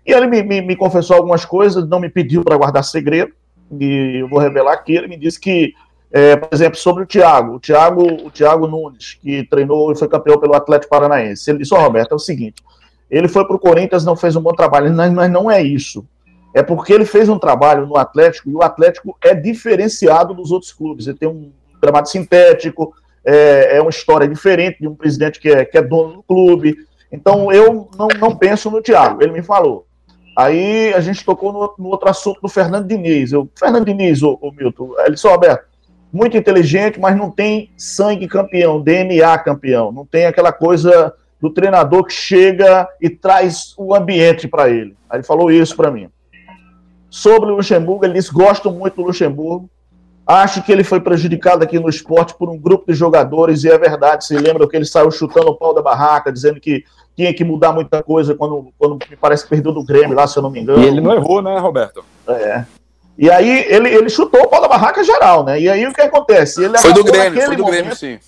E 0.05 0.11
ele 0.11 0.27
me, 0.27 0.43
me, 0.43 0.61
me, 0.61 0.75
confessou 0.75 1.15
algumas 1.15 1.45
coisas, 1.45 1.87
não 1.87 2.01
me 2.01 2.09
pediu 2.09 2.43
para 2.43 2.57
guardar 2.57 2.83
segredo, 2.83 3.31
e 3.79 4.17
eu 4.19 4.27
vou 4.27 4.39
revelar 4.39 4.73
aqui. 4.73 4.93
Ele 4.93 5.07
me 5.07 5.15
disse 5.15 5.39
que, 5.39 5.73
é, 6.11 6.35
por 6.35 6.49
exemplo, 6.53 6.77
sobre 6.77 7.03
o 7.03 7.07
Thiago, 7.07 7.55
o 7.55 7.59
Thiago, 7.59 8.03
o 8.25 8.31
Thiago 8.31 8.67
Nunes, 8.67 9.17
que 9.21 9.43
treinou 9.43 9.91
e 9.91 9.97
foi 9.97 10.07
campeão 10.07 10.39
pelo 10.39 10.55
Atlético 10.55 10.89
Paranaense. 10.89 11.49
Ele 11.49 11.59
disse: 11.59 11.73
oh, 11.73 11.77
Roberto, 11.77 12.13
é 12.13 12.15
o 12.15 12.19
seguinte, 12.19 12.63
ele 13.09 13.27
foi 13.27 13.45
para 13.45 13.55
o 13.55 13.59
Corinthians, 13.59 14.05
não 14.05 14.15
fez 14.15 14.35
um 14.35 14.41
bom 14.41 14.53
trabalho, 14.53 14.93
mas, 14.93 15.11
mas 15.11 15.31
não 15.31 15.49
é 15.49 15.61
isso. 15.61 16.05
É 16.53 16.63
porque 16.63 16.93
ele 16.93 17.05
fez 17.05 17.29
um 17.29 17.37
trabalho 17.37 17.85
no 17.85 17.97
Atlético 17.97 18.49
e 18.49 18.55
o 18.55 18.63
Atlético 18.63 19.17
é 19.21 19.35
diferenciado 19.35 20.33
dos 20.33 20.51
outros 20.51 20.71
clubes. 20.73 21.07
Ele 21.07 21.17
tem 21.17 21.29
um 21.29 21.51
gramado 21.79 22.09
sintético, 22.09 22.93
é, 23.23 23.77
é, 23.77 23.81
uma 23.81 23.89
história 23.89 24.27
diferente 24.27 24.79
de 24.79 24.87
um 24.87 24.95
presidente 24.95 25.39
que 25.39 25.49
é, 25.49 25.65
que 25.65 25.77
é 25.77 25.81
dono 25.81 26.15
do 26.15 26.23
clube. 26.23 26.75
Então 27.11 27.51
eu 27.51 27.89
não, 27.97 28.07
não 28.19 28.35
penso 28.35 28.71
no 28.71 28.81
Thiago, 28.81 29.21
ele 29.21 29.33
me 29.33 29.43
falou. 29.43 29.85
Aí 30.35 30.93
a 30.93 30.99
gente 30.99 31.25
tocou 31.25 31.51
no, 31.51 31.75
no 31.77 31.89
outro 31.89 32.09
assunto 32.09 32.39
do 32.41 32.47
Fernando 32.47 32.87
Diniz. 32.87 33.31
Eu, 33.31 33.49
Fernando 33.57 33.85
Diniz, 33.85 34.21
o 34.23 34.39
Milton, 34.55 34.93
ele 34.99 35.15
disse, 35.15 35.27
Roberto, 35.27 35.66
muito 36.11 36.37
inteligente, 36.37 36.99
mas 36.99 37.15
não 37.15 37.29
tem 37.29 37.71
sangue 37.77 38.27
campeão, 38.27 38.81
DNA 38.81 39.37
campeão, 39.39 39.91
não 39.91 40.05
tem 40.05 40.25
aquela 40.25 40.51
coisa 40.51 41.13
do 41.39 41.49
treinador 41.49 42.05
que 42.05 42.13
chega 42.13 42.87
e 42.99 43.09
traz 43.09 43.73
o 43.77 43.93
ambiente 43.93 44.47
para 44.47 44.69
ele. 44.69 44.95
Aí 45.09 45.17
ele 45.17 45.23
falou 45.23 45.51
isso 45.51 45.75
para 45.75 45.91
mim. 45.91 46.09
Sobre 47.09 47.51
o 47.51 47.55
Luxemburgo, 47.55 48.05
ele 48.05 48.15
disse: 48.15 48.33
gosto 48.33 48.71
muito 48.71 48.95
do 48.95 49.03
Luxemburgo, 49.03 49.69
Acho 50.27 50.61
que 50.61 50.73
ele 50.73 50.83
foi 50.83 50.99
prejudicado 50.99 51.63
aqui 51.63 51.79
no 51.79 51.87
esporte 51.87 52.35
por 52.35 52.49
um 52.49 52.57
grupo 52.57 52.91
de 52.91 52.93
jogadores, 52.93 53.63
e 53.63 53.69
é 53.69 53.77
verdade. 53.77 54.25
Se 54.25 54.37
lembra 54.37 54.67
que 54.67 54.75
ele 54.75 54.83
saiu 54.83 55.09
chutando 55.09 55.51
o 55.51 55.55
pau 55.55 55.73
da 55.73 55.81
barraca, 55.81 56.33
dizendo 56.33 56.59
que 56.59 56.83
tinha 57.15 57.33
que 57.33 57.45
mudar 57.45 57.71
muita 57.71 58.03
coisa 58.03 58.35
quando, 58.35 58.67
quando 58.77 58.99
me 59.09 59.15
parece 59.15 59.43
que 59.43 59.49
perdeu 59.49 59.71
do 59.71 59.85
Grêmio 59.85 60.13
lá, 60.13 60.27
se 60.27 60.37
eu 60.37 60.43
não 60.43 60.49
me 60.49 60.59
engano. 60.59 60.83
E 60.83 60.85
ele 60.85 60.99
não 60.99 61.13
errou, 61.13 61.41
né, 61.41 61.57
Roberto? 61.57 62.03
É. 62.27 62.65
E 63.17 63.29
aí 63.31 63.65
ele, 63.67 63.89
ele 63.89 64.09
chutou 64.09 64.41
o 64.41 64.47
pau 64.47 64.61
da 64.61 64.67
barraca 64.67 65.03
geral, 65.03 65.43
né? 65.43 65.59
E 65.59 65.69
aí 65.69 65.85
o 65.87 65.93
que 65.93 66.01
acontece? 66.01 66.63
Ele 66.63 66.77
foi 66.77 66.93
do 66.93 67.03
Grêmio, 67.03 67.41
foi 67.41 67.55
do 67.55 67.63
momento, 67.63 67.79
Grêmio, 67.79 67.95
sim. 67.95 68.19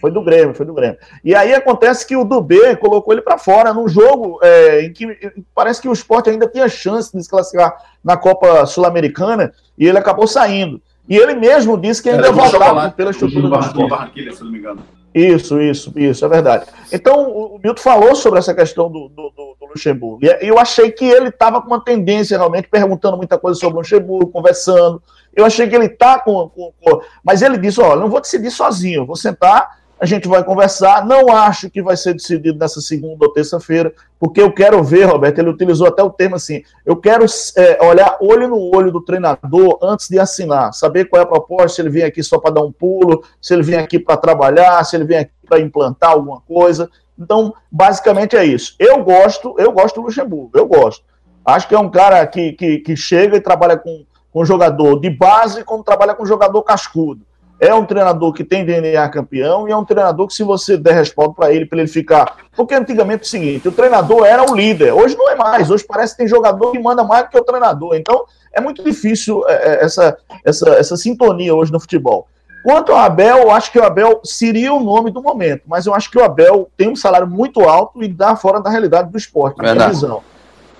Foi 0.00 0.10
do 0.10 0.22
Grêmio, 0.22 0.54
foi 0.54 0.66
do 0.66 0.72
Grêmio. 0.72 0.96
E 1.22 1.34
aí 1.34 1.52
acontece 1.54 2.06
que 2.06 2.16
o 2.16 2.24
Dubê 2.24 2.74
colocou 2.74 3.12
ele 3.12 3.20
para 3.20 3.36
fora 3.36 3.72
num 3.72 3.86
jogo 3.86 4.40
é, 4.42 4.82
em 4.82 4.92
que 4.92 5.06
parece 5.54 5.80
que 5.80 5.88
o 5.88 5.92
esporte 5.92 6.30
ainda 6.30 6.48
tinha 6.48 6.68
chance 6.68 7.14
de 7.14 7.22
se 7.22 7.28
classificar 7.28 7.76
na 8.02 8.16
Copa 8.16 8.64
Sul-Americana 8.64 9.52
e 9.78 9.86
ele 9.86 9.98
acabou 9.98 10.26
saindo. 10.26 10.80
E 11.08 11.16
ele 11.16 11.34
mesmo 11.34 11.76
disse 11.76 12.02
que 12.02 12.08
ainda 12.08 12.28
é 12.28 12.32
votava 12.32 12.90
pela 12.90 13.10
estrutura 13.10 13.48
do 13.48 13.58
esporte. 13.60 14.34
se 14.34 14.42
não 14.42 14.50
me 14.50 14.58
engano. 14.58 14.82
Isso, 15.14 15.60
isso, 15.60 15.92
isso, 15.96 16.24
é 16.24 16.28
verdade. 16.28 16.66
Então, 16.92 17.28
o 17.30 17.60
Milton 17.62 17.82
falou 17.82 18.14
sobre 18.14 18.38
essa 18.38 18.54
questão 18.54 18.88
do, 18.88 19.08
do, 19.08 19.32
do 19.36 19.59
Luxemburgo. 19.70 20.24
E 20.24 20.46
eu 20.46 20.58
achei 20.58 20.90
que 20.90 21.04
ele 21.04 21.28
estava 21.28 21.60
com 21.60 21.68
uma 21.68 21.84
tendência, 21.84 22.36
realmente, 22.36 22.68
perguntando 22.68 23.16
muita 23.16 23.38
coisa 23.38 23.58
sobre 23.58 23.76
o 23.76 23.78
Luxemburgo, 23.78 24.30
conversando. 24.30 25.02
Eu 25.34 25.44
achei 25.44 25.68
que 25.68 25.74
ele 25.74 25.86
está 25.86 26.18
com, 26.18 26.48
com, 26.48 26.72
com, 26.80 27.00
Mas 27.24 27.42
ele 27.42 27.58
disse: 27.58 27.80
olha, 27.80 28.00
não 28.00 28.10
vou 28.10 28.20
decidir 28.20 28.50
sozinho, 28.50 29.06
vou 29.06 29.16
sentar 29.16 29.80
a 30.00 30.06
gente 30.06 30.26
vai 30.26 30.42
conversar. 30.42 31.06
Não 31.06 31.28
acho 31.28 31.68
que 31.68 31.82
vai 31.82 31.96
ser 31.96 32.14
decidido 32.14 32.58
nessa 32.58 32.80
segunda 32.80 33.26
ou 33.26 33.32
terça-feira, 33.32 33.92
porque 34.18 34.40
eu 34.40 34.50
quero 34.50 34.82
ver, 34.82 35.04
Roberto, 35.04 35.38
ele 35.38 35.50
utilizou 35.50 35.86
até 35.86 36.02
o 36.02 36.10
termo 36.10 36.36
assim: 36.36 36.62
eu 36.86 36.96
quero 36.96 37.26
é, 37.56 37.84
olhar 37.84 38.16
olho 38.20 38.48
no 38.48 38.74
olho 38.74 38.90
do 38.90 39.02
treinador 39.02 39.78
antes 39.82 40.08
de 40.08 40.18
assinar, 40.18 40.72
saber 40.72 41.04
qual 41.04 41.20
é 41.20 41.24
a 41.24 41.28
proposta, 41.28 41.76
se 41.76 41.82
ele 41.82 41.90
vem 41.90 42.02
aqui 42.02 42.22
só 42.22 42.38
para 42.38 42.54
dar 42.54 42.62
um 42.62 42.72
pulo, 42.72 43.22
se 43.40 43.52
ele 43.52 43.62
vem 43.62 43.78
aqui 43.78 43.98
para 43.98 44.16
trabalhar, 44.16 44.82
se 44.84 44.96
ele 44.96 45.04
vem 45.04 45.18
aqui 45.18 45.32
para 45.46 45.60
implantar 45.60 46.12
alguma 46.12 46.40
coisa. 46.40 46.88
Então, 47.20 47.54
basicamente 47.70 48.36
é 48.36 48.44
isso. 48.44 48.74
Eu 48.78 49.04
gosto, 49.04 49.54
eu 49.58 49.70
gosto 49.72 49.96
do 49.96 50.06
Luxemburgo, 50.06 50.50
eu 50.54 50.66
gosto. 50.66 51.04
Acho 51.44 51.68
que 51.68 51.74
é 51.74 51.78
um 51.78 51.90
cara 51.90 52.26
que, 52.26 52.52
que, 52.52 52.78
que 52.78 52.96
chega 52.96 53.36
e 53.36 53.40
trabalha 53.40 53.76
com, 53.76 54.04
com 54.32 54.44
jogador 54.44 55.00
de 55.00 55.10
base, 55.10 55.64
como 55.64 55.84
trabalha 55.84 56.14
com 56.14 56.24
jogador 56.24 56.62
cascudo 56.62 57.24
é 57.60 57.74
um 57.74 57.84
treinador 57.84 58.32
que 58.32 58.42
tem 58.42 58.64
DNA 58.64 59.06
campeão 59.10 59.68
e 59.68 59.70
é 59.70 59.76
um 59.76 59.84
treinador 59.84 60.26
que, 60.26 60.32
se 60.32 60.42
você 60.42 60.78
der 60.78 60.94
respaldo 60.94 61.34
para 61.34 61.52
ele, 61.52 61.66
para 61.66 61.78
ele 61.78 61.88
ficar. 61.88 62.38
Porque 62.56 62.74
antigamente 62.74 63.22
é 63.22 63.26
o 63.26 63.28
seguinte: 63.28 63.68
o 63.68 63.72
treinador 63.72 64.24
era 64.24 64.50
o 64.50 64.56
líder, 64.56 64.92
hoje 64.92 65.14
não 65.14 65.30
é 65.30 65.36
mais, 65.36 65.70
hoje 65.70 65.84
parece 65.86 66.14
que 66.14 66.18
tem 66.18 66.26
jogador 66.26 66.72
que 66.72 66.78
manda 66.78 67.04
mais 67.04 67.24
do 67.24 67.30
que 67.30 67.38
o 67.38 67.44
treinador. 67.44 67.94
Então 67.94 68.24
é 68.52 68.60
muito 68.60 68.82
difícil 68.82 69.46
é, 69.46 69.52
é, 69.52 69.84
essa, 69.84 70.16
essa, 70.42 70.70
essa 70.70 70.96
sintonia 70.96 71.54
hoje 71.54 71.70
no 71.70 71.78
futebol. 71.78 72.26
Quanto 72.62 72.92
ao 72.92 72.98
Abel, 72.98 73.38
eu 73.38 73.50
acho 73.50 73.72
que 73.72 73.78
o 73.78 73.84
Abel 73.84 74.20
seria 74.24 74.72
o 74.72 74.80
nome 74.80 75.10
do 75.10 75.22
momento, 75.22 75.62
mas 75.66 75.86
eu 75.86 75.94
acho 75.94 76.10
que 76.10 76.18
o 76.18 76.24
Abel 76.24 76.70
tem 76.76 76.88
um 76.88 76.96
salário 76.96 77.26
muito 77.26 77.60
alto 77.60 78.02
e 78.02 78.08
dá 78.08 78.36
fora 78.36 78.60
da 78.60 78.68
realidade 78.68 79.10
do 79.10 79.16
esporte, 79.16 79.58
na 79.58 79.74
minha 79.74 79.88
visão. 79.88 80.22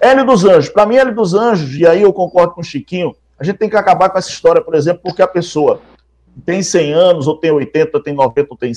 Hélio 0.01 0.24
dos 0.24 0.45
Anjos, 0.45 0.70
para 0.70 0.87
mim, 0.87 0.97
Hélio 0.97 1.14
dos 1.14 1.35
Anjos, 1.35 1.74
e 1.76 1.87
aí 1.87 2.03
eu 2.03 2.12
concordo 2.12 2.55
com 2.55 2.61
o 2.61 2.64
Chiquinho, 2.64 3.14
a 3.39 3.45
gente 3.45 3.57
tem 3.57 3.70
que 3.70 3.76
acabar 3.76 4.11
com 4.11 4.18
essa 4.18 4.28
história, 4.28 4.62
por 4.62 4.74
exemplo, 4.74 5.01
porque 5.03 5.22
a 5.22 5.28
pessoa 5.28 5.81
tem 6.45 6.62
100 6.62 6.93
anos, 6.93 7.26
ou 7.26 7.37
tem 7.37 7.51
80, 7.51 7.97
ou 7.97 8.03
tem 8.03 8.14
90, 8.14 8.49
ou 8.51 8.57
tem 8.57 8.72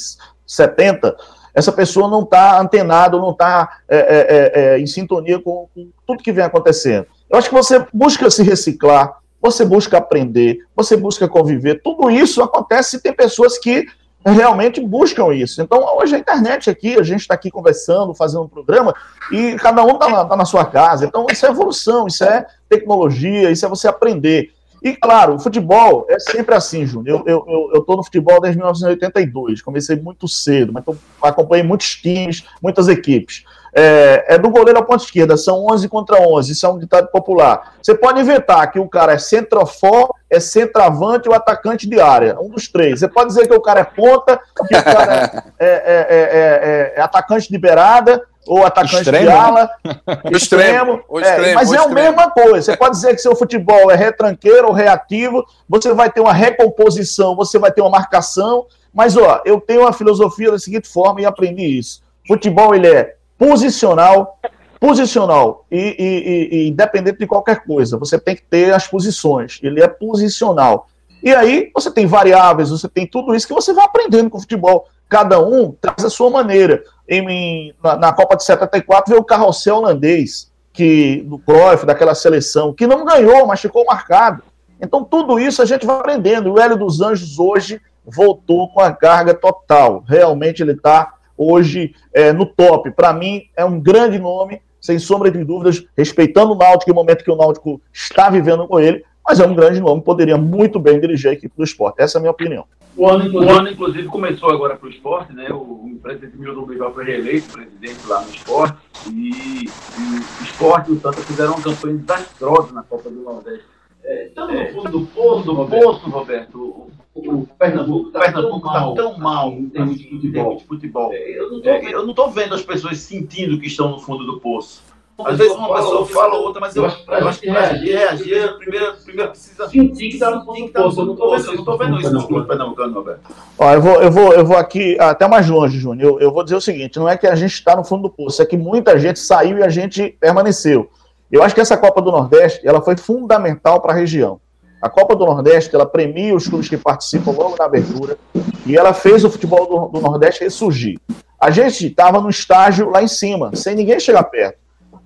70, 0.45 1.15
essa 1.53 1.71
pessoa 1.71 2.09
não 2.09 2.23
está 2.23 2.59
antenada, 2.59 3.17
não 3.17 3.31
está 3.31 3.77
é, 3.87 3.97
é, 3.97 4.01
é, 4.01 4.75
é, 4.75 4.79
em 4.79 4.87
sintonia 4.87 5.39
com, 5.39 5.67
com 5.73 5.89
tudo 6.05 6.23
que 6.23 6.31
vem 6.31 6.43
acontecendo. 6.43 7.05
Eu 7.29 7.37
acho 7.37 7.49
que 7.49 7.55
você 7.55 7.85
busca 7.93 8.29
se 8.29 8.41
reciclar, 8.41 9.17
você 9.43 9.65
busca 9.65 9.97
aprender, 9.97 10.59
você 10.73 10.95
busca 10.95 11.27
conviver. 11.27 11.81
Tudo 11.83 12.09
isso 12.09 12.41
acontece 12.41 12.95
e 12.95 13.01
tem 13.01 13.11
pessoas 13.11 13.57
que 13.57 13.85
realmente 14.25 14.79
buscam 14.79 15.33
isso. 15.35 15.61
Então, 15.61 15.85
hoje 15.97 16.15
a 16.15 16.19
internet 16.19 16.69
aqui, 16.69 16.97
a 16.97 17.03
gente 17.03 17.19
está 17.19 17.33
aqui 17.33 17.51
conversando, 17.51 18.13
fazendo 18.13 18.43
um 18.43 18.47
programa, 18.47 18.95
e 19.29 19.55
cada 19.55 19.83
um 19.83 19.95
está 19.95 20.07
na, 20.07 20.23
tá 20.23 20.37
na, 20.37 20.45
sua 20.45 20.63
casa. 20.63 21.05
Então, 21.05 21.25
isso 21.29 21.45
é 21.45 21.49
evolução, 21.49 22.07
isso 22.07 22.23
é 22.23 22.45
tecnologia, 22.69 23.51
isso 23.51 23.65
é 23.65 23.69
você 23.69 23.85
aprender. 23.85 24.51
E, 24.81 24.95
claro, 24.95 25.35
o 25.35 25.39
futebol 25.39 26.05
é 26.09 26.17
sempre 26.19 26.55
assim, 26.55 26.85
Júnior. 26.85 27.23
Eu 27.25 27.37
estou 27.37 27.73
eu, 27.73 27.85
eu, 27.85 27.97
no 27.97 28.03
futebol 28.03 28.39
desde 28.39 28.57
1982, 28.57 29.61
comecei 29.61 29.97
muito 29.97 30.25
cedo, 30.25 30.71
mas 30.71 30.85
acompanhei 31.21 31.65
muitos 31.65 31.95
times, 31.95 32.45
muitas 32.61 32.87
equipes 32.87 33.43
é, 33.75 34.35
é, 34.35 34.37
do 34.37 34.49
goleiro 34.49 34.79
à 34.79 34.83
ponta 34.83 35.03
esquerda, 35.03 35.35
são 35.35 35.65
11 35.65 35.89
contra 35.89 36.21
11, 36.21 36.51
isso 36.51 36.65
é 36.65 36.69
um 36.69 36.77
ditado 36.77 37.07
popular. 37.07 37.73
Você 37.81 37.95
pode 37.95 38.19
inventar 38.21 38.71
que 38.71 38.79
o 38.79 38.87
cara 38.87 39.13
é 39.13 39.17
centrofor, 39.17 40.13
é 40.29 40.39
centroavante 40.39 41.27
ou 41.27 41.33
atacante 41.33 41.89
de 41.89 41.99
área, 41.99 42.39
um 42.39 42.49
dos 42.49 42.67
três. 42.67 42.99
Você 42.99 43.07
pode 43.07 43.29
dizer 43.29 43.47
que 43.47 43.53
o 43.53 43.61
cara 43.61 43.79
é 43.79 43.83
ponta, 43.83 44.39
que 44.67 44.75
o 44.75 44.83
cara 44.83 45.43
é, 45.59 45.65
é, 45.67 46.05
é, 46.09 46.93
é 46.97 47.01
atacante 47.01 47.49
de 47.49 47.57
beirada, 47.57 48.21
ou 48.45 48.65
atacante 48.65 48.97
extremo. 48.97 49.25
de 49.25 49.31
ala, 49.31 49.69
extremo, 50.31 50.33
extremo, 50.33 51.19
extremo 51.19 51.55
mas 51.55 51.71
é 51.71 51.77
a 51.77 51.87
mesma 51.87 52.29
coisa. 52.29 52.61
Você 52.61 52.77
pode 52.77 52.95
dizer 52.95 53.15
que 53.15 53.21
seu 53.21 53.35
futebol 53.35 53.89
é 53.89 53.95
retranqueiro 53.95 54.67
ou 54.67 54.73
reativo, 54.73 55.45
você 55.67 55.93
vai 55.93 56.11
ter 56.11 56.21
uma 56.21 56.33
recomposição, 56.33 57.35
você 57.35 57.57
vai 57.57 57.71
ter 57.71 57.81
uma 57.81 57.89
marcação, 57.89 58.65
mas 58.93 59.17
ó, 59.17 59.41
eu 59.45 59.59
tenho 59.59 59.81
uma 59.81 59.93
filosofia 59.93 60.51
da 60.51 60.59
seguinte 60.59 60.87
forma 60.87 61.21
e 61.21 61.25
aprendi 61.25 61.79
isso. 61.79 62.01
Futebol 62.27 62.75
ele 62.75 62.87
é 62.87 63.15
posicional, 63.37 64.39
posicional 64.79 65.65
e, 65.71 65.77
e, 65.77 65.85
e, 65.87 66.57
e, 66.57 66.69
independente 66.69 67.19
de 67.19 67.27
qualquer 67.27 67.63
coisa, 67.63 67.97
você 67.97 68.19
tem 68.19 68.35
que 68.35 68.43
ter 68.43 68.73
as 68.73 68.87
posições. 68.87 69.59
Ele 69.63 69.81
é 69.81 69.87
posicional. 69.87 70.87
E 71.23 71.33
aí 71.33 71.71
você 71.73 71.89
tem 71.89 72.05
variáveis, 72.05 72.69
você 72.69 72.89
tem 72.89 73.07
tudo 73.07 73.33
isso 73.33 73.47
que 73.47 73.53
você 73.53 73.71
vai 73.71 73.85
aprendendo 73.85 74.29
com 74.29 74.37
o 74.37 74.41
futebol. 74.41 74.89
Cada 75.07 75.39
um 75.39 75.71
traz 75.71 76.03
a 76.03 76.09
sua 76.09 76.29
maneira. 76.29 76.83
Em, 77.07 77.73
na, 77.81 77.95
na, 77.95 78.13
Copa 78.13 78.35
de 78.35 78.43
74 78.43 79.09
veio 79.09 79.21
o 79.21 79.25
carrossel 79.25 79.77
holandês, 79.77 80.51
que 80.73 81.23
do 81.27 81.39
Cruyff, 81.39 81.85
daquela 81.85 82.13
seleção, 82.13 82.73
que 82.73 82.85
não 82.85 83.05
ganhou, 83.05 83.47
mas 83.47 83.61
ficou 83.61 83.85
marcado. 83.85 84.43
Então 84.81 85.01
tudo 85.01 85.39
isso 85.39 85.61
a 85.61 85.65
gente 85.65 85.85
vai 85.85 85.95
aprendendo. 85.95 86.51
O 86.51 86.59
Hélio 86.59 86.77
dos 86.77 86.99
Anjos 86.99 87.39
hoje 87.39 87.79
voltou 88.05 88.67
com 88.73 88.81
a 88.81 88.91
carga 88.91 89.33
total. 89.33 90.03
Realmente 90.05 90.61
ele 90.61 90.73
está 90.73 91.13
hoje 91.37 91.95
é, 92.13 92.31
no 92.31 92.45
top. 92.45 92.91
Para 92.91 93.13
mim, 93.13 93.43
é 93.55 93.63
um 93.63 93.79
grande 93.79 94.19
nome, 94.19 94.61
sem 94.79 94.99
sombra 94.99 95.31
de 95.31 95.43
dúvidas, 95.43 95.85
respeitando 95.97 96.53
o 96.53 96.57
Náutico 96.57 96.89
e 96.89 96.93
o 96.93 96.95
momento 96.95 97.23
que 97.23 97.31
o 97.31 97.35
Náutico 97.35 97.81
está 97.91 98.29
vivendo 98.29 98.67
com 98.67 98.79
ele, 98.79 99.03
mas 99.25 99.39
é 99.39 99.45
um 99.45 99.55
grande 99.55 99.79
nome, 99.79 100.01
poderia 100.01 100.37
muito 100.37 100.79
bem 100.79 100.99
dirigir 100.99 101.31
a 101.31 101.33
equipe 101.33 101.55
do 101.55 101.63
esporte. 101.63 102.01
Essa 102.01 102.17
é 102.17 102.19
a 102.19 102.21
minha 102.21 102.31
opinião. 102.31 102.65
O 102.95 103.07
ano, 103.07 103.25
inclusive, 103.25 103.51
o 103.51 103.57
ano, 103.57 103.69
inclusive 103.69 104.07
começou 104.07 104.51
agora 104.51 104.75
para 104.75 104.87
o 104.87 104.89
esporte, 104.89 105.33
né? 105.33 105.47
O, 105.49 105.55
o 105.55 105.99
presidente 106.01 106.37
Milton 106.37 106.65
Bival 106.65 106.93
foi 106.93 107.05
reeleito 107.05 107.51
presidente 107.51 108.07
lá 108.07 108.21
no 108.21 108.29
esporte, 108.29 108.77
e, 109.07 109.65
e 109.65 110.41
o 110.41 110.43
esporte 110.43 110.91
e 110.91 110.93
o 110.93 110.99
Santa 110.99 111.21
fizeram 111.21 111.53
uma 111.53 111.61
campanha 111.61 111.97
desastrosa 111.97 112.71
na 112.71 112.83
Copa 112.83 113.09
do 113.09 113.21
Nordeste. 113.21 113.65
É, 114.03 114.27
estamos 114.27 114.53
no 114.53 114.67
fundo 114.67 114.91
do 114.91 115.05
poço, 115.07 115.43
do 115.43 115.65
poço, 115.65 116.09
Roberto 116.09 116.82
o 117.15 117.47
Pernambuco 117.59 118.07
está 118.07 118.31
tão, 118.31 118.59
tá 118.59 118.93
tão 118.95 119.17
mal 119.17 119.51
em 119.51 119.69
termos 119.69 119.97
de 119.97 120.09
futebol. 120.09 120.57
De 120.57 120.63
futebol. 120.63 121.13
É, 121.13 121.39
eu 121.39 122.01
não 122.01 122.09
estou 122.09 122.31
vendo 122.31 122.55
as 122.55 122.63
pessoas 122.63 122.97
sentindo 122.99 123.59
que 123.59 123.67
estão 123.67 123.91
no 123.91 123.99
fundo 123.99 124.25
do 124.25 124.39
poço. 124.39 124.81
Às 125.19 125.37
vezes 125.37 125.55
uma 125.55 125.75
pessoa 125.75 126.07
fala 126.07 126.35
outra, 126.35 126.59
mas 126.59 126.75
eu, 126.75 126.85
acho, 126.85 127.03
eu 127.07 127.27
acho 127.27 127.39
que 127.39 127.47
reagir, 127.47 127.95
reagir 127.95 128.57
primeiro, 128.57 128.93
primeiro 129.05 129.29
precisa 129.29 129.69
sentir 129.69 130.09
que 130.09 130.15
está 130.15 130.31
no 130.31 130.43
fundo 130.43 130.65
do 130.65 131.15
poço. 131.15 131.51
Eu 131.51 131.53
não 131.53 131.59
estou 131.59 131.77
vendo 131.77 131.99
isso 131.99 132.11
no 132.11 132.27
clube 132.27 132.47
pernambucano, 132.47 132.93
Roberto. 132.95 133.21
Ó, 133.59 133.73
eu 133.73 133.81
vou, 133.81 134.01
eu 134.01 134.11
vou, 134.11 134.33
eu 134.33 134.43
vou 134.43 134.57
aqui 134.57 134.97
até 134.99 135.27
mais 135.27 135.47
longe, 135.47 135.77
Júnior. 135.77 136.13
Eu, 136.13 136.19
eu 136.19 136.33
vou 136.33 136.43
dizer 136.43 136.55
o 136.55 136.61
seguinte: 136.61 136.97
não 136.97 137.07
é 137.07 137.15
que 137.15 137.27
a 137.27 137.35
gente 137.35 137.53
está 137.53 137.75
no 137.75 137.83
fundo 137.83 138.03
do 138.03 138.09
poço, 138.09 138.41
é 138.41 138.45
que 138.45 138.57
muita 138.57 138.97
gente 138.97 139.19
saiu 139.19 139.59
e 139.59 139.63
a 139.63 139.69
gente 139.69 140.17
permaneceu. 140.19 140.89
Eu 141.31 141.43
acho 141.43 141.53
que 141.53 141.61
essa 141.61 141.77
Copa 141.77 142.01
do 142.01 142.11
Nordeste 142.11 142.67
ela 142.67 142.81
foi 142.81 142.97
fundamental 142.97 143.79
para 143.81 143.93
a 143.93 143.95
região. 143.95 144.41
A 144.83 144.89
Copa 144.89 145.15
do 145.15 145.25
Nordeste, 145.25 145.73
ela 145.73 145.85
premia 145.85 146.35
os 146.35 146.45
clubes 146.45 146.67
que 146.67 146.75
participam 146.75 147.31
logo 147.31 147.55
na 147.57 147.63
abertura 147.63 148.17
e 148.65 148.75
ela 148.75 148.93
fez 148.93 149.23
o 149.23 149.29
futebol 149.29 149.65
do, 149.65 149.97
do 149.97 150.01
Nordeste 150.01 150.43
ressurgir. 150.43 150.99
A 151.39 151.49
gente 151.49 151.87
estava 151.87 152.19
no 152.19 152.29
estágio 152.29 152.89
lá 152.89 153.01
em 153.01 153.07
cima, 153.07 153.51
sem 153.55 153.75
ninguém 153.75 153.97
chegar 153.97 154.25
perto. 154.25 154.57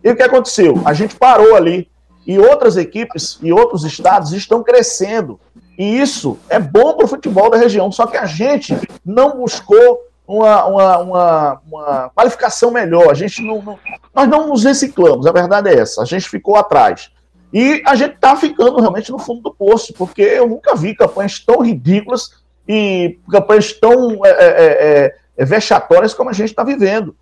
E 0.04 0.10
o 0.10 0.16
que 0.16 0.24
aconteceu? 0.24 0.82
A 0.84 0.94
gente 0.94 1.16
parou 1.16 1.56
ali 1.56 1.88
e 2.26 2.40
outras 2.40 2.76
equipes 2.76 3.38
e 3.40 3.54
outros 3.54 3.86
estados 3.86 4.34
estão 4.34 4.64
crescendo. 4.64 5.40
E 5.78 6.00
isso 6.00 6.40
é 6.50 6.58
bom 6.58 6.94
para 6.94 7.06
o 7.06 7.08
futebol 7.08 7.48
da 7.52 7.58
região, 7.58 7.92
só 7.92 8.08
que 8.08 8.18
a 8.18 8.26
gente 8.26 8.76
não 9.06 9.38
buscou 9.38 10.00
uma, 10.28 10.66
uma, 10.66 10.98
uma, 10.98 11.62
uma 11.72 12.12
qualificação 12.16 12.72
melhor. 12.72 13.12
A 13.12 13.14
gente 13.14 13.44
não, 13.44 13.62
não, 13.62 13.78
nós 14.12 14.28
não 14.28 14.48
nos 14.48 14.64
reciclamos, 14.64 15.28
a 15.28 15.32
verdade 15.32 15.70
é 15.70 15.78
essa. 15.78 16.02
A 16.02 16.06
gente 16.06 16.28
ficou 16.28 16.56
atrás. 16.56 17.12
E 17.54 17.82
a 17.86 17.96
gente 17.96 18.16
está 18.16 18.36
ficando 18.36 18.80
realmente 18.80 19.12
no 19.12 19.20
fundo 19.20 19.42
do 19.42 19.54
poço, 19.54 19.94
porque 19.94 20.22
eu 20.22 20.48
nunca 20.48 20.76
vi 20.76 20.96
campanhas 20.96 21.40
tão 21.40 21.62
ridículas 21.62 22.32
e 22.68 23.18
campanhas 23.32 23.72
tão 23.74 24.26
é, 24.26 24.30
é, 24.30 24.36
é, 24.40 25.16
é 25.38 25.46
vexatórias 25.46 26.14
como 26.14 26.30
a 26.30 26.34
gente 26.34 26.50
está 26.50 26.64
vivendo. 26.64 27.16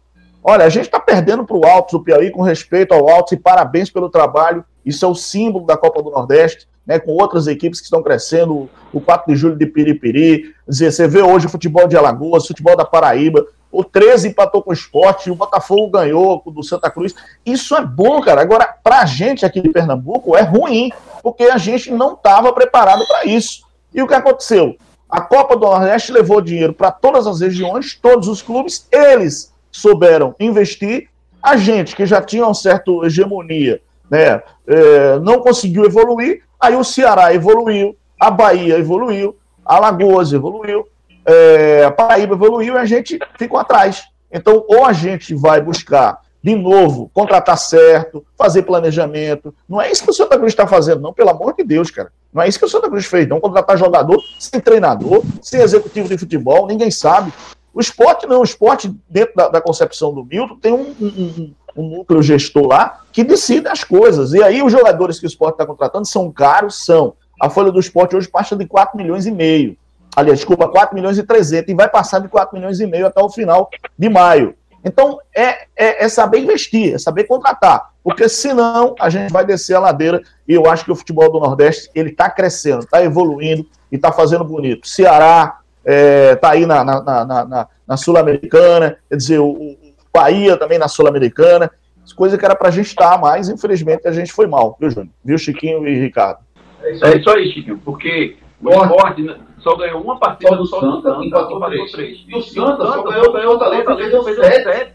Olha, 0.43 0.65
a 0.65 0.69
gente 0.69 0.85
está 0.85 0.99
perdendo 0.99 1.43
para 1.43 1.57
o 1.57 1.65
Altos 1.65 1.93
do 1.93 2.03
Piauí 2.03 2.29
com 2.29 2.41
respeito 2.41 2.93
ao 2.93 3.09
Altos 3.09 3.33
e 3.33 3.37
parabéns 3.37 3.89
pelo 3.89 4.09
trabalho. 4.09 4.63
Isso 4.85 5.03
é 5.03 5.07
o 5.07 5.15
símbolo 5.15 5.65
da 5.65 5.75
Copa 5.75 6.03
do 6.03 6.11
Nordeste, 6.11 6.67
né, 6.85 6.99
com 6.99 7.11
outras 7.13 7.47
equipes 7.47 7.79
que 7.79 7.85
estão 7.85 8.03
crescendo, 8.03 8.69
o 8.93 9.01
4 9.01 9.33
de 9.33 9.39
julho 9.39 9.55
de 9.55 9.65
Piripiri. 9.65 10.53
Você 10.67 11.07
vê 11.07 11.21
hoje 11.21 11.47
o 11.47 11.49
futebol 11.49 11.87
de 11.87 11.97
Alagoas, 11.97 12.43
o 12.43 12.47
futebol 12.47 12.77
da 12.77 12.85
Paraíba, 12.85 13.43
o 13.75 13.83
13 13.83 14.29
empatou 14.29 14.63
com 14.63 14.69
o 14.69 14.73
esporte, 14.73 15.29
o 15.29 15.35
Botafogo 15.35 15.89
ganhou 15.89 16.41
do 16.45 16.63
Santa 16.63 16.89
Cruz. 16.89 17.13
Isso 17.45 17.75
é 17.75 17.85
bom, 17.85 18.21
cara. 18.21 18.41
Agora, 18.41 18.73
para 18.81 19.01
a 19.01 19.05
gente 19.05 19.45
aqui 19.45 19.59
de 19.59 19.69
Pernambuco, 19.69 20.37
é 20.37 20.41
ruim, 20.41 20.91
porque 21.21 21.43
a 21.43 21.57
gente 21.57 21.91
não 21.91 22.13
estava 22.13 22.53
preparado 22.53 23.05
para 23.05 23.25
isso. 23.25 23.65
E 23.93 24.01
o 24.01 24.07
que 24.07 24.13
aconteceu? 24.13 24.77
A 25.09 25.19
Copa 25.19 25.57
do 25.57 25.65
Nordeste 25.65 26.13
levou 26.13 26.39
dinheiro 26.39 26.73
para 26.73 26.89
todas 26.89 27.27
as 27.27 27.41
regiões, 27.41 27.99
todos 28.01 28.29
os 28.29 28.41
clubes, 28.41 28.87
eles 28.89 29.53
souberam 29.69 30.33
investir. 30.39 31.09
A 31.43 31.57
gente, 31.57 31.95
que 31.97 32.05
já 32.05 32.21
tinha 32.21 32.45
uma 32.45 32.53
certa 32.53 32.89
hegemonia, 33.03 33.81
né, 34.09 34.41
é, 34.65 35.19
não 35.19 35.39
conseguiu 35.41 35.83
evoluir. 35.83 36.43
Aí 36.59 36.75
o 36.75 36.83
Ceará 36.83 37.33
evoluiu, 37.33 37.95
a 38.19 38.31
Bahia 38.31 38.79
evoluiu, 38.79 39.35
a 39.65 39.75
Alagoas 39.75 40.31
evoluiu, 40.31 40.87
é, 41.25 41.83
a 41.83 41.91
Paraíba 41.91 42.35
evoluiu 42.35 42.75
e 42.75 42.77
a 42.77 42.85
gente 42.85 43.19
ficou 43.37 43.59
atrás. 43.59 44.03
Então, 44.31 44.63
ou 44.67 44.85
a 44.85 44.93
gente 44.93 45.33
vai 45.33 45.61
buscar, 45.61 46.19
de 46.43 46.55
novo, 46.55 47.09
contratar 47.13 47.57
certo, 47.57 48.25
fazer 48.37 48.63
planejamento. 48.63 49.53
Não 49.67 49.81
é 49.81 49.91
isso 49.91 50.03
que 50.03 50.09
o 50.09 50.13
Santa 50.13 50.37
Cruz 50.37 50.51
está 50.51 50.67
fazendo, 50.67 51.01
não, 51.01 51.13
pelo 51.13 51.29
amor 51.29 51.55
de 51.55 51.63
Deus, 51.63 51.89
cara. 51.89 52.11
Não 52.31 52.41
é 52.41 52.47
isso 52.47 52.59
que 52.59 52.65
o 52.65 52.69
Santa 52.69 52.89
Cruz 52.89 53.05
fez, 53.05 53.27
não. 53.27 53.39
Contratar 53.39 53.77
jogador 53.77 54.21
sem 54.39 54.59
treinador, 54.59 55.23
sem 55.41 55.61
executivo 55.61 56.07
de 56.07 56.17
futebol, 56.17 56.67
ninguém 56.67 56.91
sabe. 56.91 57.33
O 57.73 57.79
esporte 57.79 58.27
não, 58.27 58.41
o 58.41 58.43
esporte, 58.43 58.93
dentro 59.09 59.35
da, 59.35 59.49
da 59.49 59.61
concepção 59.61 60.13
do 60.13 60.23
Milton, 60.23 60.57
tem 60.57 60.71
um, 60.71 60.95
um, 61.01 61.53
um, 61.75 61.89
núcleo 61.97 62.21
gestor 62.21 62.67
lá 62.67 63.01
que 63.11 63.23
decide 63.23 63.67
as 63.67 63.83
coisas. 63.83 64.33
E 64.33 64.43
aí 64.43 64.61
os 64.61 64.71
jogadores 64.71 65.19
que 65.19 65.25
o 65.25 65.27
esporte 65.27 65.55
está 65.55 65.65
contratando 65.65 66.05
são 66.05 66.31
caros, 66.31 66.85
são. 66.85 67.15
A 67.41 67.49
folha 67.49 67.71
do 67.71 67.79
esporte 67.79 68.15
hoje 68.15 68.29
passa 68.29 68.55
de 68.55 68.65
4 68.65 68.97
milhões 68.97 69.25
e 69.25 69.31
meio 69.31 69.77
aliás, 70.15 70.39
desculpa, 70.39 70.67
4 70.67 70.95
milhões 70.95 71.17
e 71.17 71.23
300, 71.23 71.69
e 71.69 71.75
vai 71.75 71.89
passar 71.89 72.19
de 72.19 72.27
4 72.27 72.55
milhões 72.57 72.79
e 72.79 72.87
meio 72.87 73.07
até 73.07 73.21
o 73.21 73.29
final 73.29 73.69
de 73.97 74.09
maio. 74.09 74.55
Então, 74.83 75.19
é, 75.35 75.65
é, 75.75 76.05
é, 76.05 76.09
saber 76.09 76.39
investir, 76.39 76.93
é 76.93 76.97
saber 76.99 77.23
contratar, 77.23 77.89
porque 78.03 78.29
senão 78.29 78.93
a 78.99 79.09
gente 79.09 79.33
vai 79.33 79.43
descer 79.43 79.75
a 79.75 79.79
ladeira, 79.79 80.21
e 80.47 80.53
eu 80.53 80.69
acho 80.69 80.85
que 80.85 80.91
o 80.91 80.95
futebol 80.95 81.31
do 81.31 81.39
Nordeste, 81.39 81.89
ele 81.95 82.11
está 82.11 82.29
crescendo, 82.29 82.83
está 82.83 83.03
evoluindo 83.03 83.65
e 83.91 83.95
está 83.95 84.11
fazendo 84.11 84.43
bonito. 84.43 84.87
Ceará 84.87 85.57
está 85.79 85.91
é, 85.91 86.35
tá 86.35 86.51
aí 86.51 86.67
na, 86.67 86.83
na, 86.83 87.01
na, 87.01 87.25
na, 87.25 87.67
na 87.87 87.97
Sul-Americana, 87.97 88.97
quer 89.09 89.15
dizer, 89.15 89.39
o, 89.39 89.49
o, 89.49 89.77
Bahia 90.13 90.55
também 90.55 90.77
na 90.77 90.87
Sul-Americana, 90.87 91.69
coisa 92.15 92.37
que 92.37 92.45
era 92.45 92.55
para 92.55 92.69
a 92.69 92.71
gente 92.71 92.87
estar, 92.87 93.19
mas 93.19 93.49
infelizmente 93.49 94.07
a 94.07 94.11
gente 94.11 94.31
foi 94.31 94.47
mal, 94.47 94.77
viu, 94.79 94.89
Júnior? 94.89 95.11
Viu, 95.23 95.37
Chiquinho 95.37 95.85
e 95.85 95.99
Ricardo? 95.99 96.39
É 96.81 96.91
isso 96.93 97.05
aí, 97.05 97.13
é 97.13 97.17
isso 97.17 97.29
aí 97.29 97.51
Chiquinho, 97.51 97.81
porque 97.83 98.37
o 98.61 98.69
esporte 98.69 99.35
só 99.65 99.75
ganhou 99.75 99.99
uma 99.99 100.19
partida 100.19 100.55
do 100.55 100.67
Santa, 100.67 101.09
Santa 101.09 101.25
empatou 101.25 101.59
três. 101.61 101.91
três. 101.91 102.23
E 102.27 102.37
o 102.37 102.43
Santa 102.43 102.85
só 102.85 103.01
ganhou 103.01 103.29
o 103.29 103.57
Fortaleza 103.57 103.81
e 103.81 103.83
perdeu 103.83 104.23
sete. 104.23 104.93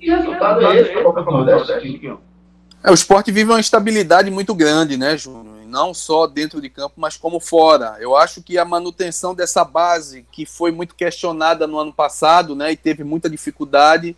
Que 0.00 0.10
resultado 0.10 0.66
é 0.66 0.80
esse 0.80 0.92
para 0.92 1.08
o 1.08 1.12
Campeonato 1.12 1.44
Nordeste? 1.44 2.18
É, 2.82 2.90
o 2.90 2.94
esporte 2.94 3.30
vive 3.30 3.52
uma 3.52 3.60
instabilidade 3.60 4.28
muito 4.28 4.52
grande, 4.52 4.96
né, 4.96 5.16
Júnior? 5.16 5.60
Não 5.64 5.94
só 5.94 6.26
dentro 6.26 6.60
de 6.60 6.68
campo, 6.68 6.94
mas 6.96 7.16
como 7.16 7.38
fora. 7.38 7.98
Eu 8.00 8.16
acho 8.16 8.42
que 8.42 8.58
a 8.58 8.64
manutenção 8.64 9.32
dessa 9.32 9.64
base, 9.64 10.26
que 10.32 10.44
foi 10.44 10.72
muito 10.72 10.96
questionada 10.96 11.68
no 11.68 11.78
ano 11.78 11.92
passado, 11.92 12.56
né, 12.56 12.72
e 12.72 12.76
teve 12.76 13.04
muita 13.04 13.30
dificuldade, 13.30 14.16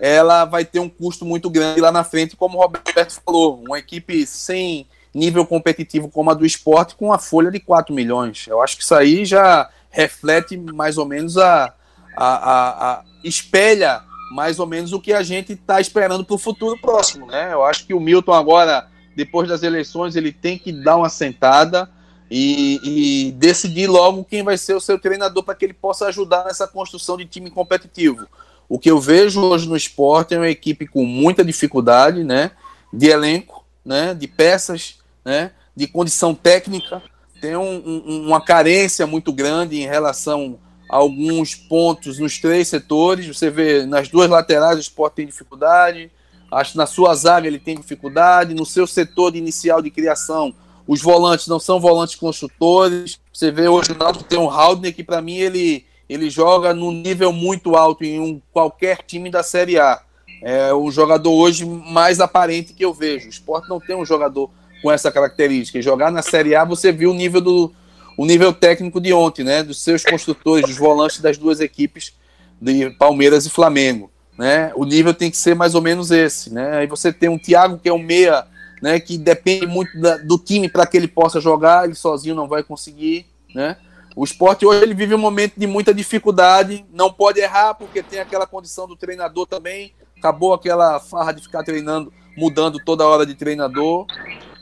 ela 0.00 0.44
vai 0.46 0.64
ter 0.64 0.80
um 0.80 0.88
custo 0.88 1.24
muito 1.24 1.48
grande 1.48 1.80
lá 1.80 1.92
na 1.92 2.02
frente, 2.02 2.34
como 2.34 2.58
o 2.58 2.60
Roberto 2.60 3.20
falou. 3.24 3.62
Uma 3.62 3.78
equipe 3.78 4.26
sem 4.26 4.88
nível 5.14 5.46
competitivo 5.46 6.08
como 6.08 6.30
a 6.30 6.34
do 6.34 6.46
esporte, 6.46 6.94
com 6.94 7.12
a 7.12 7.18
folha 7.18 7.50
de 7.50 7.60
4 7.60 7.94
milhões. 7.94 8.46
Eu 8.46 8.62
acho 8.62 8.76
que 8.76 8.82
isso 8.82 8.94
aí 8.94 9.24
já 9.24 9.68
reflete 9.90 10.56
mais 10.56 10.98
ou 10.98 11.06
menos 11.06 11.36
a. 11.38 11.72
a, 12.16 12.26
a, 12.26 12.92
a 12.92 13.04
espelha 13.24 14.02
mais 14.30 14.58
ou 14.58 14.66
menos 14.66 14.92
o 14.92 15.00
que 15.00 15.12
a 15.12 15.22
gente 15.22 15.54
está 15.54 15.80
esperando 15.80 16.24
para 16.24 16.34
o 16.34 16.38
futuro 16.38 16.78
próximo, 16.78 17.26
né? 17.26 17.52
Eu 17.52 17.64
acho 17.64 17.86
que 17.86 17.94
o 17.94 18.00
Milton 18.00 18.32
agora, 18.32 18.86
depois 19.16 19.48
das 19.48 19.62
eleições, 19.62 20.16
ele 20.16 20.32
tem 20.32 20.58
que 20.58 20.72
dar 20.72 20.96
uma 20.96 21.08
sentada 21.08 21.90
e, 22.30 23.28
e 23.28 23.32
decidir 23.32 23.86
logo 23.86 24.24
quem 24.24 24.42
vai 24.42 24.58
ser 24.58 24.74
o 24.74 24.80
seu 24.80 24.98
treinador 24.98 25.42
para 25.42 25.54
que 25.54 25.64
ele 25.64 25.72
possa 25.72 26.06
ajudar 26.06 26.44
nessa 26.44 26.68
construção 26.68 27.16
de 27.16 27.24
time 27.24 27.50
competitivo. 27.50 28.26
O 28.68 28.78
que 28.78 28.90
eu 28.90 29.00
vejo 29.00 29.40
hoje 29.40 29.66
no 29.66 29.76
esporte 29.76 30.34
é 30.34 30.38
uma 30.38 30.48
equipe 30.48 30.86
com 30.86 31.04
muita 31.04 31.42
dificuldade, 31.42 32.22
né? 32.22 32.50
De 32.92 33.08
elenco, 33.08 33.57
né? 33.88 34.12
De 34.12 34.28
peças, 34.28 34.98
né? 35.24 35.50
De 35.74 35.86
condição 35.86 36.34
técnica, 36.34 37.02
tem 37.40 37.56
um, 37.56 37.82
um, 37.84 38.26
uma 38.26 38.40
carência 38.40 39.06
muito 39.06 39.32
grande 39.32 39.80
em 39.80 39.86
relação 39.86 40.58
alguns 40.88 41.54
pontos 41.54 42.18
nos 42.18 42.38
três 42.38 42.68
setores. 42.68 43.26
Você 43.26 43.50
vê 43.50 43.86
nas 43.86 44.08
duas 44.08 44.28
laterais 44.28 44.76
o 44.76 44.80
Sport 44.80 45.14
tem 45.14 45.26
dificuldade, 45.26 46.10
acho 46.50 46.76
na 46.76 46.86
sua 46.86 47.14
zaga 47.14 47.46
ele 47.46 47.58
tem 47.58 47.76
dificuldade, 47.76 48.54
no 48.54 48.66
seu 48.66 48.86
setor 48.86 49.34
inicial 49.34 49.80
de 49.80 49.90
criação 49.90 50.54
os 50.86 51.02
volantes 51.02 51.46
não 51.46 51.60
são 51.60 51.78
volantes 51.78 52.14
construtores. 52.14 53.20
Você 53.32 53.50
vê 53.50 53.68
hoje 53.68 53.92
o 53.92 53.98
Náutico 53.98 54.24
tem 54.24 54.38
um 54.38 54.50
Haldner 54.50 54.94
que 54.94 55.04
para 55.04 55.20
mim 55.20 55.36
ele 55.36 55.86
ele 56.08 56.30
joga 56.30 56.72
num 56.72 56.90
nível 56.90 57.30
muito 57.30 57.76
alto 57.76 58.02
em 58.02 58.18
um, 58.18 58.40
qualquer 58.50 59.02
time 59.06 59.30
da 59.30 59.42
Série 59.42 59.78
A. 59.78 60.00
É 60.42 60.72
o 60.72 60.90
jogador 60.90 61.32
hoje 61.32 61.64
mais 61.64 62.20
aparente 62.20 62.72
que 62.72 62.84
eu 62.84 62.92
vejo. 62.92 63.26
O 63.26 63.30
Sport 63.30 63.68
não 63.68 63.80
tem 63.80 63.96
um 63.96 64.04
jogador 64.04 64.50
com 64.82 64.90
essa 64.90 65.10
característica. 65.10 65.78
E 65.78 65.82
jogar 65.82 66.10
na 66.10 66.22
Série 66.22 66.54
A, 66.54 66.64
você 66.64 66.92
viu 66.92 67.10
o 67.10 67.14
nível 67.14 67.40
do, 67.40 67.72
o 68.16 68.24
nível 68.24 68.52
técnico 68.52 69.00
de 69.00 69.12
ontem, 69.12 69.44
né? 69.44 69.62
Dos 69.62 69.80
seus 69.80 70.04
construtores, 70.04 70.66
dos 70.66 70.76
volantes 70.76 71.20
das 71.20 71.36
duas 71.38 71.60
equipes 71.60 72.12
de 72.60 72.90
Palmeiras 72.90 73.46
e 73.46 73.50
Flamengo, 73.50 74.10
né? 74.36 74.72
O 74.74 74.84
nível 74.84 75.14
tem 75.14 75.30
que 75.30 75.36
ser 75.36 75.54
mais 75.54 75.74
ou 75.74 75.82
menos 75.82 76.10
esse, 76.10 76.52
né? 76.52 76.78
Aí 76.78 76.86
você 76.86 77.12
tem 77.12 77.28
um 77.28 77.38
Thiago 77.38 77.78
que 77.78 77.88
é 77.88 77.92
um 77.92 78.02
meia, 78.02 78.44
né? 78.82 78.98
Que 78.98 79.16
depende 79.16 79.66
muito 79.66 79.98
da, 80.00 80.16
do 80.16 80.38
time 80.38 80.68
para 80.68 80.86
que 80.86 80.96
ele 80.96 81.08
possa 81.08 81.40
jogar, 81.40 81.84
ele 81.84 81.94
sozinho 81.94 82.34
não 82.34 82.48
vai 82.48 82.62
conseguir, 82.62 83.26
né? 83.54 83.76
O 84.16 84.24
esporte 84.24 84.66
hoje 84.66 84.82
ele 84.82 84.94
vive 84.94 85.14
um 85.14 85.18
momento 85.18 85.54
de 85.56 85.66
muita 85.68 85.94
dificuldade, 85.94 86.84
não 86.92 87.12
pode 87.12 87.38
errar 87.38 87.74
porque 87.74 88.02
tem 88.02 88.18
aquela 88.18 88.48
condição 88.48 88.88
do 88.88 88.96
treinador 88.96 89.46
também. 89.46 89.92
Acabou 90.18 90.52
aquela 90.52 91.00
farra 91.00 91.32
de 91.32 91.42
ficar 91.42 91.62
treinando, 91.62 92.12
mudando 92.36 92.78
toda 92.84 93.06
hora 93.06 93.24
de 93.24 93.34
treinador 93.34 94.06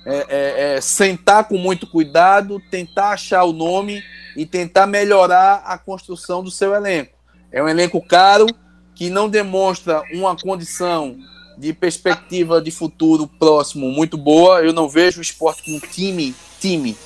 é, 0.07 0.26
é, 0.28 0.76
é, 0.76 0.80
sentar 0.80 1.48
com 1.48 1.59
muito 1.59 1.84
cuidado, 1.84 2.62
tentar 2.70 3.11
achar 3.11 3.42
o 3.42 3.52
nome 3.52 4.00
e 4.36 4.46
tentar 4.46 4.86
melhorar 4.86 5.64
a 5.66 5.76
construção 5.76 6.44
do 6.44 6.50
seu 6.50 6.72
elenco. 6.72 7.18
É 7.50 7.61
um 7.61 7.68
elenco 7.68 8.00
caro 8.00 8.46
que 8.94 9.11
não 9.11 9.28
demonstra 9.28 10.00
uma 10.14 10.36
condição 10.36 11.18
de 11.59 11.72
perspectiva 11.72 12.62
de 12.62 12.70
futuro 12.70 13.26
próximo 13.26 13.90
muito 13.90 14.16
boa. 14.16 14.61
Eu 14.61 14.72
não 14.72 14.88
vejo 14.88 15.18
o 15.18 15.22
esporte 15.22 15.64
com 15.64 15.72
um 15.72 15.80
time, 15.80 16.36
time, 16.61 16.96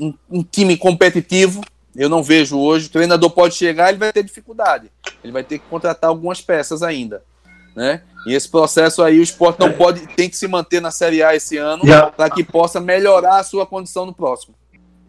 um, 0.00 0.14
um 0.30 0.42
time 0.44 0.76
competitivo. 0.76 1.60
Eu 1.96 2.08
não 2.08 2.22
vejo 2.22 2.56
hoje. 2.56 2.86
O 2.86 2.90
treinador 2.90 3.30
pode 3.30 3.56
chegar, 3.56 3.88
ele 3.88 3.98
vai 3.98 4.12
ter 4.12 4.22
dificuldade. 4.22 4.92
Ele 5.24 5.32
vai 5.32 5.42
ter 5.42 5.58
que 5.58 5.64
contratar 5.66 6.08
algumas 6.08 6.40
peças 6.40 6.84
ainda 6.84 7.24
né? 7.76 8.00
E 8.26 8.34
esse 8.34 8.50
processo 8.50 9.02
aí 9.02 9.20
o 9.20 9.22
esporte 9.22 9.60
não 9.60 9.72
pode, 9.72 10.04
tem 10.16 10.28
que 10.28 10.36
se 10.36 10.48
manter 10.48 10.80
na 10.80 10.90
Série 10.90 11.22
A 11.22 11.36
esse 11.36 11.56
ano 11.56 11.84
para 12.16 12.30
que 12.30 12.42
possa 12.42 12.80
melhorar 12.80 13.38
a 13.38 13.44
sua 13.44 13.64
condição 13.64 14.04
no 14.04 14.12
próximo. 14.12 14.54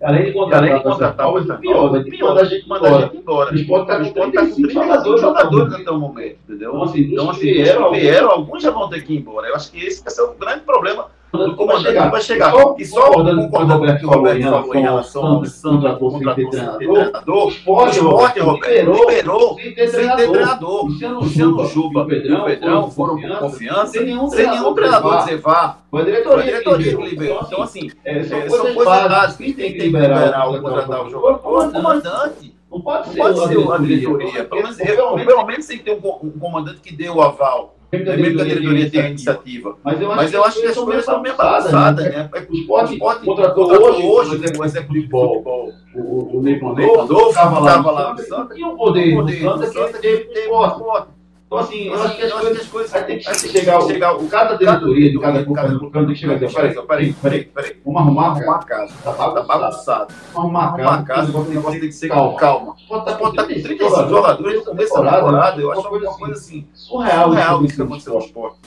Além 0.03 0.26
de 0.26 0.34
contratar, 0.34 0.63
Além 0.63 0.78
de 0.78 0.84
contratar 0.84 1.28
o 1.28 1.57
pior, 1.57 1.89
vai 1.89 2.03
pior 2.03 2.36
da 2.36 2.43
gente 2.43 2.70
mandar 2.70 2.95
a 2.95 3.01
gente 3.01 3.18
embora. 3.18 3.51
O 3.51 3.55
esporte 3.55 3.91
está 3.91 3.97
com 3.97 4.32
35 4.32 4.70
jogadores, 4.70 5.22
jogadores 5.22 5.74
até 5.74 5.89
o 5.89 5.99
momento, 5.99 6.38
entendeu? 6.47 6.70
Então, 6.70 6.84
assim, 6.84 6.99
então, 6.99 7.30
assim 7.32 7.41
vieram, 7.41 7.91
vieram, 7.91 8.30
alguns 8.30 8.61
já 8.61 8.70
vão 8.70 8.88
ter 8.89 9.03
que 9.03 9.13
ir 9.13 9.18
embora. 9.18 9.47
Eu 9.47 9.55
acho 9.55 9.72
que 9.72 9.84
esse 9.84 10.03
vai 10.03 10.13
ser 10.13 10.22
o 10.22 10.36
grande 10.36 10.61
problema 10.61 11.07
do 11.32 11.55
comandante 11.55 11.93
que 11.93 12.09
vai 12.09 12.21
chegar. 12.21 12.53
E 12.78 12.86
só 12.86 13.07
concordando 13.07 13.49
com 13.49 13.57
o 13.57 13.65
Roberto 13.65 14.05
falou 14.05 14.75
em 14.75 14.82
relação 14.82 15.25
ao 15.25 15.45
sem 15.45 16.36
ter 16.36 16.49
treinador, 16.49 17.45
o 17.45 17.49
esporte, 17.49 17.99
Roberto, 17.99 18.93
liberou 18.93 19.55
sem 19.55 19.73
ter 19.73 19.91
treinador. 19.91 20.86
Luciano 20.86 21.65
Juba 21.65 22.07
e 22.09 22.34
o 22.34 22.45
Pedrão 22.45 22.91
foram 22.91 23.21
com 23.21 23.28
confiança, 23.36 23.88
sem 23.88 24.05
nenhum 24.05 24.30
treinador 24.30 25.17
dizer 25.19 25.38
vá. 25.38 25.78
Foi 25.89 26.01
a 26.01 26.05
diretoria 26.05 26.61
que 26.61 26.95
liberou. 26.95 27.39
Então, 27.45 27.61
assim, 27.61 27.89
são 27.89 28.73
coisas. 28.73 29.38
Quem 29.38 29.53
tem 29.53 29.73
que 29.73 29.80
liberar 29.80 30.47
ou 30.47 30.61
contratar 30.61 31.05
o 31.05 31.09
jogador 31.09 31.63
é 31.63 31.67
o 31.67 31.71
comandante. 31.71 32.57
Não 32.69 32.82
pode 32.82 33.09
ser, 33.09 33.17
pode 33.17 33.39
ser 33.39 33.71
a 33.71 33.78
diretoria. 33.78 34.43
Pelo 34.43 34.63
menos, 34.63 34.78
pelo 34.78 35.45
menos 35.45 35.67
que 35.67 35.80
ter 35.80 35.93
um 35.93 36.32
comandante 36.32 36.82
que 36.82 36.93
dê 36.93 37.09
o 37.09 37.21
aval. 37.21 37.76
Primeiro 37.89 38.35
que 38.35 38.41
a 38.41 38.45
diretoria 38.45 38.89
tem 38.89 39.01
a 39.01 39.09
iniciativa. 39.09 39.77
Mas 39.83 40.01
eu 40.01 40.11
acho, 40.11 40.17
Mas 40.17 40.33
eu 40.33 40.43
acho 40.43 40.59
que, 40.59 40.67
as 40.67 40.75
coisas 40.75 40.99
estão 40.99 41.21
meio 41.21 41.38
bagunçadas, 41.38 42.05
né? 42.05 42.29
né? 42.33 42.47
O 42.49 42.53
esporte, 42.53 42.97
contratou 42.97 43.71
hoje, 43.71 44.03
hoje 44.03 44.35
o 44.57 44.65
exemplo 44.65 44.93
de 44.93 45.01
futebol. 45.01 45.73
O 45.95 46.41
Ney 46.41 46.59
Pandolfo 46.59 47.29
estava 47.29 47.91
lá 47.91 48.13
no 48.13 48.19
Santos. 48.19 48.57
E 48.57 48.63
o 48.63 48.75
poder 48.75 49.15
do 49.15 49.65
Santos 49.67 49.95
é 49.95 49.99
que 49.99 49.99
teve 49.99 50.49
esporte. 50.49 51.16
Então, 51.47 51.59
assim, 51.59 51.87
eu 51.87 52.03
acho 52.03 52.17
que 52.17 52.23
as 52.23 52.33
coisas, 52.33 52.59
as 52.59 52.67
coisas 52.67 53.05
tem 53.05 53.19
que 53.19 53.33
chegar, 53.47 53.81
chegar 53.83 54.17
o, 54.17 54.27
cada 54.27 54.57
diretoria 54.57 55.11
de 55.11 55.17
cada 55.17 55.45
clube 55.45 55.91
tem 55.91 56.07
que 56.07 56.15
chegar 56.15 56.33
e 56.33 56.39
dizer, 56.39 56.81
peraí, 56.85 57.13
peraí, 57.13 57.45
peraí, 57.45 57.77
vamos 57.85 58.01
arrumar, 58.01 58.25
arrumar 58.31 58.55
a 58.57 58.63
casa, 58.63 58.93
tá 59.01 59.11
bagunçado, 59.13 60.13
vamos 60.33 60.61
arrumar 60.61 60.95
a 60.95 61.03
casa, 61.03 61.31
o 61.31 61.43
negócio 61.45 61.79
tem 61.79 61.87
que 61.87 61.95
ser 61.95 62.09
calma, 62.09 62.35
calma. 62.35 62.75
Pode 62.85 63.09
estar 63.09 63.17
com 63.17 63.31
30 63.31 63.77
jogadores 64.09 64.57
no 64.57 64.65
começo 64.65 64.93
da 64.93 65.15
temporada, 65.15 65.61
eu 65.61 65.71
acho 65.71 65.87
uma 65.87 66.17
coisa 66.17 66.33
assim, 66.33 66.67
surreal, 66.73 67.29
surreal 67.29 67.63
isso 67.63 67.75
que 67.75 67.81
aconteceu 67.81 68.13
no 68.13 68.19
esporte. 68.19 68.57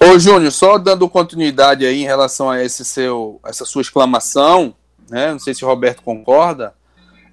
Ô, 0.00 0.06
ô 0.06 0.18
Júnior, 0.18 0.52
só 0.52 0.78
dando 0.78 1.08
continuidade 1.08 1.84
aí 1.84 2.02
em 2.02 2.06
relação 2.06 2.48
a 2.48 2.62
esse 2.62 2.84
seu, 2.84 3.40
essa 3.44 3.64
sua 3.64 3.82
exclamação, 3.82 4.72
né, 5.10 5.32
não 5.32 5.40
sei 5.40 5.54
se 5.54 5.64
o 5.64 5.68
Roberto 5.68 6.02
concorda, 6.02 6.72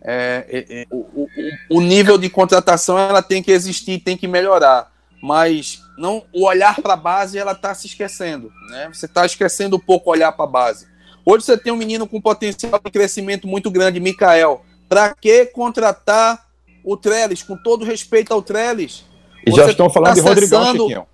é, 0.02 0.45
é, 0.50 0.82
é, 0.82 0.88
o, 0.89 0.97
o, 0.97 1.28
o, 1.70 1.82
nível 1.82 2.18
de 2.18 2.30
contratação 2.30 2.97
ela 2.97 3.22
tem 3.22 3.43
que 3.43 3.52
existir, 3.52 4.00
tem 4.00 4.16
que 4.16 4.28
melhorar, 4.28 4.91
mas 5.22 5.82
não 5.97 6.24
o 6.34 6.45
olhar 6.45 6.82
para 6.82 6.93
a 6.93 6.97
base 6.97 7.38
ela 7.38 7.52
está 7.52 7.74
se 7.74 7.88
esquecendo, 7.88 8.52
né? 8.70 8.89
Você 8.93 9.06
está 9.06 9.26
esquecendo 9.26 9.76
um 9.76 9.80
pouco 9.80 10.10
olhar 10.10 10.32
para 10.32 10.45
a 10.45 10.47
base. 10.47 10.88
Hoje 11.26 11.45
você 11.45 11.58
tem 11.58 11.74
um 11.74 11.78
menino 11.78 12.08
com 12.08 12.22
potencial 12.22 12.80
de 12.84 12.91
crescimento 12.91 13.47
muito 13.47 13.70
grande, 13.70 14.00
Mikael. 14.00 14.66
Para 14.88 15.14
que 15.14 15.45
contratar 15.47 16.47
o 16.84 16.95
Trellis? 16.95 17.43
Com 17.43 17.58
todo 17.58 17.86
respeito 17.86 18.34
ao 18.34 18.41
Trellis. 18.41 19.04
E 19.45 19.52
já 19.52 19.70
estão 19.70 19.89
falando 19.89 20.16
tá 20.16 20.22
de 20.22 20.22
Rodrigão, 20.22 20.66
Chiquinho. 20.66 21.06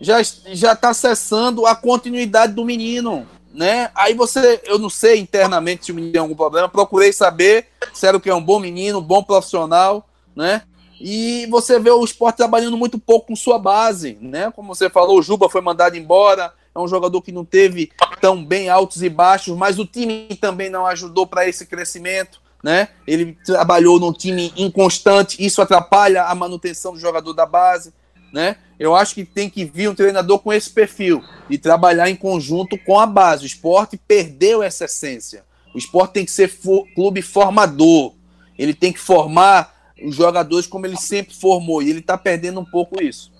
Já 0.00 0.22
já 0.52 0.72
está 0.72 0.90
acessando 0.90 1.66
a 1.66 1.74
continuidade 1.74 2.52
do 2.52 2.64
menino 2.64 3.26
né? 3.56 3.90
Aí 3.94 4.12
você, 4.12 4.60
eu 4.64 4.78
não 4.78 4.90
sei 4.90 5.18
internamente 5.18 5.86
se 5.86 5.92
o 5.92 5.94
menino 5.94 6.12
tem 6.12 6.20
algum 6.20 6.36
problema, 6.36 6.68
procurei 6.68 7.10
saber 7.10 7.66
se 7.94 8.06
era 8.06 8.20
que 8.20 8.28
é 8.28 8.34
um 8.34 8.42
bom 8.42 8.60
menino, 8.60 8.98
um 8.98 9.02
bom 9.02 9.22
profissional, 9.22 10.06
né? 10.36 10.62
E 11.00 11.46
você 11.50 11.78
vê 11.78 11.90
o 11.90 12.04
esporte 12.04 12.36
trabalhando 12.36 12.76
muito 12.76 12.98
pouco 12.98 13.28
com 13.28 13.36
sua 13.36 13.58
base, 13.58 14.18
né? 14.20 14.52
Como 14.54 14.74
você 14.74 14.90
falou, 14.90 15.18
o 15.18 15.22
Juba 15.22 15.48
foi 15.48 15.62
mandado 15.62 15.96
embora, 15.96 16.52
é 16.74 16.78
um 16.78 16.86
jogador 16.86 17.22
que 17.22 17.32
não 17.32 17.44
teve 17.44 17.90
tão 18.20 18.44
bem 18.44 18.68
altos 18.68 19.02
e 19.02 19.08
baixos, 19.08 19.56
mas 19.56 19.78
o 19.78 19.86
time 19.86 20.28
também 20.38 20.68
não 20.68 20.86
ajudou 20.86 21.26
para 21.26 21.48
esse 21.48 21.64
crescimento, 21.64 22.42
né? 22.62 22.88
Ele 23.06 23.38
trabalhou 23.42 23.98
num 23.98 24.12
time 24.12 24.52
inconstante, 24.54 25.42
isso 25.42 25.62
atrapalha 25.62 26.24
a 26.24 26.34
manutenção 26.34 26.92
do 26.92 27.00
jogador 27.00 27.32
da 27.32 27.46
base 27.46 27.92
né? 28.32 28.56
Eu 28.78 28.94
acho 28.94 29.14
que 29.14 29.24
tem 29.24 29.48
que 29.48 29.64
vir 29.64 29.88
um 29.88 29.94
treinador 29.94 30.38
com 30.38 30.52
esse 30.52 30.70
perfil 30.70 31.22
e 31.48 31.56
trabalhar 31.56 32.10
em 32.10 32.16
conjunto 32.16 32.78
com 32.78 32.98
a 32.98 33.06
base. 33.06 33.44
O 33.44 33.46
esporte 33.46 33.96
perdeu 33.96 34.62
essa 34.62 34.84
essência. 34.84 35.44
O 35.74 35.78
esporte 35.78 36.12
tem 36.12 36.24
que 36.24 36.30
ser 36.30 36.50
clube 36.94 37.22
formador. 37.22 38.12
Ele 38.58 38.74
tem 38.74 38.92
que 38.92 39.00
formar 39.00 39.74
os 40.02 40.14
jogadores 40.14 40.66
como 40.66 40.86
ele 40.86 40.96
sempre 40.96 41.34
formou. 41.34 41.82
E 41.82 41.90
ele 41.90 42.00
está 42.00 42.18
perdendo 42.18 42.60
um 42.60 42.64
pouco 42.64 43.02
isso. 43.02 43.32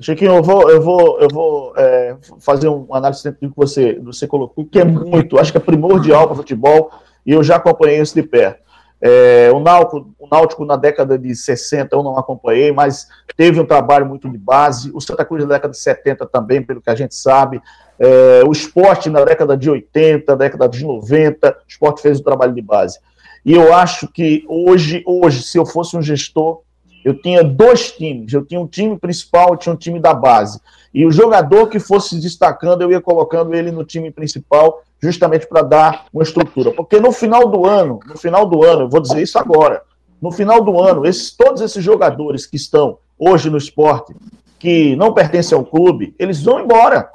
Chiquinho, 0.00 0.36
eu 0.36 0.42
vou, 0.42 0.70
eu 0.70 0.80
vou, 0.80 1.20
eu 1.20 1.28
vou 1.28 1.74
é, 1.76 2.16
fazer 2.40 2.68
uma 2.68 2.96
análise 2.96 3.22
do 3.30 3.36
que 3.36 3.52
você, 3.54 3.98
você 4.00 4.26
colocou, 4.26 4.64
que 4.64 4.78
é 4.78 4.84
muito, 4.84 5.38
acho 5.38 5.52
que 5.52 5.58
é 5.58 5.60
primordial 5.60 6.24
para 6.24 6.32
o 6.32 6.36
futebol, 6.36 6.90
e 7.26 7.32
eu 7.32 7.44
já 7.44 7.56
acompanhei 7.56 8.00
isso 8.00 8.14
de 8.14 8.22
perto. 8.22 8.62
É, 9.02 9.50
o, 9.52 9.60
Náutico, 9.60 10.14
o 10.18 10.28
Náutico, 10.28 10.64
na 10.64 10.76
década 10.76 11.18
de 11.18 11.34
60, 11.34 11.94
eu 11.96 12.02
não 12.02 12.18
acompanhei, 12.18 12.70
mas 12.70 13.08
teve 13.36 13.58
um 13.58 13.64
trabalho 13.64 14.06
muito 14.06 14.28
de 14.28 14.36
base. 14.36 14.90
O 14.92 15.00
Santa 15.00 15.24
Cruz, 15.24 15.42
na 15.44 15.54
década 15.54 15.72
de 15.72 15.78
70, 15.78 16.26
também, 16.26 16.62
pelo 16.62 16.82
que 16.82 16.90
a 16.90 16.94
gente 16.94 17.14
sabe. 17.14 17.60
É, 17.98 18.42
o 18.46 18.52
esporte, 18.52 19.08
na 19.08 19.24
década 19.24 19.56
de 19.56 19.70
80, 19.70 20.36
década 20.36 20.68
de 20.68 20.84
90, 20.84 21.48
o 21.48 21.54
esporte 21.66 22.02
fez 22.02 22.20
um 22.20 22.24
trabalho 22.24 22.54
de 22.54 22.62
base. 22.62 22.98
E 23.44 23.54
eu 23.54 23.72
acho 23.74 24.06
que 24.08 24.44
hoje, 24.48 25.02
hoje, 25.06 25.42
se 25.42 25.56
eu 25.56 25.64
fosse 25.64 25.96
um 25.96 26.02
gestor, 26.02 26.60
eu 27.04 27.14
tinha 27.14 27.42
dois 27.42 27.92
times. 27.92 28.32
Eu 28.32 28.44
tinha 28.44 28.60
um 28.60 28.66
time 28.66 28.98
principal, 28.98 29.50
eu 29.50 29.56
tinha 29.56 29.72
um 29.72 29.76
time 29.76 29.98
da 29.98 30.14
base. 30.14 30.60
E 30.92 31.06
o 31.06 31.10
jogador 31.10 31.68
que 31.68 31.78
fosse 31.78 32.10
se 32.10 32.20
destacando, 32.20 32.82
eu 32.82 32.90
ia 32.90 33.00
colocando 33.00 33.54
ele 33.54 33.70
no 33.70 33.84
time 33.84 34.10
principal, 34.10 34.82
justamente 35.00 35.46
para 35.46 35.62
dar 35.62 36.06
uma 36.12 36.22
estrutura. 36.22 36.72
Porque 36.72 36.98
no 36.98 37.12
final 37.12 37.48
do 37.48 37.64
ano, 37.64 38.00
no 38.06 38.18
final 38.18 38.46
do 38.46 38.64
ano, 38.64 38.82
eu 38.82 38.88
vou 38.88 39.00
dizer 39.00 39.22
isso 39.22 39.38
agora, 39.38 39.82
no 40.20 40.30
final 40.30 40.62
do 40.62 40.78
ano, 40.78 41.06
esses, 41.06 41.30
todos 41.30 41.62
esses 41.62 41.82
jogadores 41.82 42.44
que 42.44 42.56
estão 42.56 42.98
hoje 43.18 43.48
no 43.48 43.56
esporte, 43.56 44.14
que 44.58 44.94
não 44.96 45.14
pertencem 45.14 45.56
ao 45.56 45.64
clube, 45.64 46.14
eles 46.18 46.42
vão 46.42 46.60
embora. 46.60 47.08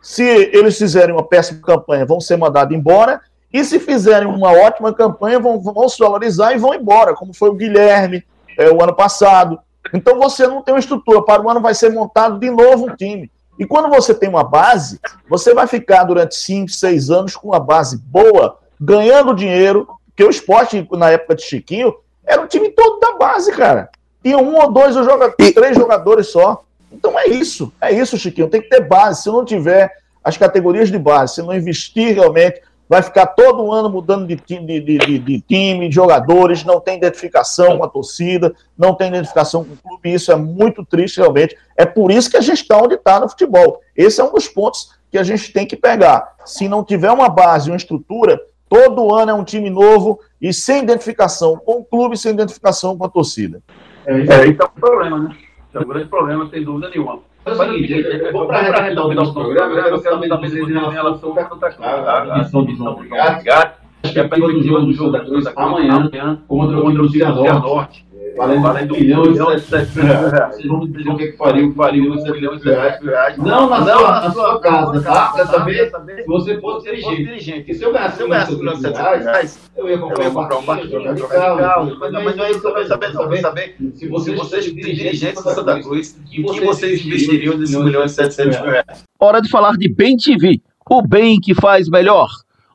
Se 0.00 0.22
eles 0.22 0.78
fizerem 0.78 1.14
uma 1.14 1.26
péssima 1.26 1.60
campanha, 1.60 2.06
vão 2.06 2.20
ser 2.20 2.36
mandados 2.36 2.76
embora. 2.76 3.20
E 3.52 3.64
se 3.64 3.80
fizerem 3.80 4.28
uma 4.28 4.52
ótima 4.52 4.92
campanha, 4.92 5.40
vão, 5.40 5.60
vão 5.60 5.88
se 5.88 5.98
valorizar 5.98 6.52
e 6.52 6.58
vão 6.58 6.74
embora, 6.74 7.14
como 7.14 7.32
foi 7.32 7.48
o 7.48 7.54
Guilherme, 7.54 8.24
é, 8.58 8.70
o 8.70 8.82
ano 8.82 8.94
passado. 8.94 9.58
Então 9.92 10.18
você 10.18 10.46
não 10.46 10.62
tem 10.62 10.74
uma 10.74 10.80
estrutura. 10.80 11.22
Para 11.22 11.42
o 11.42 11.50
ano 11.50 11.60
vai 11.60 11.74
ser 11.74 11.90
montado 11.90 12.38
de 12.38 12.50
novo 12.50 12.86
um 12.86 12.96
time. 12.96 13.30
E 13.58 13.66
quando 13.66 13.88
você 13.88 14.14
tem 14.14 14.28
uma 14.28 14.42
base, 14.42 15.00
você 15.28 15.54
vai 15.54 15.66
ficar 15.66 16.04
durante 16.04 16.34
5, 16.34 16.70
6 16.70 17.10
anos 17.10 17.36
com 17.36 17.48
uma 17.48 17.60
base 17.60 17.96
boa, 17.98 18.58
ganhando 18.80 19.34
dinheiro, 19.34 19.86
porque 20.06 20.24
o 20.24 20.30
esporte, 20.30 20.86
na 20.92 21.10
época 21.10 21.36
de 21.36 21.42
Chiquinho, 21.42 21.94
era 22.24 22.40
um 22.40 22.46
time 22.46 22.70
todo 22.70 22.98
da 22.98 23.12
base, 23.12 23.52
cara. 23.52 23.90
Tinha 24.22 24.38
um 24.38 24.56
ou 24.56 24.72
dois 24.72 24.96
ou 24.96 25.04
joga... 25.04 25.30
três 25.30 25.76
jogadores 25.76 26.28
só. 26.28 26.64
Então 26.90 27.18
é 27.18 27.28
isso, 27.28 27.72
é 27.80 27.92
isso, 27.92 28.18
Chiquinho. 28.18 28.48
Tem 28.48 28.62
que 28.62 28.68
ter 28.68 28.80
base. 28.80 29.22
Se 29.22 29.28
não 29.28 29.44
tiver 29.44 29.92
as 30.22 30.36
categorias 30.36 30.90
de 30.90 30.98
base, 30.98 31.34
se 31.34 31.42
não 31.42 31.54
investir 31.54 32.14
realmente, 32.14 32.62
vai 32.88 33.02
ficar 33.02 33.26
todo 33.26 33.72
ano 33.72 33.88
mudando 33.88 34.26
de, 34.26 34.36
de, 34.36 34.80
de, 34.80 35.18
de, 35.18 35.40
time, 35.40 35.88
de 35.88 35.94
jogadores, 35.94 36.64
não 36.64 36.80
tem 36.80 36.96
identificação 36.96 37.78
com 37.78 37.84
a 37.84 37.88
torcida, 37.88 38.54
não 38.76 38.94
tem 38.94 39.08
identificação 39.08 39.64
com 39.64 39.74
o 39.74 39.76
clube, 39.76 40.12
isso 40.12 40.30
é 40.30 40.36
muito 40.36 40.84
triste 40.84 41.18
realmente. 41.18 41.56
É 41.76 41.84
por 41.86 42.10
isso 42.10 42.30
que 42.30 42.36
a 42.36 42.40
gente 42.40 42.62
está 42.62 42.78
onde 42.78 42.94
está 42.94 43.18
no 43.20 43.28
futebol. 43.28 43.80
Esse 43.96 44.20
é 44.20 44.24
um 44.24 44.32
dos 44.32 44.48
pontos 44.48 44.94
que 45.10 45.18
a 45.18 45.22
gente 45.22 45.52
tem 45.52 45.66
que 45.66 45.76
pegar. 45.76 46.34
Se 46.44 46.68
não 46.68 46.84
tiver 46.84 47.10
uma 47.10 47.28
base, 47.28 47.70
uma 47.70 47.76
estrutura, 47.76 48.40
todo 48.68 49.14
ano 49.14 49.30
é 49.30 49.34
um 49.34 49.44
time 49.44 49.70
novo 49.70 50.20
e 50.40 50.52
sem 50.52 50.82
identificação 50.82 51.56
com 51.56 51.78
o 51.78 51.84
clube, 51.84 52.16
sem 52.16 52.32
identificação 52.32 52.98
com 52.98 53.04
a 53.04 53.08
torcida. 53.08 53.62
É, 54.06 54.18
isso 54.18 54.32
é, 54.32 54.46
é 54.46 54.64
um 54.64 54.80
problema, 54.80 55.18
né? 55.20 55.36
É 55.72 55.78
um 55.78 55.84
grande 55.84 56.08
problema, 56.08 56.48
sem 56.50 56.64
dúvida 56.64 56.90
nenhuma. 56.90 57.20
Faz 57.44 57.60
o 57.60 57.64
seguinte, 57.64 57.92
eu 57.92 58.32
vou 58.32 58.46
para 58.46 58.58
arredondar 58.58 59.06
o 59.06 59.14
nosso 59.14 59.34
programa, 59.34 59.74
eu 59.74 59.82
quero 59.82 59.98
saber 60.00 60.28
também 60.28 60.50
em 60.50 60.92
relação 60.92 61.34
à 61.82 62.38
missão 62.38 62.64
de 62.64 62.76
São 62.76 62.94
Brigado, 62.94 63.42
que 63.42 64.18
é 64.18 64.28
para 64.28 64.44
o 64.44 64.92
jogo 64.92 65.12
da 65.12 65.20
Cruz 65.20 65.46
amanhã. 65.54 66.10
contra 66.48 67.02
o 67.02 67.08
Cianorte 67.10 68.03
valendo, 68.36 68.62
valendo 68.62 68.94
um 68.94 68.98
milhão 68.98 69.24
e 69.54 69.60
setecentos 69.60 69.94
reais. 69.94 70.54
Vocês 70.54 70.66
vão 70.66 70.80
me 70.80 70.88
dizer 70.88 71.08
o 71.08 71.16
que, 71.16 71.26
que 71.28 71.36
faria, 71.36 71.72
faria 71.72 72.02
um 72.02 72.14
milhão 72.14 72.54
e 72.54 72.60
setecentos 72.60 73.04
reais. 73.04 73.36
Não 73.38 73.68
na, 73.68 73.80
não, 73.80 73.98
sua, 73.98 74.20
na 74.20 74.30
sua 74.32 74.60
casa, 74.60 75.02
tá? 75.02 75.28
Pra 75.28 75.46
saber 75.46 75.90
se 75.90 76.26
você 76.26 76.60
fosse 76.60 76.90
dirigente. 76.90 77.58
Porque 77.58 77.74
se 77.74 77.82
eu 77.82 77.92
ganhasse 77.92 78.22
um 78.22 78.28
milhão 78.28 78.74
e 78.74 78.76
setecentos 78.76 79.24
reais, 79.24 79.70
eu 79.76 79.88
ia 79.88 79.98
comprar 79.98 80.58
um 80.58 80.64
barquinho, 80.64 80.90
trocar 80.90 81.14
de 81.14 81.22
carro. 81.22 81.96
Mas 81.98 82.36
não 82.36 82.44
é 82.44 82.50
isso 82.50 82.60
que 82.60 82.66
eu 82.66 82.74
quero 82.74 82.88
saber, 82.88 83.12
saber 83.40 83.76
se 83.94 84.08
vocês 84.08 84.64
dirigentes 84.64 85.42
da 85.42 85.54
Santa 85.54 85.82
Cruz, 85.82 86.16
em 86.32 86.42
que 86.44 86.60
vocês 86.60 87.04
investiriam 87.04 87.58
desses 87.58 87.76
milhões 87.76 88.12
e 88.12 88.14
setecentos 88.14 88.56
reais. 88.56 89.04
Hora 89.18 89.40
de 89.40 89.48
falar 89.48 89.76
de 89.76 89.88
Bem 89.88 90.16
TV, 90.16 90.60
o 90.88 91.02
bem 91.02 91.40
que 91.40 91.54
faz 91.54 91.88
melhor. 91.88 92.28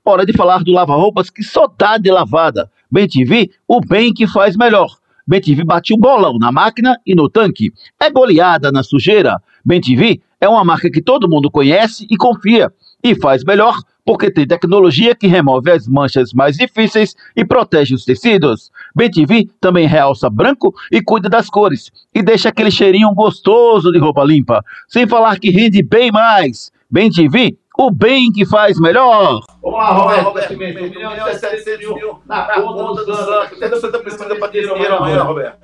Hora 0.04 0.26
de 0.26 0.34
falar 0.34 0.64
do 0.64 0.72
lava-roupas 0.72 1.30
que 1.30 1.44
só 1.44 1.68
dá 1.78 1.98
de 1.98 2.10
lavada. 2.10 2.72
Bem 2.92 3.08
TV, 3.08 3.52
o 3.68 3.80
bem 3.80 4.12
que 4.14 4.26
faz 4.26 4.58
melhor. 4.58 4.99
BenTV 5.30 5.64
bate 5.64 5.94
o 5.94 5.98
bolão 5.98 6.40
na 6.40 6.52
máquina 6.52 7.00
e 7.06 7.14
no 7.14 7.30
tanque. 7.30 7.72
É 8.02 8.10
goleada 8.10 8.72
na 8.72 8.82
sujeira. 8.82 9.40
BenTV 9.64 10.20
é 10.42 10.50
uma 10.50 10.66
marca 10.66 10.90
que 10.90 11.04
todo 11.04 11.30
mundo 11.30 11.52
conhece 11.52 12.08
e 12.10 12.18
confia. 12.18 12.74
E 13.04 13.14
faz 13.14 13.44
melhor 13.44 13.78
porque 14.04 14.32
tem 14.32 14.48
tecnologia 14.48 15.14
que 15.14 15.28
remove 15.28 15.70
as 15.70 15.88
manchas 15.88 16.34
mais 16.34 16.58
difíceis 16.58 17.14
e 17.36 17.46
protege 17.46 17.94
os 17.94 18.06
tecidos. 18.06 18.72
BenTV 18.96 19.48
também 19.62 19.86
realça 19.86 20.32
branco 20.32 20.74
e 20.92 21.00
cuida 21.00 21.30
das 21.30 21.48
cores. 21.48 21.92
E 22.12 22.24
deixa 22.24 22.50
aquele 22.50 22.72
cheirinho 22.72 23.14
gostoso 23.14 23.92
de 23.92 24.00
roupa 24.00 24.24
limpa. 24.24 24.66
Sem 24.88 25.06
falar 25.06 25.40
que 25.40 25.52
rende 25.52 25.84
bem 25.84 26.12
mais. 26.12 26.72
BenTV 26.90 27.56
o 27.80 27.90
bem 27.90 28.30
que 28.30 28.46
faz 28.46 28.78
melhor. 28.78 29.40
Vamos 29.62 29.80
lá, 29.80 29.92
Roberto, 29.94 30.26
Roberto, 30.26 30.52
Roberto, 30.52 30.84
um 30.84 30.90
milhão 30.90 31.30
e 31.30 31.36
setecentos 31.36 31.96
mil 31.96 32.20
na 32.26 32.62
conta 32.62 33.06
do 33.06 33.16
Santos. 33.16 33.52
O 33.54 33.56
que 33.56 33.70
você 33.70 33.86
está 33.86 34.00
precisando 34.00 34.36
para 34.36 34.48
ter 34.50 34.68
dinheiro 34.68 34.96
amanhã, 34.96 35.24
Roberto? 35.24 35.58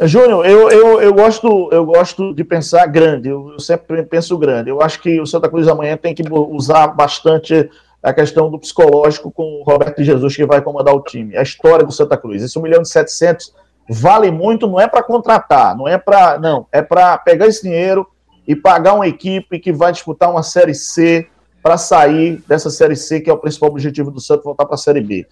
Júnior, 0.00 0.44
eu, 0.44 0.68
eu, 0.70 1.00
eu, 1.00 1.14
gosto, 1.14 1.68
eu 1.70 1.84
gosto 1.84 2.34
de 2.34 2.42
pensar 2.42 2.86
grande, 2.86 3.28
eu, 3.28 3.52
eu 3.52 3.60
sempre 3.60 4.02
penso 4.02 4.36
grande. 4.36 4.70
Eu 4.70 4.82
acho 4.82 5.00
que 5.00 5.20
o 5.20 5.26
Santa 5.26 5.48
Cruz 5.48 5.68
amanhã 5.68 5.96
tem 5.96 6.12
que 6.12 6.24
usar 6.32 6.88
bastante 6.88 7.70
a 8.02 8.12
questão 8.12 8.50
do 8.50 8.58
psicológico 8.58 9.30
com 9.30 9.60
o 9.60 9.62
Roberto 9.62 10.02
Jesus, 10.02 10.34
que 10.34 10.44
vai 10.44 10.60
comandar 10.60 10.92
o 10.92 11.00
time. 11.00 11.36
A 11.36 11.42
história 11.42 11.86
do 11.86 11.92
Santa 11.92 12.16
Cruz. 12.16 12.42
Esse 12.42 12.58
1 12.58 12.62
milhão 12.62 12.82
e 12.82 12.86
700 12.86 13.54
vale 13.88 14.32
muito, 14.32 14.66
não 14.66 14.80
é 14.80 14.88
para 14.88 15.04
contratar, 15.04 15.76
não 15.76 15.86
é 15.86 15.96
para. 15.96 16.38
Não, 16.40 16.66
é 16.72 16.82
para 16.82 17.16
pegar 17.18 17.46
esse 17.46 17.62
dinheiro 17.62 18.04
e 18.48 18.56
pagar 18.56 18.94
uma 18.94 19.06
equipe 19.06 19.60
que 19.60 19.72
vai 19.72 19.92
disputar 19.92 20.28
uma 20.28 20.42
Série 20.42 20.74
C, 20.74 21.28
para 21.62 21.78
sair 21.78 22.42
dessa 22.48 22.70
Série 22.70 22.96
C, 22.96 23.20
que 23.20 23.30
é 23.30 23.32
o 23.32 23.38
principal 23.38 23.70
objetivo 23.70 24.10
do 24.10 24.20
Santos, 24.20 24.44
voltar 24.44 24.66
para 24.66 24.74
a 24.74 24.78
Série 24.78 25.00
B. 25.00 25.26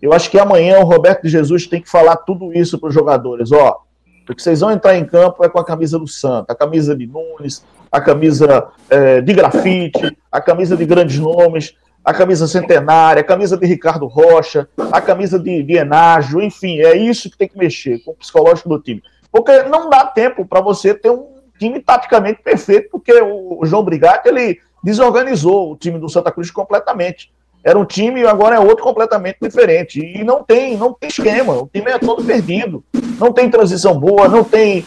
Eu 0.00 0.12
acho 0.12 0.30
que 0.30 0.38
amanhã 0.38 0.80
o 0.80 0.84
Roberto 0.84 1.22
de 1.22 1.28
Jesus 1.28 1.66
tem 1.66 1.80
que 1.80 1.90
falar 1.90 2.16
tudo 2.16 2.52
isso 2.52 2.78
para 2.78 2.88
os 2.88 2.94
jogadores. 2.94 3.52
Ó, 3.52 3.80
porque 4.26 4.42
vocês 4.42 4.60
vão 4.60 4.70
entrar 4.70 4.96
em 4.96 5.04
campo 5.04 5.44
é 5.44 5.48
com 5.48 5.58
a 5.58 5.64
camisa 5.64 5.98
do 5.98 6.06
Santos, 6.06 6.50
a 6.50 6.54
camisa 6.54 6.96
de 6.96 7.06
Nunes, 7.06 7.64
a 7.92 8.00
camisa 8.00 8.68
é, 8.88 9.20
de 9.20 9.32
grafite, 9.32 10.16
a 10.32 10.40
camisa 10.40 10.76
de 10.76 10.84
grandes 10.84 11.18
nomes, 11.18 11.74
a 12.04 12.12
camisa 12.12 12.46
centenária, 12.46 13.20
a 13.20 13.24
camisa 13.24 13.56
de 13.56 13.66
Ricardo 13.66 14.06
Rocha, 14.06 14.68
a 14.92 15.00
camisa 15.00 15.38
de, 15.38 15.62
de 15.62 15.74
Enágio, 15.74 16.42
enfim, 16.42 16.80
é 16.80 16.96
isso 16.96 17.30
que 17.30 17.38
tem 17.38 17.48
que 17.48 17.58
mexer 17.58 17.98
com 18.00 18.10
o 18.12 18.16
psicológico 18.16 18.68
do 18.68 18.80
time. 18.80 19.02
Porque 19.30 19.62
não 19.64 19.88
dá 19.88 20.04
tempo 20.04 20.46
para 20.46 20.60
você 20.60 20.94
ter 20.94 21.10
um 21.10 21.34
time 21.58 21.80
taticamente 21.80 22.42
perfeito, 22.42 22.88
porque 22.90 23.12
o, 23.12 23.62
o 23.62 23.66
João 23.66 23.84
Brigatti, 23.84 24.28
ele 24.28 24.58
desorganizou 24.84 25.72
o 25.72 25.76
time 25.76 25.98
do 25.98 26.08
Santa 26.08 26.30
Cruz 26.30 26.50
completamente. 26.50 27.32
Era 27.64 27.78
um 27.78 27.86
time 27.86 28.20
e 28.20 28.26
agora 28.26 28.56
é 28.56 28.60
outro 28.60 28.84
completamente 28.84 29.38
diferente. 29.40 29.98
E 29.98 30.22
não 30.22 30.44
tem, 30.44 30.76
não 30.76 30.92
tem 30.92 31.08
esquema. 31.08 31.54
O 31.54 31.66
time 31.72 31.90
é 31.90 31.98
todo 31.98 32.22
perdido. 32.22 32.84
Não 33.18 33.32
tem 33.32 33.50
transição 33.50 33.98
boa, 33.98 34.28
não 34.28 34.44
tem 34.44 34.84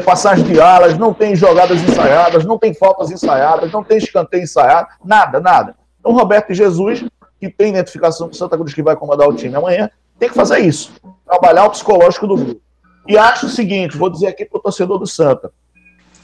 passagem 0.00 0.44
de 0.44 0.60
alas, 0.60 0.98
não 0.98 1.14
tem 1.14 1.36
jogadas 1.36 1.80
ensaiadas, 1.82 2.44
não 2.44 2.58
tem 2.58 2.74
faltas 2.74 3.10
ensaiadas, 3.10 3.70
não 3.70 3.84
tem 3.84 3.98
escanteio 3.98 4.42
ensaiado, 4.42 4.88
nada, 5.04 5.38
nada. 5.38 5.76
Então, 6.00 6.12
Roberto 6.12 6.52
Jesus, 6.52 7.04
que 7.38 7.48
tem 7.48 7.70
identificação 7.70 8.26
com 8.26 8.34
o 8.34 8.36
Santa 8.36 8.56
Cruz 8.56 8.74
que 8.74 8.82
vai 8.82 8.96
comandar 8.96 9.28
o 9.28 9.34
time 9.34 9.54
amanhã, 9.54 9.88
tem 10.18 10.28
que 10.28 10.34
fazer 10.34 10.58
isso. 10.60 10.92
Trabalhar 11.24 11.66
o 11.66 11.70
psicológico 11.70 12.26
do 12.26 12.36
grupo. 12.36 12.60
E 13.06 13.16
acho 13.18 13.46
o 13.46 13.50
seguinte, 13.50 13.96
vou 13.96 14.10
dizer 14.10 14.28
aqui 14.28 14.44
para 14.44 14.58
o 14.58 14.62
torcedor 14.62 14.98
do 14.98 15.06
Santa, 15.06 15.52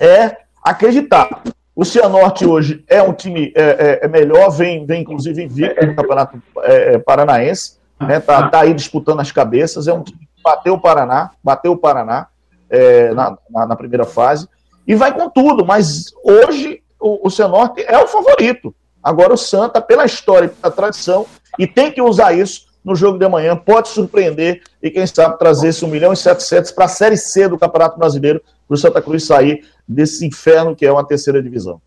é 0.00 0.38
acreditar. 0.64 1.42
O 1.80 1.84
Cianorte 1.86 2.44
hoje 2.44 2.84
é 2.86 3.02
um 3.02 3.10
time 3.10 3.54
é, 3.56 3.62
é, 3.62 4.00
é 4.02 4.06
melhor, 4.08 4.50
vem, 4.50 4.84
vem 4.84 5.00
inclusive 5.00 5.42
invicto 5.42 5.86
no 5.86 5.96
Campeonato 5.96 6.42
é, 6.58 6.92
é 6.92 6.98
Paranaense, 6.98 7.78
né? 7.98 8.20
Tá, 8.20 8.50
tá, 8.50 8.60
aí 8.60 8.74
disputando 8.74 9.20
as 9.20 9.32
cabeças, 9.32 9.88
é 9.88 9.92
um 9.94 10.02
time 10.02 10.18
que 10.18 10.42
bateu 10.42 10.74
o 10.74 10.78
Paraná, 10.78 11.30
bateu 11.42 11.72
o 11.72 11.78
Paraná 11.78 12.26
é, 12.68 13.14
na, 13.14 13.34
na, 13.48 13.66
na, 13.68 13.76
primeira 13.76 14.04
fase, 14.04 14.46
e 14.86 14.94
vai 14.94 15.14
com 15.14 15.30
tudo, 15.30 15.64
mas 15.64 16.12
hoje 16.22 16.82
o, 17.00 17.26
o 17.26 17.30
Cianorte 17.30 17.82
é 17.88 17.96
o 17.96 18.06
favorito. 18.06 18.74
Agora 19.02 19.32
o 19.32 19.38
Santa, 19.38 19.80
pela 19.80 20.04
história 20.04 20.44
e 20.44 20.48
pela 20.50 20.70
tradição, 20.70 21.24
e 21.58 21.66
tem 21.66 21.90
que 21.90 22.02
usar 22.02 22.34
isso 22.34 22.66
no 22.84 22.94
jogo 22.94 23.18
de 23.18 23.24
amanhã, 23.24 23.56
pode 23.56 23.88
surpreender 23.88 24.60
e 24.82 24.90
quem 24.90 25.06
sabe 25.06 25.38
trazer 25.38 25.68
esse 25.68 25.82
1 25.82 25.88
milhão 25.88 26.12
e 26.12 26.16
700 26.16 26.72
para 26.72 26.84
a 26.84 26.88
Série 26.88 27.16
C 27.16 27.48
do 27.48 27.58
Campeonato 27.58 27.98
Brasileiro, 27.98 28.42
para 28.70 28.76
o 28.76 28.78
Santa 28.78 29.02
Cruz 29.02 29.24
sair 29.24 29.64
desse 29.86 30.24
inferno 30.24 30.76
que 30.76 30.86
é 30.86 30.92
uma 30.92 31.04
terceira 31.04 31.42
divisão. 31.42 31.82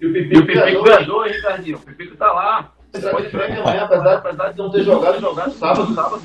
E 0.00 0.06
o 0.06 0.12
Pipico, 0.12 0.46
ganhou, 0.82 1.26
hein, 1.26 1.32
Ricardinho? 1.32 1.76
O 1.76 1.80
Pipico 1.80 2.16
tá 2.16 2.32
lá. 2.32 2.72
Pode 2.90 3.36
amanhã, 3.36 3.82
apesar, 3.82 4.14
apesar 4.14 4.52
de 4.52 4.58
não 4.58 4.70
ter 4.70 4.84
jogado, 4.84 5.20
jogado 5.20 5.52
sábado, 5.52 5.94
sábado. 5.94 6.22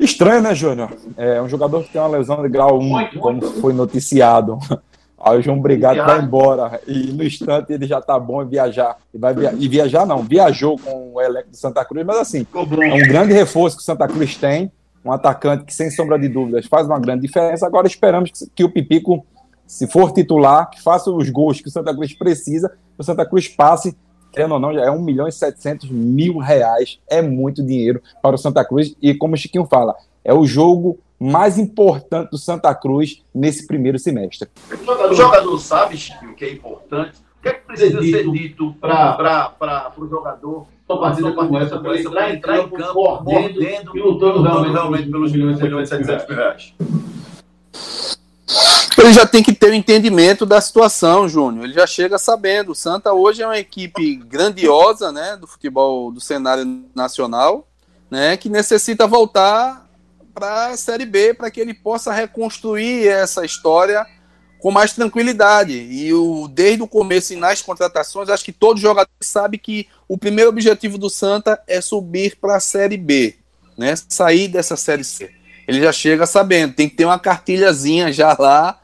Estranho, 0.00 0.42
né, 0.42 0.54
Júnior? 0.54 0.90
É 1.16 1.40
um 1.40 1.48
jogador 1.48 1.84
que 1.84 1.92
tem 1.92 2.00
uma 2.00 2.18
lesão 2.18 2.42
de 2.42 2.48
grau 2.48 2.80
1, 2.80 2.82
muito, 2.82 3.18
como 3.20 3.40
muito. 3.40 3.60
foi 3.60 3.72
noticiado 3.72 4.58
Aí 5.24 5.38
o 5.38 5.42
João 5.42 5.60
Brigado 5.60 6.04
vai 6.04 6.20
embora 6.20 6.80
e 6.86 7.12
no 7.12 7.24
instante 7.24 7.72
ele 7.72 7.86
já 7.86 8.00
tá 8.00 8.18
bom 8.18 8.42
em 8.42 8.48
viajar. 8.48 8.98
E, 9.12 9.16
vai 9.16 9.32
via... 9.32 9.54
e 9.56 9.68
viajar 9.68 10.04
não, 10.04 10.22
viajou 10.22 10.78
com 10.78 11.14
o 11.14 11.20
elenco 11.20 11.50
de 11.50 11.56
Santa 11.56 11.82
Cruz, 11.84 12.04
mas 12.04 12.18
assim, 12.18 12.46
é 12.52 12.94
um 12.94 13.08
grande 13.08 13.32
reforço 13.32 13.76
que 13.76 13.82
o 13.82 13.84
Santa 13.84 14.06
Cruz 14.06 14.36
tem, 14.36 14.70
um 15.04 15.12
atacante 15.12 15.64
que 15.64 15.74
sem 15.74 15.90
sombra 15.90 16.18
de 16.18 16.28
dúvidas 16.28 16.66
faz 16.66 16.86
uma 16.86 16.98
grande 16.98 17.22
diferença. 17.22 17.66
Agora 17.66 17.86
esperamos 17.86 18.30
que, 18.30 18.46
que 18.54 18.64
o 18.64 18.70
Pipico, 18.70 19.24
se 19.66 19.86
for 19.86 20.12
titular, 20.12 20.70
que 20.70 20.82
faça 20.82 21.10
os 21.10 21.28
gols 21.28 21.60
que 21.60 21.68
o 21.68 21.70
Santa 21.70 21.94
Cruz 21.94 22.14
precisa, 22.14 22.68
que 22.68 23.00
o 23.00 23.04
Santa 23.04 23.26
Cruz 23.26 23.48
passe 23.48 23.96
querendo 24.34 24.54
ou 24.54 24.60
não, 24.60 24.74
já 24.74 24.82
é 24.82 24.90
1 24.90 25.00
milhão 25.00 25.28
e 25.28 25.32
700 25.32 25.88
mil 25.90 26.38
reais. 26.38 26.98
É 27.08 27.22
muito 27.22 27.64
dinheiro 27.64 28.02
para 28.20 28.34
o 28.34 28.38
Santa 28.38 28.64
Cruz. 28.64 28.94
E 29.00 29.14
como 29.14 29.34
o 29.34 29.36
Chiquinho 29.36 29.64
fala, 29.64 29.94
é 30.24 30.34
o 30.34 30.44
jogo 30.44 30.98
mais 31.20 31.56
importante 31.56 32.30
do 32.30 32.38
Santa 32.38 32.74
Cruz 32.74 33.22
nesse 33.32 33.66
primeiro 33.66 33.98
semestre. 33.98 34.48
O 34.68 34.84
jogador, 34.84 35.10
o 35.12 35.14
jogador 35.14 35.58
sabe, 35.58 35.96
Chico, 35.96 36.34
que 36.34 36.44
é 36.44 36.52
importante. 36.52 37.18
O 37.38 37.42
que 37.42 37.48
é 37.48 37.52
que 37.52 37.66
precisa 37.66 38.02
ser 38.02 38.28
dito 38.30 38.74
para 38.80 39.54
o 39.96 40.08
jogador 40.08 40.66
uma 40.88 41.00
partida 41.00 41.32
como 41.32 41.58
essa, 41.58 41.78
para 41.78 41.98
entrar, 41.98 42.34
entrar 42.34 42.58
em 42.58 42.68
campo, 42.68 42.98
mordendo, 42.98 43.24
mordendo 43.24 43.96
e 43.96 44.00
lutando 44.00 44.42
realmente, 44.42 44.72
realmente 44.72 45.10
pelos 45.10 45.32
milhões 45.32 45.56
e 45.56 45.88
700 45.88 46.28
mil 46.28 46.36
reais? 46.36 46.74
Ele 48.96 49.12
já 49.12 49.26
tem 49.26 49.42
que 49.42 49.52
ter 49.52 49.68
o 49.68 49.70
um 49.72 49.74
entendimento 49.74 50.46
da 50.46 50.60
situação, 50.60 51.28
Júnior. 51.28 51.64
Ele 51.64 51.74
já 51.74 51.86
chega 51.86 52.16
sabendo. 52.16 52.72
O 52.72 52.74
Santa 52.74 53.12
hoje 53.12 53.42
é 53.42 53.46
uma 53.46 53.58
equipe 53.58 54.16
grandiosa, 54.16 55.10
né, 55.10 55.36
do 55.36 55.46
futebol 55.46 56.12
do 56.12 56.20
cenário 56.20 56.84
nacional, 56.94 57.66
né, 58.10 58.36
que 58.36 58.48
necessita 58.48 59.06
voltar 59.06 59.86
para 60.32 60.68
a 60.68 60.76
Série 60.76 61.06
B 61.06 61.34
para 61.34 61.50
que 61.50 61.60
ele 61.60 61.74
possa 61.74 62.12
reconstruir 62.12 63.06
essa 63.06 63.44
história 63.44 64.06
com 64.64 64.70
mais 64.70 64.94
tranquilidade. 64.94 65.74
E 65.74 66.14
o, 66.14 66.48
desde 66.48 66.82
o 66.82 66.88
começo 66.88 67.34
e 67.34 67.36
nas 67.36 67.60
contratações, 67.60 68.30
acho 68.30 68.42
que 68.42 68.50
todo 68.50 68.80
jogador 68.80 69.10
sabe 69.20 69.58
que 69.58 69.86
o 70.08 70.16
primeiro 70.16 70.48
objetivo 70.48 70.96
do 70.96 71.10
Santa 71.10 71.60
é 71.66 71.82
subir 71.82 72.38
para 72.40 72.56
a 72.56 72.60
Série 72.60 72.96
B, 72.96 73.36
né? 73.76 73.92
sair 74.08 74.48
dessa 74.48 74.74
Série 74.74 75.04
C. 75.04 75.30
Ele 75.68 75.82
já 75.82 75.92
chega 75.92 76.24
sabendo, 76.24 76.72
tem 76.72 76.88
que 76.88 76.96
ter 76.96 77.04
uma 77.04 77.18
cartilhazinha 77.18 78.10
já 78.10 78.34
lá, 78.38 78.80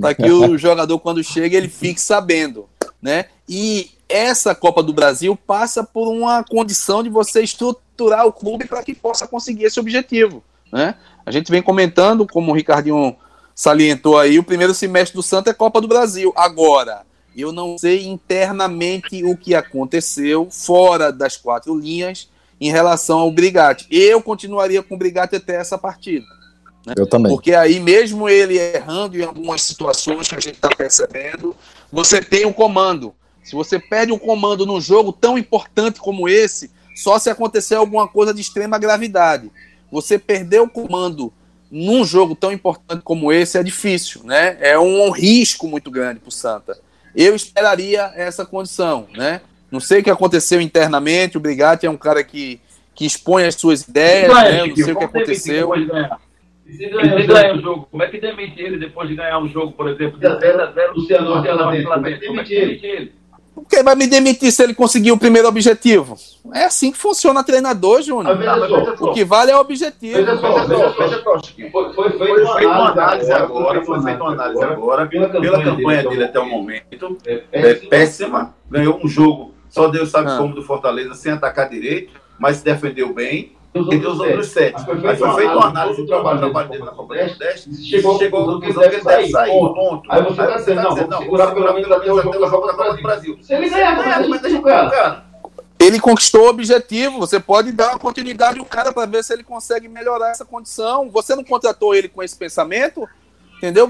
para 0.00 0.14
que 0.14 0.30
o 0.30 0.56
jogador, 0.56 0.98
quando 0.98 1.22
chega, 1.22 1.58
ele 1.58 1.68
fique 1.68 2.00
sabendo. 2.00 2.66
Né? 3.02 3.26
E 3.46 3.90
essa 4.08 4.54
Copa 4.54 4.82
do 4.82 4.94
Brasil 4.94 5.36
passa 5.36 5.84
por 5.84 6.08
uma 6.08 6.42
condição 6.42 7.02
de 7.02 7.10
você 7.10 7.42
estruturar 7.42 8.26
o 8.26 8.32
clube 8.32 8.64
para 8.64 8.82
que 8.82 8.94
possa 8.94 9.28
conseguir 9.28 9.64
esse 9.64 9.78
objetivo. 9.78 10.42
Né? 10.72 10.94
A 11.26 11.30
gente 11.30 11.52
vem 11.52 11.60
comentando, 11.60 12.26
como 12.26 12.50
o 12.50 12.54
Ricardinho 12.54 13.14
salientou 13.58 14.16
aí, 14.16 14.38
o 14.38 14.44
primeiro 14.44 14.72
semestre 14.72 15.16
do 15.16 15.22
Santa 15.22 15.50
é 15.50 15.52
Copa 15.52 15.80
do 15.80 15.88
Brasil. 15.88 16.32
Agora, 16.36 17.04
eu 17.36 17.50
não 17.50 17.76
sei 17.76 18.06
internamente 18.06 19.24
o 19.24 19.36
que 19.36 19.52
aconteceu 19.52 20.46
fora 20.48 21.10
das 21.10 21.36
quatro 21.36 21.76
linhas 21.76 22.30
em 22.60 22.70
relação 22.70 23.18
ao 23.18 23.32
Brigatti. 23.32 23.84
Eu 23.90 24.22
continuaria 24.22 24.80
com 24.80 24.94
o 24.94 24.98
Brigatti 24.98 25.34
até 25.34 25.56
essa 25.56 25.76
partida. 25.76 26.24
Né? 26.86 26.94
Eu 26.96 27.04
também. 27.04 27.32
Porque 27.32 27.52
aí, 27.52 27.80
mesmo 27.80 28.28
ele 28.28 28.56
errando 28.56 29.18
em 29.18 29.24
algumas 29.24 29.60
situações 29.62 30.28
que 30.28 30.36
a 30.36 30.40
gente 30.40 30.54
está 30.54 30.68
percebendo, 30.68 31.56
você 31.90 32.22
tem 32.22 32.46
um 32.46 32.52
comando. 32.52 33.12
Se 33.42 33.56
você 33.56 33.80
perde 33.80 34.12
um 34.12 34.18
comando 34.20 34.64
num 34.64 34.80
jogo 34.80 35.12
tão 35.12 35.36
importante 35.36 35.98
como 35.98 36.28
esse, 36.28 36.70
só 36.94 37.18
se 37.18 37.28
acontecer 37.28 37.74
alguma 37.74 38.06
coisa 38.06 38.32
de 38.32 38.40
extrema 38.40 38.78
gravidade. 38.78 39.50
Você 39.90 40.16
perder 40.16 40.60
o 40.60 40.68
comando 40.68 41.32
num 41.70 42.04
jogo 42.04 42.34
tão 42.34 42.52
importante 42.52 43.02
como 43.02 43.32
esse 43.32 43.58
é 43.58 43.62
difícil, 43.62 44.22
né? 44.24 44.56
É 44.60 44.78
um 44.78 45.10
risco 45.10 45.68
muito 45.68 45.90
grande 45.90 46.20
para 46.20 46.28
o 46.28 46.32
Santa. 46.32 46.78
Eu 47.14 47.34
esperaria 47.34 48.12
essa 48.14 48.44
condição, 48.44 49.06
né? 49.14 49.40
Não 49.70 49.80
sei 49.80 50.00
o 50.00 50.04
que 50.04 50.10
aconteceu 50.10 50.60
internamente. 50.60 51.36
O 51.36 51.40
Brigatti 51.40 51.86
é 51.86 51.90
um 51.90 51.96
cara 51.96 52.24
que, 52.24 52.60
que 52.94 53.04
expõe 53.04 53.44
as 53.44 53.54
suas 53.54 53.86
ideias, 53.86 54.32
né? 54.32 54.60
Eu 54.60 54.66
não 54.68 54.76
sei 54.76 54.92
o 54.92 54.98
que 54.98 55.04
aconteceu. 55.04 55.70
E 56.66 56.72
se 56.74 56.86
ganhar 56.88 57.54
o 57.56 57.60
jogo, 57.60 57.88
como 57.90 58.02
é 58.02 58.08
que 58.08 58.20
demite 58.20 58.60
ele 58.60 58.76
depois 58.78 59.08
de 59.08 59.14
ganhar 59.14 59.38
um 59.38 59.48
jogo, 59.48 59.72
por 59.72 59.88
exemplo, 59.88 60.18
de 60.18 60.26
0x0 60.26 60.94
do 60.94 61.06
Cianorte 61.06 61.82
Como 61.82 62.06
é 62.06 62.44
que 62.44 62.50
demite 62.50 62.86
ele? 62.86 63.17
Porque 63.60 63.82
vai 63.82 63.94
me 63.94 64.06
demitir 64.06 64.52
se 64.52 64.62
ele 64.62 64.74
conseguir 64.74 65.12
o 65.12 65.18
primeiro 65.18 65.48
objetivo? 65.48 66.16
É 66.54 66.64
assim 66.64 66.90
que 66.90 66.98
funciona 66.98 67.44
treinador, 67.44 68.02
Júnior. 68.02 68.38
o 69.00 69.12
que 69.12 69.24
vale 69.24 69.50
é 69.50 69.56
o 69.56 69.60
objetivo. 69.60 70.16
Veja 70.16 70.36
só, 70.38 70.64
veja 70.64 70.78
só, 70.78 70.90
veja 70.90 71.22
só. 71.22 71.40
Foi, 71.40 71.92
foi, 71.92 71.92
foi, 71.92 72.18
foi 72.18 72.46
feita 72.46 72.68
uma 72.68 72.90
análise 72.90 73.32
agora, 73.32 73.84
foi 73.84 74.02
feita 74.02 74.22
uma 74.22 74.32
análise 74.32 74.64
agora, 74.64 75.06
pela 75.06 75.62
campanha 75.62 76.02
dele 76.02 76.24
até 76.24 76.40
o 76.40 76.46
momento, 76.46 77.18
é 77.52 77.74
péssima. 77.74 78.54
Ganhou 78.70 79.00
um 79.02 79.08
jogo, 79.08 79.54
só 79.68 79.88
Deus 79.88 80.10
sabe 80.10 80.36
como, 80.36 80.54
do 80.54 80.62
Fortaleza, 80.62 81.14
sem 81.14 81.32
atacar 81.32 81.68
direito, 81.68 82.12
mas 82.38 82.58
se 82.58 82.64
defendeu 82.64 83.12
bem 83.12 83.57
entre 83.74 84.06
os 84.06 84.18
outros 84.18 84.48
sete. 84.48 84.82
Mas 84.86 85.18
foi 85.18 85.34
feita 85.34 85.54
uma 85.54 85.66
análise 85.66 86.00
do 86.00 86.06
trabalho 86.06 86.68
dele 86.68 86.84
na 86.84 86.90
Copa 86.92 87.14
do 87.14 87.20
Nordeste 87.20 87.70
e 87.70 87.84
chegou 87.84 88.18
chegou 88.18 88.42
à 88.42 88.44
conclusão 88.44 88.82
que 88.82 88.96
ele 88.96 89.04
deve 89.04 89.30
sair. 89.30 89.52
Ponto. 89.52 90.02
Aí 90.10 90.22
você 90.22 90.42
está 90.42 90.56
dizendo, 90.56 90.82
não, 90.82 90.96
vamos 90.96 91.18
segurar 91.18 91.54
pelo 91.54 91.74
menos 91.74 91.92
até 91.92 92.12
o 92.12 92.22
jogo 92.22 92.38
da 92.38 92.50
Copa 92.50 92.96
do 92.96 93.02
Brasil. 93.02 93.38
Se 93.42 93.54
ele 93.54 93.68
ganhar, 93.68 94.28
mas 94.28 94.40
deixa 94.40 94.58
o 94.58 94.62
cara. 94.62 95.24
Ele 95.78 96.00
conquistou 96.00 96.46
o 96.46 96.48
objetivo. 96.48 97.20
Você 97.20 97.38
pode 97.38 97.70
dar 97.70 97.90
uma 97.90 97.98
continuidade 97.98 98.58
ao 98.58 98.64
cara 98.64 98.92
para 98.92 99.06
ver 99.06 99.22
se 99.22 99.32
ele 99.32 99.44
consegue 99.44 99.88
melhorar 99.88 100.30
essa 100.30 100.44
condição. 100.44 101.08
Você 101.10 101.36
não 101.36 101.44
contratou 101.44 101.94
ele 101.94 102.08
com 102.08 102.22
esse 102.22 102.36
pensamento, 102.36 103.08
entendeu? 103.58 103.88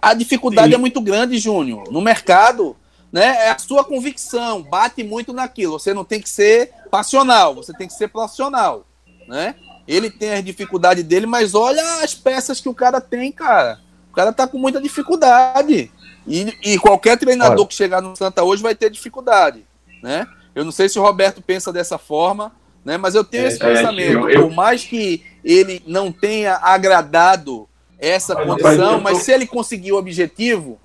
A 0.00 0.14
dificuldade 0.14 0.68
Sim. 0.68 0.74
é 0.74 0.78
muito 0.78 1.00
grande, 1.00 1.36
Júnior. 1.38 1.90
No 1.90 2.00
mercado, 2.00 2.76
né? 3.10 3.46
É 3.46 3.50
a 3.50 3.58
sua 3.58 3.82
convicção. 3.82 4.62
Bate 4.62 5.02
muito 5.02 5.32
naquilo. 5.32 5.80
Você 5.80 5.92
não 5.92 6.04
tem 6.04 6.20
que 6.20 6.28
ser 6.28 6.70
passional. 6.92 7.56
Você 7.56 7.72
tem 7.72 7.88
que 7.88 7.94
ser 7.94 8.06
profissional 8.08 8.84
né? 9.30 9.54
Ele 9.86 10.10
tem 10.10 10.32
as 10.32 10.44
dificuldades 10.44 11.04
dele, 11.04 11.24
mas 11.24 11.54
olha 11.54 12.02
as 12.02 12.14
peças 12.14 12.60
que 12.60 12.68
o 12.68 12.74
cara 12.74 13.00
tem, 13.00 13.30
cara. 13.30 13.78
O 14.10 14.14
cara 14.14 14.32
tá 14.32 14.46
com 14.46 14.58
muita 14.58 14.80
dificuldade. 14.80 15.90
E, 16.26 16.52
e 16.64 16.78
qualquer 16.78 17.16
treinador 17.16 17.60
olha. 17.60 17.66
que 17.66 17.74
chegar 17.74 18.02
no 18.02 18.14
Santa 18.16 18.42
hoje 18.42 18.62
vai 18.62 18.74
ter 18.74 18.90
dificuldade, 18.90 19.64
né? 20.02 20.26
Eu 20.54 20.64
não 20.64 20.72
sei 20.72 20.88
se 20.88 20.98
o 20.98 21.02
Roberto 21.02 21.40
pensa 21.40 21.72
dessa 21.72 21.96
forma, 21.96 22.52
né? 22.84 22.98
Mas 22.98 23.14
eu 23.14 23.24
tenho 23.24 23.44
é, 23.44 23.46
esse 23.46 23.62
é, 23.62 23.72
pensamento. 23.72 24.12
Eu, 24.12 24.30
eu... 24.30 24.48
Por 24.48 24.54
mais 24.54 24.84
que 24.84 25.24
ele 25.44 25.80
não 25.86 26.10
tenha 26.10 26.56
agradado 26.56 27.68
essa 27.98 28.34
mas, 28.34 28.46
condição, 28.46 29.00
mas, 29.00 29.14
mas 29.14 29.22
se 29.22 29.32
ele 29.32 29.46
conseguir 29.46 29.92
o 29.92 29.96
objetivo, 29.96 30.78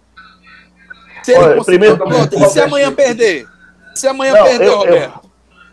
se 1.24 1.32
ele 1.32 1.40
Olha, 1.44 1.58
conseguir, 1.58 1.80
primeiro, 1.80 1.98
pronto, 1.98 2.36
e 2.40 2.50
se 2.50 2.62
amanhã 2.62 2.94
perder? 2.94 3.48
Se 3.96 4.08
amanhã 4.08 4.34
não, 4.34 4.44
perder, 4.44 4.68
eu, 4.68 4.78
Roberto? 4.78 5.25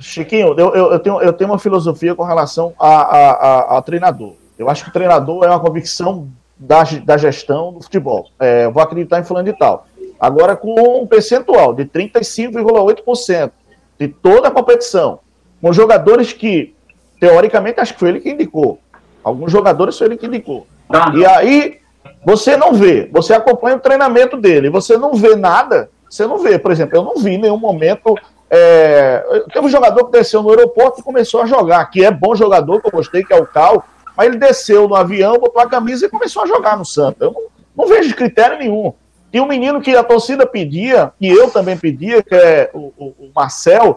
Chiquinho, 0.02 0.54
eu, 0.58 0.74
eu, 0.74 0.98
tenho, 0.98 1.20
eu 1.20 1.32
tenho 1.32 1.50
uma 1.50 1.58
filosofia 1.58 2.14
com 2.14 2.24
relação 2.24 2.74
a, 2.78 2.88
a, 2.88 3.30
a, 3.30 3.78
a 3.78 3.82
treinador. 3.82 4.34
Eu 4.58 4.68
acho 4.68 4.84
que 4.84 4.90
o 4.90 4.92
treinador 4.92 5.44
é 5.44 5.48
uma 5.48 5.60
convicção 5.60 6.28
da, 6.58 6.82
da 7.04 7.16
gestão 7.16 7.72
do 7.72 7.82
futebol. 7.82 8.28
É, 8.38 8.68
vou 8.68 8.82
acreditar 8.82 9.20
em 9.20 9.24
fulano 9.24 9.50
de 9.50 9.58
tal. 9.58 9.86
Agora, 10.18 10.54
com 10.54 11.02
um 11.02 11.06
percentual 11.06 11.74
de 11.74 11.84
35,8% 11.84 13.50
de 13.98 14.08
toda 14.08 14.48
a 14.48 14.50
competição, 14.50 15.18
com 15.60 15.72
jogadores 15.72 16.32
que, 16.32 16.74
teoricamente, 17.18 17.80
acho 17.80 17.94
que 17.94 18.00
foi 18.00 18.10
ele 18.10 18.20
que 18.20 18.30
indicou. 18.30 18.78
Alguns 19.24 19.50
jogadores 19.50 19.98
foi 19.98 20.08
ele 20.08 20.16
que 20.16 20.26
indicou. 20.26 20.66
Tá. 20.88 21.12
E 21.16 21.26
aí, 21.26 21.78
você 22.24 22.56
não 22.56 22.72
vê, 22.72 23.08
você 23.12 23.34
acompanha 23.34 23.76
o 23.76 23.80
treinamento 23.80 24.36
dele, 24.36 24.70
você 24.70 24.96
não 24.96 25.14
vê 25.14 25.34
nada, 25.34 25.90
você 26.08 26.26
não 26.26 26.38
vê. 26.38 26.58
Por 26.58 26.70
exemplo, 26.70 26.96
eu 26.96 27.02
não 27.02 27.16
vi 27.16 27.32
em 27.32 27.38
nenhum 27.38 27.58
momento 27.58 28.16
é, 28.54 29.24
teve 29.50 29.64
um 29.64 29.70
jogador 29.70 30.04
que 30.04 30.12
desceu 30.12 30.42
no 30.42 30.50
aeroporto 30.50 31.00
e 31.00 31.02
começou 31.02 31.40
a 31.40 31.46
jogar, 31.46 31.86
que 31.86 32.04
é 32.04 32.10
bom 32.10 32.34
jogador, 32.34 32.82
que 32.82 32.86
eu 32.86 32.92
gostei, 32.92 33.24
que 33.24 33.32
é 33.32 33.40
o 33.40 33.46
Cal, 33.46 33.82
mas 34.14 34.26
ele 34.26 34.36
desceu 34.36 34.86
no 34.86 34.94
avião, 34.94 35.38
botou 35.38 35.62
a 35.62 35.66
camisa 35.66 36.04
e 36.04 36.10
começou 36.10 36.42
a 36.42 36.46
jogar 36.46 36.76
no 36.76 36.84
Santa. 36.84 37.24
Eu 37.24 37.32
não, 37.32 37.42
não 37.74 37.86
vejo 37.86 38.14
critério 38.14 38.58
nenhum. 38.58 38.92
Tinha 39.30 39.42
um 39.42 39.48
menino 39.48 39.80
que 39.80 39.96
a 39.96 40.04
torcida 40.04 40.46
pedia, 40.46 41.10
que 41.18 41.26
eu 41.26 41.50
também 41.50 41.78
pedia, 41.78 42.22
que 42.22 42.34
é 42.34 42.70
o, 42.74 42.92
o, 42.98 43.06
o 43.18 43.30
Marcel. 43.34 43.96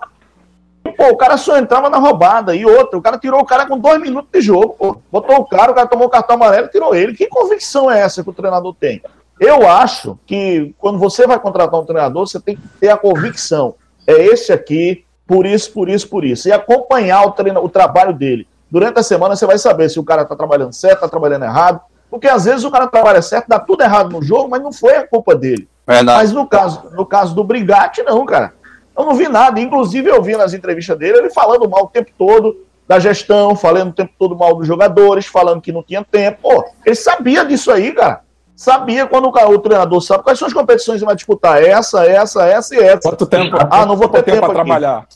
E, 0.85 0.91
pô, 0.93 1.09
o 1.09 1.17
cara 1.17 1.35
só 1.35 1.57
entrava 1.57 1.89
na 1.89 1.97
roubada. 1.97 2.55
E 2.55 2.65
outro, 2.65 2.99
o 2.99 3.01
cara 3.01 3.17
tirou 3.17 3.41
o 3.41 3.45
cara 3.45 3.65
com 3.65 3.77
dois 3.77 3.99
minutos 3.99 4.29
de 4.31 4.39
jogo. 4.39 4.73
Pô. 4.79 5.01
Botou 5.11 5.35
o 5.35 5.45
cara, 5.45 5.73
o 5.73 5.75
cara 5.75 5.87
tomou 5.87 6.07
o 6.07 6.09
cartão 6.09 6.37
amarelo 6.37 6.67
e 6.67 6.71
tirou 6.71 6.95
ele. 6.95 7.13
Que 7.13 7.27
convicção 7.27 7.91
é 7.91 7.99
essa 7.99 8.23
que 8.23 8.29
o 8.29 8.33
treinador 8.33 8.73
tem? 8.79 9.01
Eu 9.37 9.67
acho 9.67 10.17
que 10.25 10.73
quando 10.77 10.97
você 10.97 11.27
vai 11.27 11.37
contratar 11.37 11.77
um 11.77 11.85
treinador, 11.85 12.25
você 12.25 12.39
tem 12.39 12.55
que 12.55 12.67
ter 12.79 12.87
a 12.87 12.95
convicção 12.95 13.75
é 14.07 14.13
esse 14.13 14.51
aqui, 14.51 15.05
por 15.27 15.45
isso, 15.45 15.71
por 15.71 15.89
isso, 15.89 16.07
por 16.07 16.23
isso. 16.23 16.47
E 16.47 16.51
acompanhar 16.51 17.25
o, 17.25 17.31
treino, 17.31 17.63
o 17.63 17.69
trabalho 17.69 18.13
dele. 18.13 18.47
Durante 18.69 18.99
a 18.99 19.03
semana 19.03 19.35
você 19.35 19.45
vai 19.45 19.57
saber 19.57 19.89
se 19.89 19.99
o 19.99 20.03
cara 20.03 20.23
está 20.23 20.35
trabalhando 20.35 20.73
certo, 20.73 20.95
está 20.95 21.07
trabalhando 21.07 21.45
errado. 21.45 21.81
Porque 22.09 22.27
às 22.27 22.45
vezes 22.45 22.63
o 22.63 22.71
cara 22.71 22.87
trabalha 22.87 23.21
certo, 23.21 23.47
dá 23.47 23.59
tudo 23.59 23.83
errado 23.83 24.11
no 24.11 24.21
jogo, 24.21 24.49
mas 24.49 24.61
não 24.61 24.71
foi 24.71 24.95
a 24.95 25.07
culpa 25.07 25.35
dele. 25.35 25.67
Verdade. 25.85 26.17
Mas 26.17 26.31
no 26.31 26.47
caso, 26.47 26.83
no 26.91 27.05
caso 27.05 27.35
do 27.35 27.43
Brigatti, 27.43 28.01
não, 28.03 28.25
cara. 28.25 28.53
Eu 28.97 29.05
não 29.05 29.15
vi 29.15 29.27
nada. 29.27 29.59
Inclusive, 29.59 30.09
eu 30.09 30.21
vi 30.21 30.37
nas 30.37 30.53
entrevistas 30.53 30.97
dele 30.97 31.17
ele 31.17 31.29
falando 31.29 31.69
mal 31.69 31.83
o 31.83 31.87
tempo 31.87 32.11
todo 32.17 32.65
da 32.87 32.99
gestão, 32.99 33.55
falando 33.55 33.89
o 33.89 33.93
tempo 33.93 34.13
todo 34.17 34.35
mal 34.35 34.55
dos 34.55 34.67
jogadores, 34.67 35.25
falando 35.25 35.61
que 35.61 35.71
não 35.71 35.83
tinha 35.83 36.03
tempo. 36.03 36.37
Pô, 36.43 36.65
ele 36.85 36.95
sabia 36.95 37.43
disso 37.43 37.71
aí, 37.71 37.91
cara. 37.91 38.21
Sabia 38.55 39.05
quando 39.05 39.25
o, 39.25 39.49
o 39.53 39.59
treinador 39.59 40.01
sabe 40.01 40.23
quais 40.23 40.39
são 40.39 40.47
as 40.47 40.53
competições 40.53 40.99
que 40.99 41.05
vai 41.05 41.15
disputar. 41.15 41.61
Essa, 41.63 42.05
essa, 42.05 42.45
essa 42.45 42.75
e 42.75 42.79
essa. 42.79 43.01
Quanto 43.01 43.25
tempo? 43.25 43.57
Ah, 43.69 43.85
não 43.85 43.97
vou 43.97 44.07
ter 44.07 44.23
tempo, 44.23 44.39
para 44.39 44.53
trabalhar. 44.53 45.07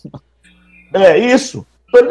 É, 0.94 1.18
isso. 1.18 1.66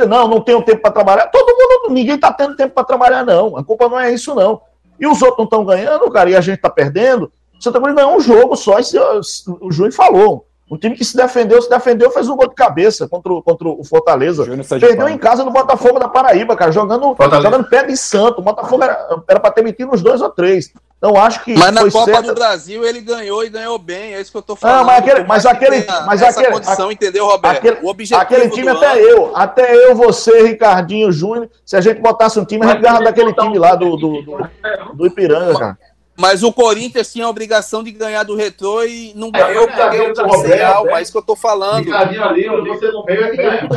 Não, 0.09 0.27
não 0.27 0.41
tenho 0.41 0.63
tempo 0.63 0.83
para 0.83 0.91
trabalhar. 0.91 1.27
Todo 1.27 1.47
mundo, 1.47 1.95
ninguém 1.95 2.17
está 2.17 2.33
tendo 2.33 2.57
tempo 2.57 2.75
para 2.75 2.85
trabalhar, 2.85 3.25
não. 3.25 3.57
A 3.57 3.65
culpa 3.65 3.89
não 3.89 3.99
é 3.99 4.13
isso, 4.13 4.35
não. 4.35 4.61
E 4.99 5.07
os 5.07 5.23
outros 5.23 5.39
não 5.39 5.45
estão 5.45 5.65
ganhando, 5.65 6.11
cara, 6.11 6.31
e 6.31 6.37
a 6.37 6.41
gente 6.41 6.57
está 6.57 6.69
perdendo. 6.69 7.31
Você 7.61 7.71
também 7.71 7.93
não 7.93 8.03
é 8.03 8.17
um 8.17 8.21
jogo 8.21 8.57
só, 8.57 8.79
esse, 8.79 8.99
o 8.99 9.71
Júnior 9.71 9.93
falou. 9.93 10.47
Um 10.71 10.77
time 10.77 10.95
que 10.95 11.05
se 11.05 11.17
defendeu, 11.17 11.63
se 11.63 11.71
defendeu, 11.71 12.11
fez 12.11 12.29
um 12.29 12.37
gol 12.37 12.49
de 12.49 12.55
cabeça 12.55 13.09
contra 13.09 13.33
o, 13.33 13.43
contra 13.43 13.69
o 13.69 13.83
Fortaleza. 13.83 14.45
Perdeu 14.79 15.09
em 15.09 15.17
casa 15.17 15.43
no 15.43 15.51
Botafogo 15.51 15.99
da 15.99 16.09
Paraíba, 16.09 16.55
cara, 16.57 16.71
jogando, 16.71 17.17
jogando 17.43 17.69
pé 17.69 17.85
de 17.87 17.97
santo. 17.97 18.41
O 18.41 18.45
Botafogo 18.45 18.85
era 18.85 19.41
para 19.41 19.51
ter 19.51 19.63
metido 19.63 19.93
uns 19.93 20.03
dois 20.03 20.21
ou 20.21 20.29
três. 20.29 20.71
Então 20.99 21.17
acho 21.17 21.45
que. 21.45 21.57
Mas 21.57 21.73
na 21.73 21.89
Copa 21.89 22.21
do 22.21 22.35
Brasil 22.35 22.85
ele 22.85 23.01
ganhou 23.01 23.45
e 23.45 23.49
ganhou 23.49 23.79
bem, 23.79 24.15
é 24.15 24.21
isso 24.21 24.33
que 24.33 24.37
eu 24.37 24.43
tô 24.43 24.57
falando. 24.57 24.79
Não, 24.79 24.85
mas 24.85 24.99
aquele. 24.99 25.25
Mas 25.25 25.47
aquele, 25.47 25.87
mas 26.07 26.23
aquele 26.23 26.51
condição, 26.51 26.91
entendeu, 26.91 27.25
Roberto? 27.25 27.59
Aquele, 27.59 27.87
o 27.87 27.89
objetivo 27.89 28.21
aquele 28.21 28.51
time, 28.51 28.69
até 28.69 28.93
ano... 28.93 29.01
eu, 29.01 29.37
até 29.37 29.87
eu, 29.87 29.95
você, 29.95 30.43
Ricardinho, 30.43 31.13
Júnior, 31.13 31.49
se 31.65 31.77
a 31.77 31.81
gente 31.81 32.01
botasse 32.01 32.39
um 32.41 32.45
time, 32.45 32.67
a 32.67 32.71
gente 32.71 32.81
ganhava 32.81 33.05
daquele 33.05 33.33
time 33.33 33.59
lá 33.59 33.77
do, 33.77 33.97
do, 33.97 34.23
do, 34.23 34.51
do 34.95 35.07
Ipiranga, 35.07 35.57
cara. 35.57 35.79
Mas 36.21 36.43
o 36.43 36.53
Corinthians 36.53 37.13
tinha 37.13 37.27
a 37.27 37.31
obrigação 37.31 37.81
de 37.81 37.93
ganhar 37.93 38.25
do 38.25 38.35
Retrô 38.35 38.83
e 38.83 39.13
não 39.15 39.31
ganhou 39.31 39.69
porque 39.69 40.01
o 40.01 40.13
time 40.13 40.61
alma, 40.63 40.99
é 40.99 41.03
isso 41.03 41.13
que 41.13 41.19
eu 41.19 41.23
tô 41.23 41.37
falando. 41.37 41.89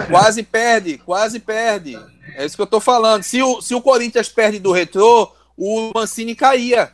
Quase 0.10 0.42
perde, 0.42 0.98
quase 0.98 1.40
perde. 1.40 2.00
É 2.36 2.44
isso 2.44 2.56
que 2.56 2.62
eu 2.64 2.68
tô 2.68 2.80
falando. 2.80 3.22
Se 3.22 3.44
o, 3.44 3.62
se 3.62 3.76
o 3.76 3.82
Corinthians 3.82 4.28
perde 4.28 4.58
do 4.58 4.72
Retrô, 4.72 5.32
o 5.56 5.92
Mancini 5.94 6.34
caía. 6.34 6.92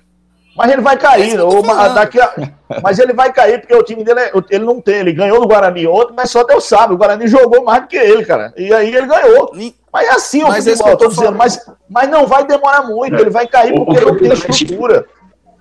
Mas 0.57 0.71
ele 0.71 0.81
vai 0.81 0.97
cair, 0.97 1.37
é 1.37 1.43
uma, 1.43 1.87
daqui 1.89 2.19
a, 2.19 2.33
mas 2.81 2.97
ele 2.97 3.13
vai 3.13 3.31
cair 3.31 3.59
porque 3.59 3.75
o 3.75 3.83
time 3.83 4.03
dele 4.03 4.21
é, 4.21 4.31
ele 4.49 4.65
não 4.65 4.81
tem, 4.81 4.95
ele 4.95 5.13
ganhou 5.13 5.39
do 5.39 5.47
Guarani 5.47 5.85
ontem, 5.85 6.13
mas 6.17 6.31
só 6.31 6.43
Deus 6.43 6.63
sabe, 6.63 6.95
o 6.95 6.97
Guarani 6.97 7.27
jogou 7.27 7.63
mais 7.63 7.83
do 7.83 7.87
que 7.87 7.95
ele, 7.95 8.25
cara. 8.25 8.51
E 8.57 8.73
aí 8.73 8.93
ele 8.93 9.05
ganhou. 9.05 9.51
Mas 9.93 10.07
é 10.07 10.11
assim 10.11 10.43
o 10.43 10.51
futebol, 10.51 10.89
eu 10.89 10.97
tô 10.97 11.07
dizendo, 11.07 11.37
mas, 11.37 11.63
mas 11.87 12.09
não 12.09 12.25
vai 12.25 12.43
demorar 12.45 12.81
muito, 12.83 13.15
ele 13.15 13.29
vai 13.29 13.45
cair 13.47 13.73
porque 13.75 13.99
não 13.99 14.17
tem 14.17 14.33
estrutura. 14.33 15.05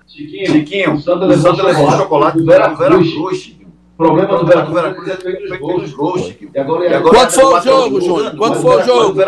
Chiquinho, 0.07 0.47
Chiquinho, 0.47 0.95
o 0.95 1.01
Santa 1.01 1.27
levou 1.27 1.91
chocolate 1.91 2.39
do 2.39 2.47
Vera 2.47 2.75
Cruz. 2.75 3.55
O 3.93 3.97
problema 3.97 4.39
do 4.39 4.47
Vera 4.47 4.95
Cruz 4.95 5.09
é 5.09 5.17
feito 5.17 5.49
pelos 5.59 5.93
gols. 5.93 6.35
Quanto 7.11 7.33
foi 7.33 7.45
o 7.45 7.61
jogo, 7.61 8.01
Júnior? 8.01 8.37
Quanto 8.37 8.61
foi 8.61 8.77
o 8.77 8.83
jogo? 8.83 9.21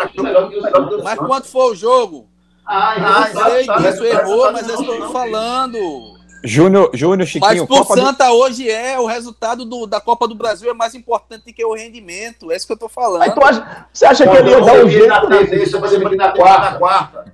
Mas 1.04 1.18
quanto 1.18 1.46
foi 1.46 1.72
o 1.72 1.74
jogo? 1.74 2.26
Ah, 2.68 3.30
eu 3.32 3.44
sei 3.44 3.66
que 3.66 3.88
isso 3.88 4.04
errou, 4.04 4.52
mas 4.52 4.68
eu 4.68 4.80
estou 4.80 5.10
falando. 5.10 6.18
Júnior, 6.44 6.90
Júnior, 6.92 7.26
Chiquinho. 7.26 7.50
Mas 7.50 7.66
pro 7.66 7.78
Copa 7.78 7.96
Santa 7.96 8.26
do... 8.26 8.34
hoje 8.34 8.70
é, 8.70 9.00
o 9.00 9.06
resultado 9.06 9.64
do, 9.64 9.86
da 9.86 10.00
Copa 10.00 10.28
do 10.28 10.34
Brasil 10.34 10.70
é 10.70 10.74
mais 10.74 10.94
importante 10.94 11.46
do 11.46 11.52
que 11.52 11.64
o 11.64 11.74
rendimento. 11.74 12.52
É 12.52 12.56
isso 12.56 12.66
que 12.66 12.72
eu 12.72 12.78
tô 12.78 12.88
falando. 12.88 13.22
Aí, 13.22 13.32
acha, 13.42 13.86
você 13.92 14.06
acha 14.06 14.28
que 14.28 14.36
ele 14.36 14.50
ia 14.50 14.60
dar 14.60 14.84
um 14.84 14.88
jeito 14.88 15.28
desse? 15.50 15.78
Você 15.78 15.98
vai 15.98 16.14
na 16.14 16.32
quarta. 16.32 17.32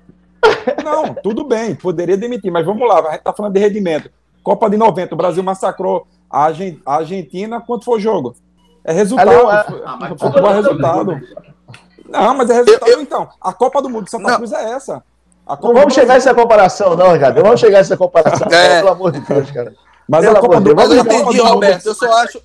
Não, 0.84 1.14
tudo 1.14 1.44
bem, 1.44 1.74
poderia 1.74 2.16
demitir, 2.16 2.52
mas 2.52 2.64
vamos 2.64 2.86
lá, 2.86 3.00
a 3.00 3.12
gente 3.12 3.22
tá 3.22 3.32
falando 3.32 3.54
de 3.54 3.60
rendimento. 3.60 4.10
Copa 4.42 4.68
de 4.68 4.76
90, 4.76 5.14
o 5.14 5.18
Brasil 5.18 5.42
massacrou 5.42 6.06
a 6.30 6.50
Argentina, 6.86 7.60
quanto 7.60 7.86
foi 7.86 7.96
o 7.96 8.00
jogo? 8.00 8.36
É 8.84 8.92
resultado. 8.92 9.30
É... 9.30 9.82
Ah, 9.86 10.14
futebol 10.18 10.50
é 10.50 10.54
resultado. 10.54 11.20
Não, 12.06 12.34
mas 12.34 12.50
é 12.50 12.54
resultado 12.54 12.90
eu, 12.90 12.98
eu... 12.98 13.02
então. 13.02 13.28
A 13.40 13.52
Copa 13.52 13.80
do 13.80 13.88
Mundo 13.88 14.04
de 14.04 14.10
Santa 14.10 14.28
não. 14.28 14.36
Cruz 14.36 14.52
é 14.52 14.72
essa. 14.72 15.02
Não 15.46 15.74
vamos 15.74 15.94
chegar 15.94 16.14
a 16.14 16.16
essa 16.16 16.34
comparação, 16.34 16.96
não, 16.96 17.12
Ricardo. 17.12 17.42
Vamos 17.42 17.60
chegar 17.60 17.78
a 17.78 17.80
essa 17.80 17.96
comparação, 17.96 18.48
é. 18.50 18.78
pelo 18.78 18.90
amor 18.90 19.12
de 19.12 19.20
Deus, 19.20 19.50
cara. 19.50 19.74
Mas 20.08 20.24
pelo 20.24 20.36
a 20.36 20.40
Copa 20.40 20.60
do 20.60 20.70
Mundo. 20.70 20.94
eu 20.94 21.00
entendi, 21.00 21.38
Roberto. 21.38 21.86
Eu 21.86 21.94
só 21.94 22.12
acho. 22.22 22.42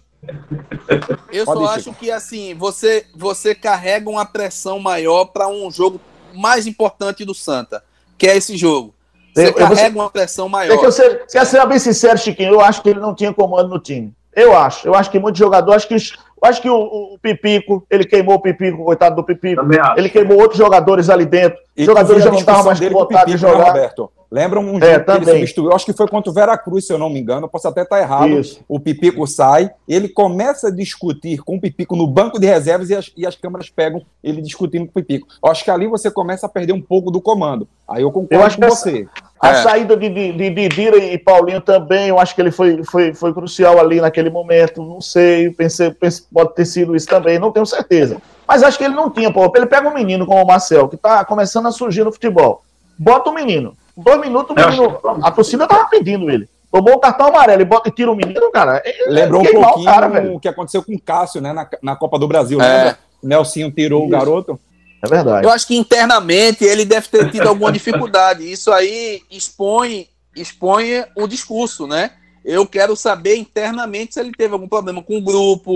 Eu 1.32 1.46
Pode 1.46 1.60
só 1.60 1.68
acho 1.68 1.94
que 1.94 2.12
assim, 2.12 2.54
você, 2.54 3.06
você 3.16 3.56
carrega 3.56 4.10
uma 4.10 4.26
pressão 4.26 4.80
maior 4.80 5.26
para 5.26 5.48
um 5.48 5.72
jogo 5.72 6.00
mais 6.34 6.68
importante 6.68 7.24
do 7.24 7.34
Santa 7.34 7.82
que 8.20 8.28
é 8.28 8.36
esse 8.36 8.56
jogo. 8.58 8.94
Você 9.34 9.48
eu, 9.48 9.54
carrega 9.54 9.98
uma 9.98 10.10
pressão 10.10 10.50
maior. 10.50 10.74
É 10.74 10.78
que 10.78 10.86
eu 10.86 10.92
ser, 10.92 11.26
quer 11.26 11.46
ser 11.46 11.66
bem 11.66 11.80
sincero, 11.80 12.18
Chiquinho, 12.18 12.54
eu 12.54 12.62
acho 12.62 12.84
que 12.84 12.90
ele 12.90 13.00
não 13.00 13.16
tinha 13.16 13.34
comando 13.34 13.70
no 13.70 13.80
time. 13.80 14.14
Eu 14.36 14.56
acho. 14.56 14.86
Eu 14.86 14.94
acho 14.94 15.10
que 15.10 15.18
muitos 15.18 15.40
jogadores, 15.40 15.84
acho 15.84 15.88
que, 15.88 16.20
acho 16.42 16.62
que 16.62 16.70
o, 16.70 17.14
o, 17.14 17.20
Pipico, 17.20 17.86
ele 17.90 18.06
queimou 18.06 18.36
o 18.36 18.42
Pipico, 18.42 18.84
coitado 18.84 19.16
do 19.16 19.24
Pipico. 19.24 19.62
Ele 19.98 20.10
queimou 20.10 20.40
outros 20.40 20.58
jogadores 20.58 21.10
ali 21.10 21.26
dentro. 21.26 21.60
Os 21.78 21.86
jogadores 21.86 22.24
já 22.24 22.32
não 22.32 22.40
estavam 22.40 22.66
mais 22.66 22.80
com 22.80 22.90
vontade 22.90 23.32
de 23.32 23.38
jogar. 23.38 23.58
Né, 23.58 23.66
Roberto? 23.66 24.12
Lembra 24.32 24.60
um 24.60 24.74
jogo 24.74 24.86
é, 24.86 25.00
que 25.00 25.12
ele 25.12 25.26
substituiu? 25.26 25.74
Acho 25.74 25.86
que 25.86 25.94
foi 25.94 26.08
contra 26.08 26.30
o 26.30 26.34
Veracruz, 26.34 26.86
se 26.86 26.94
eu 26.94 27.00
não 27.00 27.10
me 27.10 27.20
engano. 27.20 27.46
Eu 27.46 27.50
posso 27.50 27.68
até 27.68 27.82
estar 27.82 28.00
errado. 28.00 28.40
Isso. 28.40 28.62
O 28.68 28.80
Pipico 28.80 29.26
sai, 29.26 29.72
ele 29.88 30.08
começa 30.08 30.68
a 30.68 30.72
discutir 30.72 31.42
com 31.42 31.56
o 31.56 31.62
Pipico 31.62 31.96
no 31.96 32.06
banco 32.06 32.40
de 32.40 32.46
reservas 32.46 32.92
e 32.92 32.96
as, 32.96 33.12
e 33.18 33.26
as 33.26 33.36
câmeras 33.36 33.70
pegam 33.70 34.04
ele 34.24 34.40
discutindo 34.40 34.86
com 34.86 34.92
o 34.92 35.04
Pipico. 35.04 35.28
Eu 35.44 35.50
acho 35.50 35.64
que 35.64 35.72
ali 35.72 35.88
você 35.88 36.12
começa 36.12 36.46
a 36.46 36.50
perder 36.50 36.74
um 36.74 36.82
pouco 36.82 37.10
do 37.10 37.20
comando. 37.20 37.68
Aí 37.88 38.04
eu 38.04 38.12
concordo 38.12 38.36
eu 38.36 38.46
acho 38.46 38.60
com 38.60 38.70
você. 38.70 39.08
A, 39.40 39.52
é. 39.52 39.64
saída 39.64 39.96
de, 39.96 40.10
de, 40.10 40.50
de, 40.50 40.70
Dira 40.70 40.98
e 40.98 41.18
Paulinho 41.18 41.62
também, 41.62 42.10
eu 42.10 42.20
acho 42.20 42.36
que 42.36 42.42
ele 42.42 42.52
foi, 42.52 42.84
foi, 42.84 43.14
foi 43.14 43.34
crucial 43.34 43.80
ali 43.80 44.02
naquele 44.02 44.30
momento. 44.30 44.84
Não 44.84 45.00
sei, 45.00 45.50
pensei, 45.52 45.92
pensei, 45.92 46.26
pode 46.34 46.54
ter 46.56 46.66
sido 46.66 46.96
isso 46.96 47.08
também, 47.08 47.40
não 47.40 47.52
tenho 47.52 47.66
certeza. 47.66 48.18
Mas 48.48 48.64
acho 48.64 48.78
que 48.78 48.84
ele 48.84 48.96
não 48.96 49.10
tinha, 49.10 49.32
pô. 49.32 49.52
Ele 49.56 49.66
pega 49.66 49.88
um 49.88 49.94
menino 49.94 50.26
como 50.26 50.44
o 50.44 50.48
Marcel, 50.48 50.90
que 50.90 50.96
está 50.96 51.24
começando 51.24 51.68
a 51.68 51.72
surgir 51.72 52.04
no 52.04 52.12
futebol. 52.12 52.64
Bota 52.98 53.30
o 53.30 53.34
menino 53.34 53.78
Dois 54.02 54.20
minutos, 54.22 54.56
o 54.56 54.68
menino, 54.68 54.98
a 55.22 55.32
torcida 55.32 55.68
tava 55.68 55.86
pedindo 55.90 56.30
ele. 56.32 56.48
Tomou 56.72 56.94
o 56.94 57.00
cartão 57.00 57.28
amarelo 57.28 57.62
e 57.62 57.66
bota 57.66 57.90
e 57.90 57.92
tira 57.92 58.10
o 58.10 58.16
menino, 58.16 58.50
cara. 58.52 58.82
É, 58.86 59.10
Lembrou 59.10 59.42
um 59.42 59.46
pouquinho 59.46 59.86
cara, 59.86 60.34
o 60.34 60.40
que 60.40 60.48
aconteceu 60.48 60.84
com 60.84 60.94
o 60.94 61.02
Cássio, 61.02 61.42
né, 61.42 61.52
na, 61.52 61.68
na 61.82 61.96
Copa 61.96 62.18
do 62.18 62.28
Brasil, 62.28 62.62
é. 62.62 62.64
lembra? 62.64 62.98
Nelsinho 63.22 63.72
tirou 63.72 64.02
Isso. 64.02 64.08
o 64.08 64.12
garoto. 64.12 64.60
É 65.02 65.08
verdade. 65.08 65.46
Eu 65.46 65.52
acho 65.52 65.68
que 65.68 65.76
internamente 65.76 66.64
ele 66.64 66.86
deve 66.86 67.08
ter 67.08 67.32
tido 67.32 67.48
alguma 67.48 67.72
dificuldade. 67.72 68.50
Isso 68.50 68.72
aí 68.72 69.22
expõe, 69.30 70.08
expõe 70.36 71.06
o 71.16 71.28
discurso, 71.28 71.88
né? 71.88 72.12
Eu 72.44 72.66
quero 72.66 72.96
saber 72.96 73.36
internamente 73.36 74.14
se 74.14 74.20
ele 74.20 74.32
teve 74.32 74.54
algum 74.54 74.68
problema 74.68 75.04
com 75.04 75.18
o 75.18 75.22
grupo. 75.22 75.74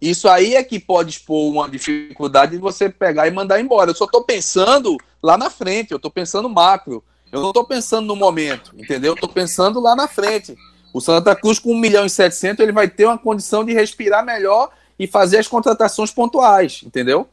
Isso 0.00 0.28
aí 0.28 0.54
é 0.54 0.62
que 0.62 0.78
pode 0.78 1.10
expor 1.10 1.50
uma 1.50 1.68
dificuldade 1.68 2.52
de 2.52 2.58
você 2.58 2.88
pegar 2.88 3.26
e 3.26 3.30
mandar 3.30 3.60
embora. 3.60 3.90
Eu 3.90 3.94
só 3.94 4.04
estou 4.04 4.24
pensando 4.24 4.96
lá 5.22 5.38
na 5.38 5.50
frente, 5.50 5.92
eu 5.92 5.96
estou 5.96 6.10
pensando 6.10 6.48
macro. 6.48 7.02
Eu 7.32 7.40
não 7.40 7.48
estou 7.48 7.64
pensando 7.64 8.06
no 8.06 8.16
momento, 8.16 8.72
entendeu? 8.76 9.12
Eu 9.12 9.14
estou 9.14 9.28
pensando 9.28 9.80
lá 9.80 9.96
na 9.96 10.06
frente. 10.06 10.56
O 10.92 11.00
Santa 11.00 11.34
Cruz, 11.34 11.58
com 11.58 11.72
1 11.72 11.76
milhão 11.78 12.06
e 12.06 12.10
700, 12.10 12.62
ele 12.62 12.72
vai 12.72 12.88
ter 12.88 13.04
uma 13.04 13.18
condição 13.18 13.64
de 13.64 13.72
respirar 13.72 14.24
melhor 14.24 14.70
e 14.98 15.06
fazer 15.06 15.38
as 15.38 15.48
contratações 15.48 16.10
pontuais, 16.10 16.80
entendeu? 16.84 17.28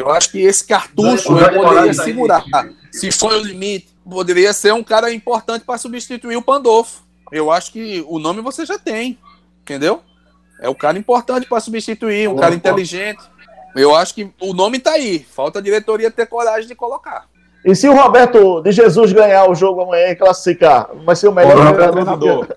Eu 0.00 0.10
acho 0.10 0.30
que 0.30 0.40
esse 0.40 0.64
cartucho 0.64 1.38
eu 1.38 1.62
poderia 1.62 1.94
segurar. 1.94 2.44
Se 2.90 3.12
for 3.12 3.32
o 3.32 3.40
limite, 3.40 3.88
poderia 4.08 4.52
ser 4.52 4.72
um 4.72 4.82
cara 4.82 5.12
importante 5.12 5.64
para 5.64 5.78
substituir 5.78 6.36
o 6.36 6.42
Pandolfo. 6.42 7.02
Eu 7.30 7.50
acho 7.50 7.70
que 7.72 8.04
o 8.08 8.18
nome 8.18 8.40
você 8.40 8.64
já 8.64 8.78
tem, 8.78 9.18
entendeu? 9.62 10.02
É 10.60 10.68
o 10.68 10.74
cara 10.74 10.98
importante 10.98 11.46
para 11.46 11.60
substituir, 11.60 12.28
um 12.28 12.36
cara 12.36 12.54
inteligente. 12.54 13.22
Eu 13.76 13.94
acho 13.94 14.14
que 14.14 14.30
o 14.40 14.52
nome 14.52 14.78
está 14.78 14.92
aí. 14.92 15.20
Falta 15.20 15.58
a 15.58 15.62
diretoria 15.62 16.10
ter 16.10 16.26
coragem 16.26 16.66
de 16.66 16.74
colocar. 16.74 17.26
E 17.64 17.74
se 17.74 17.88
o 17.88 17.94
Roberto 17.94 18.62
de 18.62 18.72
Jesus 18.72 19.12
ganhar 19.12 19.48
o 19.48 19.54
jogo 19.54 19.82
amanhã 19.82 20.08
e 20.08 20.16
classificar, 20.16 20.88
vai 21.04 21.14
ser 21.14 21.28
o 21.28 21.32
melhor 21.32 21.56
o 21.56 21.74
treinador. 21.74 21.92
treinador. 21.92 22.56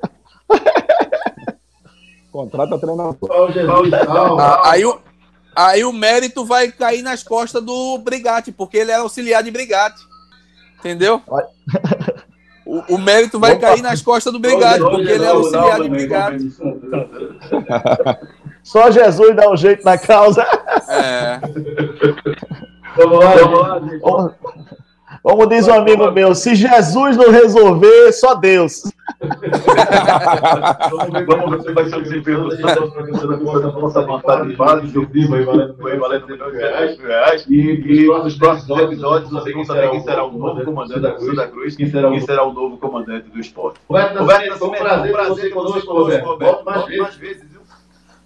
Contrata 2.32 2.80
treinador. 2.80 3.18
Ah, 4.40 4.72
aí, 4.72 4.84
o, 4.86 5.00
aí 5.56 5.84
o 5.84 5.94
mérito 5.94 6.46
vai 6.46 6.72
cair 6.72 7.02
nas 7.02 7.24
costas 7.24 7.64
do 7.64 7.98
Brigatti, 7.98 8.52
porque 8.52 8.78
ele 8.78 8.92
é 8.92 8.96
auxiliar 8.96 9.44
de 9.44 9.52
Brigatti. 9.52 10.02
Entendeu? 10.80 11.22
O, 12.66 12.96
o 12.96 12.98
mérito 12.98 13.40
vai 13.40 13.54
Opa. 13.54 13.68
cair 13.68 13.82
nas 13.82 14.02
costas 14.02 14.32
do 14.32 14.40
Brigatti, 14.40 14.80
porque 14.80 15.12
ele 15.12 15.26
é 15.26 15.30
auxiliar 15.30 15.82
de 15.82 15.90
Brigatti. 15.90 16.50
Só 18.64 18.90
Jesus 18.90 19.36
dá 19.36 19.50
um 19.50 19.58
jeito 19.58 19.84
na 19.84 19.98
causa. 19.98 20.44
É. 20.88 21.40
Vamos 22.96 23.20
lá, 23.20 23.36
vamos 23.36 23.60
lá. 24.02 24.36
Como 25.24 25.48
diz 25.48 25.66
um 25.70 25.74
amigo 25.74 26.12
meu, 26.12 26.36
se 26.36 26.54
Jesus 26.54 27.16
não 27.16 27.32
resolver, 27.32 28.12
só 28.12 28.36
Deus. 28.36 28.84
vamos 31.26 31.50
ver 31.50 31.62
se 31.62 31.72
vai 31.72 31.86
ser 31.86 31.96
o 31.96 32.02
desempenho 32.04 32.44
do 32.44 32.52
Santos 32.58 33.74
nossa 33.74 34.02
vontade 34.02 34.50
de 34.50 34.56
base, 34.58 34.92
seu 34.92 35.08
primo 35.08 35.36
aí 35.36 35.46
valendo 35.46 36.28
reais. 36.52 37.46
E 37.48 38.06
nos 38.06 38.36
próximos 38.36 38.78
episódios 38.82 39.32
você 39.32 39.54
não 39.54 39.64
saber 39.64 39.92
quem 39.92 40.02
será 40.02 40.26
o 40.26 40.32
novo 40.38 40.62
comandante 40.66 41.00
da 41.00 41.48
Cruz, 41.48 41.78
quem 41.78 41.90
será 41.90 42.44
o 42.44 42.52
novo 42.52 42.78
comandante 42.78 43.30
do 43.30 43.40
esporte. 43.40 43.80
Roberto, 43.88 44.58
foi 44.58 44.68
um 44.68 44.72
prazer 44.72 45.14
você 45.30 45.50
conosco, 45.52 45.94
Roberto. 45.94 46.38
Volte 46.38 46.98
mais 46.98 47.16
vezes. 47.16 47.53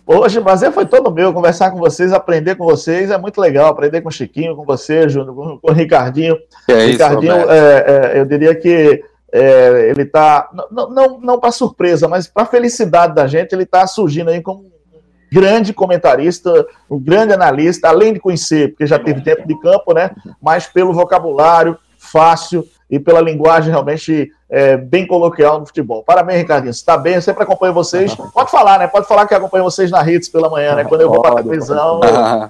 Hoje 0.08 0.40
o 0.40 0.44
prazer 0.44 0.72
foi 0.72 0.86
todo 0.86 1.12
meu 1.12 1.34
conversar 1.34 1.70
com 1.70 1.78
vocês, 1.78 2.14
aprender 2.14 2.56
com 2.56 2.64
vocês. 2.64 3.12
É 3.12 3.18
muito 3.18 3.42
legal 3.42 3.68
aprender 3.68 4.02
com 4.02 4.08
o 4.08 4.12
Chiquinho, 4.12 4.56
com 4.56 4.64
você, 4.64 5.10
Júnior, 5.10 5.36
com, 5.36 5.58
com 5.58 5.72
o 5.72 5.74
Ricardinho. 5.74 6.38
É 6.68 6.86
Ricardinho, 6.86 7.38
isso, 7.38 7.52
é, 7.52 8.14
é, 8.16 8.20
eu 8.20 8.26
diria 8.26 8.56
que 8.56 9.04
É, 9.30 9.90
ele 9.90 10.04
está, 10.04 10.50
não, 10.72 10.90
não, 10.90 11.20
não 11.20 11.38
para 11.38 11.52
surpresa, 11.52 12.08
mas 12.08 12.28
para 12.28 12.46
felicidade 12.46 13.14
da 13.14 13.28
gente, 13.28 13.52
ele 13.52 13.64
está 13.64 13.86
surgindo 13.86 14.30
aí 14.30 14.42
como 14.42 14.62
um 14.62 14.72
grande 15.30 15.74
comentarista, 15.74 16.66
um 16.90 16.98
grande 16.98 17.34
analista, 17.34 17.90
além 17.90 18.14
de 18.14 18.22
conhecer, 18.22 18.70
porque 18.70 18.88
já 18.88 18.98
teve 18.98 19.22
tempo 19.22 19.46
de 19.46 19.60
campo, 19.60 19.94
né? 19.94 20.12
Mas 20.42 20.66
pelo 20.66 20.94
vocabulário 20.94 21.78
fácil 21.98 22.66
e 22.90 23.00
pela 23.00 23.22
linguagem 23.22 23.70
realmente 23.70 24.32
é, 24.50 24.78
bem 24.78 25.06
coloquial 25.06 25.60
no 25.60 25.66
futebol. 25.66 26.04
Parabéns, 26.04 26.40
Ricardinho. 26.40 26.74
Você 26.74 26.80
está 26.80 26.98
bem, 26.98 27.16
eu 27.16 27.22
sempre 27.22 27.44
acompanho 27.44 27.74
vocês. 27.74 28.16
Pode 28.34 28.50
falar, 28.50 28.80
né? 28.80 28.88
Pode 28.88 29.08
falar 29.08 29.28
que 29.28 29.34
acompanho 29.34 29.64
vocês 29.64 29.92
na 29.92 30.10
Hits 30.10 30.30
pela 30.30 30.50
manhã, 30.50 30.76
né? 30.76 30.86
Quando 30.86 31.02
eu 31.02 31.10
vou 31.10 31.22
para 31.22 31.40
a 31.40 31.44
televisão, 31.44 32.00
eu, 32.04 32.50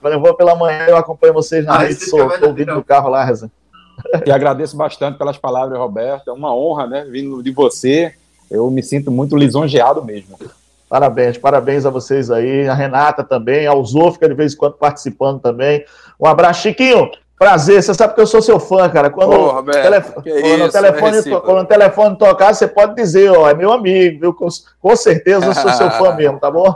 quando 0.00 0.12
eu 0.12 0.20
vou 0.20 0.34
pela 0.34 0.54
manhã, 0.54 0.86
eu 0.88 0.96
acompanho 0.96 1.32
vocês 1.32 1.64
na 1.64 1.80
ah, 1.80 1.90
Hits, 1.90 2.10
sou 2.10 2.30
ouvindo 2.42 2.74
no 2.74 2.84
carro 2.84 3.08
lá, 3.08 3.24
Reza. 3.24 3.50
E 4.24 4.30
agradeço 4.30 4.76
bastante 4.76 5.18
pelas 5.18 5.38
palavras, 5.38 5.78
Roberto. 5.78 6.30
É 6.30 6.32
uma 6.32 6.54
honra, 6.54 6.86
né? 6.86 7.04
Vindo 7.10 7.42
de 7.42 7.50
você. 7.50 8.14
Eu 8.50 8.70
me 8.70 8.82
sinto 8.82 9.10
muito 9.10 9.36
lisonjeado 9.36 10.04
mesmo. 10.04 10.38
Parabéns, 10.88 11.36
parabéns 11.36 11.84
a 11.84 11.90
vocês 11.90 12.30
aí, 12.30 12.66
a 12.66 12.72
Renata 12.72 13.22
também, 13.22 13.66
ao 13.66 13.84
Zô, 13.84 14.10
fica 14.10 14.26
de 14.26 14.34
vez 14.34 14.54
em 14.54 14.56
quando 14.56 14.72
participando 14.74 15.38
também. 15.38 15.84
Um 16.18 16.26
abraço, 16.26 16.62
Chiquinho. 16.62 17.10
Prazer, 17.38 17.82
você 17.82 17.94
sabe 17.94 18.14
que 18.14 18.20
eu 18.20 18.26
sou 18.26 18.42
seu 18.42 18.58
fã, 18.58 18.88
cara. 18.88 19.10
Quando, 19.10 19.32
Ô, 19.32 19.50
Roberto, 19.52 19.82
telef... 19.82 20.12
quando, 20.12 20.26
isso, 20.26 20.64
o, 20.64 20.68
telefone 20.70 21.22
to... 21.22 21.40
quando 21.42 21.58
o 21.60 21.64
telefone 21.64 22.18
tocar, 22.18 22.52
você 22.52 22.66
pode 22.66 22.96
dizer, 22.96 23.30
ó, 23.30 23.48
é 23.48 23.54
meu 23.54 23.72
amigo, 23.72 24.20
viu? 24.20 24.34
Com, 24.34 24.48
com 24.80 24.96
certeza 24.96 25.46
eu 25.46 25.54
sou 25.54 25.70
seu 25.70 25.90
fã 25.92 26.14
mesmo, 26.16 26.40
tá 26.40 26.50
bom? 26.50 26.74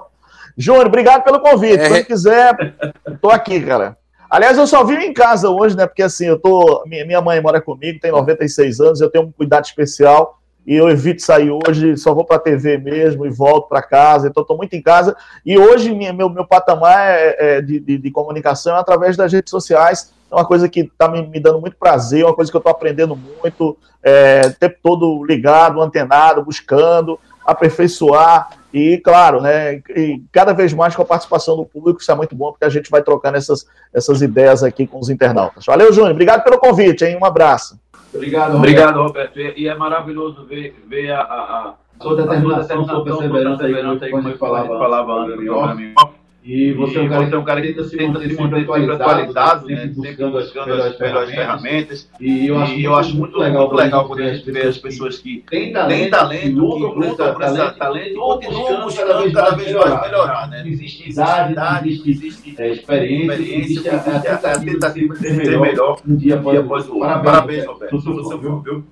Júnior, 0.57 0.87
obrigado 0.87 1.25
pelo 1.25 1.41
convite. 1.41 1.83
É... 1.83 1.89
Quando 1.89 2.05
quiser, 2.05 2.75
tô 3.21 3.31
aqui, 3.31 3.61
cara. 3.61 3.97
Aliás, 4.31 4.57
eu 4.57 4.67
só 4.67 4.85
vim 4.85 4.95
em 4.95 5.13
casa 5.13 5.51
hoje, 5.51 5.77
né? 5.77 5.87
Porque 5.87 6.03
assim, 6.03 6.27
eu 6.27 6.39
tô. 6.39 6.85
Minha 6.87 7.21
mãe 7.21 7.41
mora 7.41 7.61
comigo, 7.61 8.01
tem 8.01 8.13
96 8.13 8.81
anos, 8.81 9.01
eu 9.01 9.11
tenho 9.11 9.25
um 9.25 9.33
cuidado 9.33 9.65
especial 9.65 10.42
e 10.67 10.75
eu 10.77 10.89
evito 10.89 11.23
sair 11.23 11.51
hoje, 11.51 11.97
só 11.97 12.15
vou 12.15 12.25
para 12.25 12.37
a 12.37 12.41
TV 12.41 12.79
mesmo 12.79 13.27
e 13.27 13.31
volto 13.31 13.69
para 13.69 13.83
casa, 13.83 14.29
então 14.29 14.43
estou 14.43 14.57
muito 14.57 14.75
em 14.75 14.83
casa. 14.83 15.17
E 15.45 15.59
hoje 15.59 15.95
minha, 15.95 16.13
meu, 16.13 16.29
meu 16.29 16.47
patamar 16.47 17.01
é, 17.01 17.37
é 17.39 17.61
de, 17.61 17.81
de, 17.81 17.99
de, 17.99 18.11
comunicação 18.11 18.77
é 18.77 18.81
através 18.81 19.17
das 19.17 19.33
redes 19.33 19.51
sociais, 19.51 20.13
é 20.31 20.35
uma 20.35 20.45
coisa 20.45 20.69
que 20.69 20.81
está 20.81 21.09
me, 21.09 21.27
me, 21.27 21.41
dando 21.41 21.61
muito 21.61 21.77
prazer, 21.77 22.25
uma 22.25 22.35
coisa 22.35 22.51
que 22.51 22.57
eu 22.57 22.61
estou 22.61 22.71
aprendendo 22.71 23.17
muito, 23.17 23.77
é, 24.03 24.43
o 24.47 24.55
tempo 24.55 24.77
todo 24.83 25.25
ligado, 25.25 25.83
antenado, 25.83 26.45
buscando, 26.45 27.19
aperfeiçoar. 27.45 28.51
E, 28.73 28.97
claro, 28.99 29.43
né, 29.43 29.83
e 29.95 30.23
cada 30.33 30.55
vez 30.55 30.73
mais 30.73 30.97
com 30.97 31.03
a 31.03 31.05
participação 31.05 31.57
do 31.57 31.67
público, 31.67 32.01
isso 32.01 32.11
é 32.11 32.15
muito 32.15 32.35
bom, 32.35 32.53
porque 32.53 32.65
a 32.65 32.71
gente 32.71 32.91
vai 32.91 33.03
trocando 33.03 33.37
essas, 33.37 33.67
essas 33.93 34.23
ideias 34.23 34.63
aqui 34.63 34.87
com 34.87 34.99
os 34.99 35.11
internautas. 35.11 35.67
Valeu, 35.67 35.93
Júnior. 35.93 36.13
Obrigado 36.13 36.43
pelo 36.43 36.59
convite, 36.59 37.05
hein? 37.05 37.19
Um 37.21 37.25
abraço. 37.27 37.79
Obrigado, 38.15 38.53
Roberto. 38.53 38.59
Obrigado, 38.59 39.03
Roberto. 39.03 39.39
E 39.39 39.69
é 39.69 39.75
maravilhoso 39.75 40.45
ver, 40.45 40.75
ver 40.87 41.11
a, 41.11 41.21
a, 41.21 41.69
a 41.69 41.75
sua 42.03 42.17
determinação, 42.17 42.85
sua 42.85 43.05
perseverança 43.05 43.65
aí, 43.65 44.11
como 44.11 44.29
eu 44.29 44.39
falava, 44.39 44.79
falava 44.79 45.13
antes, 45.13 46.22
e 46.45 46.73
você, 46.73 46.99
é, 46.99 47.03
um 47.03 47.09
cara, 47.09 47.25
você 47.25 47.35
é 47.35 47.39
um 47.39 47.45
cara 47.45 47.61
que 47.61 47.69
tenta 47.69 47.85
se 47.85 47.97
manter 48.05 48.35
sempre 48.35 48.93
atualizado, 48.93 49.67
sempre 49.69 50.27
buscando 50.27 50.39
as, 50.39 51.01
as 51.01 51.31
ferramentas. 51.31 52.09
E 52.21 52.49
eu 52.49 52.59
acho, 52.59 52.75
e 52.75 52.85
eu 52.85 52.95
acho 52.97 53.17
muito, 53.17 53.39
legal, 53.39 53.69
muito 53.69 53.77
legal 53.77 54.09
quando 54.09 54.23
a 54.23 54.35
gente 54.35 54.51
vê 54.51 54.63
as 54.63 54.77
pessoas 54.77 55.19
que 55.19 55.45
têm 55.49 55.73
talento, 55.73 56.11
talento 56.11 56.43
que 56.43 56.49
lutam 56.49 56.95
por 56.95 57.05
esse 57.05 57.17
talento, 57.17 57.79
talento 57.79 58.11
e 58.11 58.15
continuam 58.15 58.83
buscando 58.83 59.33
cada 59.33 59.51
vez 59.55 59.73
mais 59.73 60.03
melhorar. 60.03 60.49
Né? 60.49 60.65
Existe 60.67 61.11
idade, 61.11 61.89
existe, 61.89 62.11
existe 62.11 62.61
é, 62.61 62.73
experiência, 62.73 63.57
existe 63.57 63.89
a, 63.89 63.97
a 63.97 64.59
tentativa 64.59 65.15
de 65.15 65.21
ser 65.21 65.61
melhor 65.61 66.01
um 66.07 66.17
dia 66.17 66.35
após 66.35 66.89
o 66.89 66.99
outro. 66.99 67.23
Parabéns, 67.23 67.67
Roberto. 67.67 68.01
Você 68.01 68.37
viu? 68.39 68.85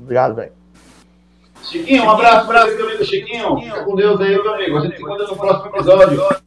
Obrigado, 0.00 0.34
velho. 0.34 0.52
Chiquinho, 1.62 2.04
um 2.04 2.10
abraço, 2.10 2.44
abraço, 2.44 2.74
meu 2.74 2.86
amigo 2.86 3.04
Chiquinho. 3.04 3.60
Fica 3.60 3.84
com 3.84 3.96
Deus 3.96 4.18
aí, 4.20 4.30
meu 4.30 4.54
amigo. 4.54 4.78
A 4.78 4.80
gente 4.80 4.96
se 4.96 5.02
encontra 5.02 5.26
no 5.26 5.36
próximo 5.36 5.76
episódio. 5.76 6.46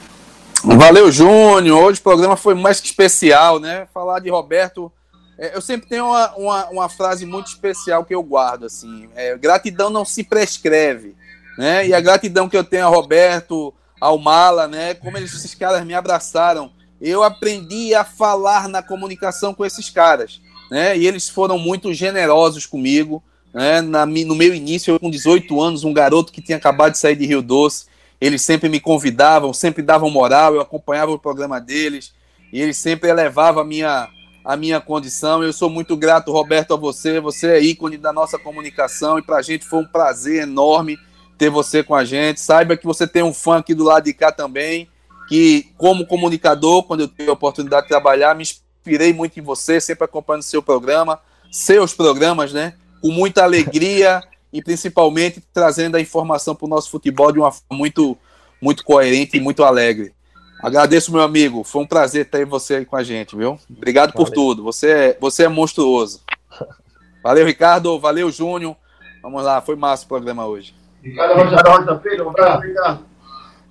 Valeu, 0.78 1.12
Júnior. 1.12 1.84
Hoje 1.84 2.00
o 2.00 2.04
programa 2.04 2.36
foi 2.36 2.54
mais 2.54 2.80
que 2.80 2.88
especial, 2.88 3.60
né? 3.60 3.88
Falar 3.92 4.20
de 4.20 4.30
Roberto. 4.30 4.92
É, 5.38 5.56
eu 5.56 5.62
sempre 5.62 5.90
tenho 5.90 6.06
uma, 6.06 6.36
uma, 6.36 6.70
uma, 6.70 6.90
frase 6.90 7.26
muito 7.26 7.48
especial 7.48 8.06
que 8.06 8.14
eu 8.14 8.22
guardo, 8.22 8.66
assim. 8.66 9.10
É, 9.16 9.36
gratidão 9.36 9.90
não 9.90 10.06
se 10.06 10.24
prescreve, 10.24 11.16
né? 11.58 11.88
E 11.88 11.94
a 11.94 12.00
gratidão 12.00 12.48
que 12.48 12.56
eu 12.56 12.64
tenho 12.64 12.86
a 12.86 12.90
Roberto, 12.90 13.74
ao 14.00 14.20
Mala, 14.20 14.68
né? 14.68 14.94
Como 14.94 15.18
eles, 15.18 15.34
esses 15.34 15.56
caras 15.56 15.84
me 15.84 15.94
abraçaram. 15.94 16.72
Eu 17.02 17.24
aprendi 17.24 17.96
a 17.96 18.04
falar 18.04 18.68
na 18.68 18.84
comunicação 18.84 19.54
com 19.54 19.66
esses 19.66 19.90
caras, 19.90 20.40
né? 20.70 20.96
E 20.96 21.08
eles 21.08 21.28
foram 21.28 21.58
muito 21.58 21.94
generosos 21.94 22.68
comigo, 22.68 23.24
né? 23.52 23.82
Na, 23.82 24.06
no 24.06 24.36
meu 24.36 24.54
início, 24.54 24.94
eu 24.94 25.00
com 25.00 25.10
18 25.10 25.60
anos, 25.60 25.84
um 25.84 25.94
garoto 25.94 26.32
que 26.32 26.42
tinha 26.42 26.58
acabado 26.58 26.92
de 26.92 27.00
sair 27.00 27.16
de 27.16 27.26
Rio 27.26 27.42
Doce, 27.42 27.89
eles 28.20 28.42
sempre 28.42 28.68
me 28.68 28.80
convidavam, 28.80 29.54
sempre 29.54 29.82
davam 29.82 30.10
moral, 30.10 30.56
eu 30.56 30.62
acompanhava 30.62 31.12
o 31.12 31.20
programa 31.20 31.60
deles 31.60 32.14
e 32.52 32.62
eles 32.62 32.78
sempre 32.78 33.10
elevavam 33.10 33.62
a 33.62 33.66
minha, 33.66 34.10
a 34.44 34.58
minha 34.58 34.82
condição. 34.82 35.42
Eu 35.44 35.54
sou 35.54 35.70
muito 35.70 35.96
grato, 35.96 36.32
Roberto, 36.32 36.74
a 36.74 36.78
você. 36.78 37.20
Você 37.20 37.48
é 37.48 37.62
ícone 37.62 37.98
da 37.98 38.12
nossa 38.12 38.38
comunicação 38.38 39.18
e 39.18 39.22
para 39.22 39.38
a 39.38 39.42
gente 39.42 39.66
foi 39.66 39.80
um 39.80 39.88
prazer 39.88 40.44
enorme 40.44 40.98
ter 41.38 41.50
você 41.50 41.82
com 41.82 41.96
a 41.96 42.04
gente. 42.04 42.42
Saiba 42.42 42.76
que 42.76 42.86
você 42.86 43.08
tem 43.08 43.24
um 43.24 43.34
fã 43.34 43.60
aqui 43.60 43.74
do 43.74 43.86
lado 43.86 44.04
de 44.04 44.14
cá 44.14 44.32
também, 44.32 44.90
que 45.30 45.68
como 45.78 46.06
comunicador, 46.06 46.84
quando 46.84 47.02
eu 47.02 47.08
tive 47.08 47.30
a 47.30 47.34
oportunidade 47.34 47.84
de 47.84 47.90
trabalhar, 47.90 48.36
me 48.36 48.44
inspirei 48.44 49.14
muito 49.14 49.40
em 49.40 49.44
você, 49.44 49.80
sempre 49.80 50.04
acompanhando 50.04 50.44
seu 50.44 50.62
programa, 50.62 51.22
seus 51.50 51.94
programas, 51.94 52.52
né? 52.52 52.74
Com 53.02 53.12
muita 53.12 53.44
alegria 53.44 54.22
e 54.52 54.62
principalmente 54.62 55.42
trazendo 55.54 55.96
a 55.96 56.02
informação 56.02 56.56
para 56.56 56.66
o 56.66 56.70
nosso 56.70 56.90
futebol 56.90 57.32
de 57.32 57.40
uma 57.40 57.52
forma 57.52 57.78
muito, 57.78 58.18
muito 58.62 58.84
coerente 58.84 59.38
e 59.38 59.40
muito 59.40 59.64
alegre. 59.64 60.14
Agradeço, 60.62 61.12
meu 61.12 61.22
amigo. 61.22 61.64
Foi 61.64 61.82
um 61.82 61.88
prazer 61.88 62.30
ter 62.30 62.46
você 62.46 62.76
aí 62.76 62.86
com 62.86 62.98
a 62.98 63.04
gente, 63.04 63.36
viu? 63.36 63.58
Obrigado 63.70 64.12
Valeu. 64.12 64.26
por 64.26 64.34
tudo. 64.34 64.64
Você 64.64 64.90
é, 64.90 65.18
você 65.20 65.44
é 65.44 65.48
monstruoso. 65.48 66.22
Valeu, 67.24 67.46
Ricardo. 67.46 67.98
Valeu, 68.00 68.30
Júnior. 68.30 68.76
Vamos 69.22 69.44
lá, 69.44 69.62
foi 69.62 69.76
massa 69.76 70.06
o 70.06 70.08
programa 70.08 70.46
hoje. 70.46 70.74
Ricardo 71.02 71.36
Rocha 71.36 72.00
Filho, 72.00 72.26
um 72.26 72.30
abraço, 72.30 72.62
Ricardo. 72.62 73.06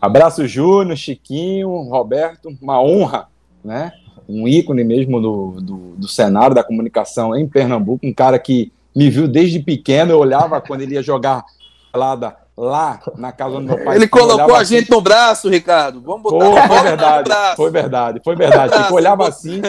Abraço, 0.01 0.47
Júnior, 0.47 0.97
Chiquinho, 0.97 1.69
Roberto. 1.83 2.57
Uma 2.61 2.81
honra, 2.81 3.29
né? 3.63 3.93
Um 4.29 4.47
ícone 4.47 4.85
mesmo 4.85 5.21
do, 5.21 5.61
do, 5.61 5.77
do 5.97 6.09
cenário 6.09 6.55
da 6.55 6.63
comunicação 6.63 7.37
em 7.37 7.49
Pernambuco. 7.49 8.07
Um 8.07 8.15
cara 8.15 8.39
que 8.39 8.73
me 8.99 9.09
viu 9.09 9.29
desde 9.29 9.61
pequeno, 9.61 10.11
eu 10.11 10.19
olhava 10.19 10.61
quando 10.61 10.81
ele 10.81 10.95
ia 10.95 11.03
jogar 11.05 11.45
pelada 11.93 12.35
lá 12.57 13.01
na 13.17 13.31
casa 13.31 13.55
do 13.55 13.63
meu 13.63 13.85
pai. 13.85 13.95
Ele 13.95 14.09
colocou 14.09 14.57
a 14.57 14.65
gente 14.65 14.83
assim, 14.83 14.93
no 14.93 15.01
braço, 15.01 15.49
Ricardo. 15.49 16.01
Vamos 16.01 16.25
botar 16.25 16.67
foi, 16.67 16.67
foi 16.67 16.83
verdade, 16.83 17.31
foi 17.57 17.71
verdade, 17.71 18.21
foi 18.25 18.35
verdade. 18.35 18.83
Tipo, 18.83 18.95
olhava 18.95 19.23
assim 19.29 19.63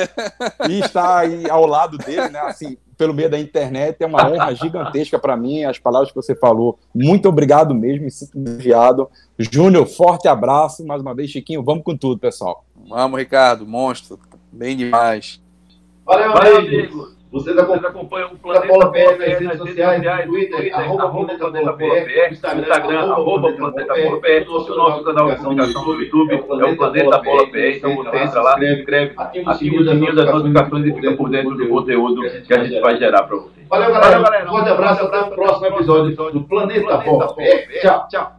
e 0.67 0.80
está 0.80 1.19
aí 1.19 1.47
ao 1.47 1.67
lado 1.67 1.99
dele, 1.99 2.27
né? 2.30 2.39
Assim, 2.39 2.75
pelo 2.97 3.13
meio 3.13 3.30
da 3.30 3.38
internet, 3.38 3.97
é 3.99 4.07
uma 4.07 4.27
honra 4.27 4.51
gigantesca 4.55 5.19
para 5.19 5.38
mim. 5.38 5.63
As 5.63 5.77
palavras 5.77 6.09
que 6.09 6.15
você 6.15 6.36
falou, 6.36 6.80
muito 6.93 7.30
obrigado 7.30 7.75
mesmo, 7.75 8.05
me 8.05 8.11
sinto 8.11 8.36
enviado. 8.36 9.07
Júnior, 9.38 9.86
forte 9.86 10.27
abraço 10.27 10.84
mais 10.84 11.03
uma 11.03 11.13
vez, 11.13 11.30
Chiquinho. 11.30 11.61
Vamos 11.61 11.84
com 11.84 11.95
tudo, 11.95 12.19
pessoal. 12.19 12.65
Vamos, 12.89 13.19
Ricardo, 13.19 13.67
monstro, 13.67 14.19
bem 14.51 14.75
demais. 14.75 15.39
Valeu, 16.03 16.34
Valeu 16.34 16.57
amigo. 16.57 17.18
Vocês 17.32 17.55
acompanham 17.59 18.32
o 18.32 18.38
Planeta 18.39 18.67
Bola 18.67 18.91
PR 18.91 19.17
nas 19.19 19.39
redes 19.39 19.57
sociais, 19.59 20.01
no 20.01 20.32
Twitter, 20.32 20.75
arroba 20.75 21.09
Planeta 21.09 21.51
Bola 21.51 21.73
PR, 21.73 22.32
Instagram, 22.32 23.11
arroba 23.11 23.53
Planeta 23.53 23.93
PR, 23.93 24.49
o 24.49 24.75
nosso 24.75 25.03
canal 25.03 25.30
de 25.30 25.36
comunicação 25.38 25.86
no 25.86 26.01
YouTube 26.01 26.34
é 26.34 26.36
o 26.38 26.43
Planeta 26.43 27.19
Bola 27.19 27.51
PR, 27.51 27.77
então 27.77 27.95
você 27.95 28.17
entra 28.17 28.41
lá, 28.41 28.57
se 28.57 28.73
inscreve, 28.73 29.13
ativa 29.15 29.47
o 29.47 29.55
sininho 29.86 30.15
das 30.15 30.25
notificações 30.25 30.86
e 30.88 30.93
fica 30.93 31.15
por 31.15 31.30
dentro 31.30 31.55
do 31.55 31.69
conteúdo 31.69 32.21
que 32.47 32.53
a 32.53 32.63
gente 32.63 32.82
vai 32.82 32.97
gerar 32.97 33.23
para 33.23 33.36
vocês. 33.36 33.67
Valeu, 33.69 33.93
galera. 33.93 34.45
Um 34.45 34.49
forte 34.49 34.69
abraço, 34.69 35.05
até 35.05 35.19
o 35.21 35.30
próximo 35.30 35.67
episódio 35.67 36.32
do 36.32 36.43
Planeta 36.45 36.97
Bola 36.97 37.36
PR. 37.36 37.80
Tchau, 37.80 38.07
tchau. 38.09 38.38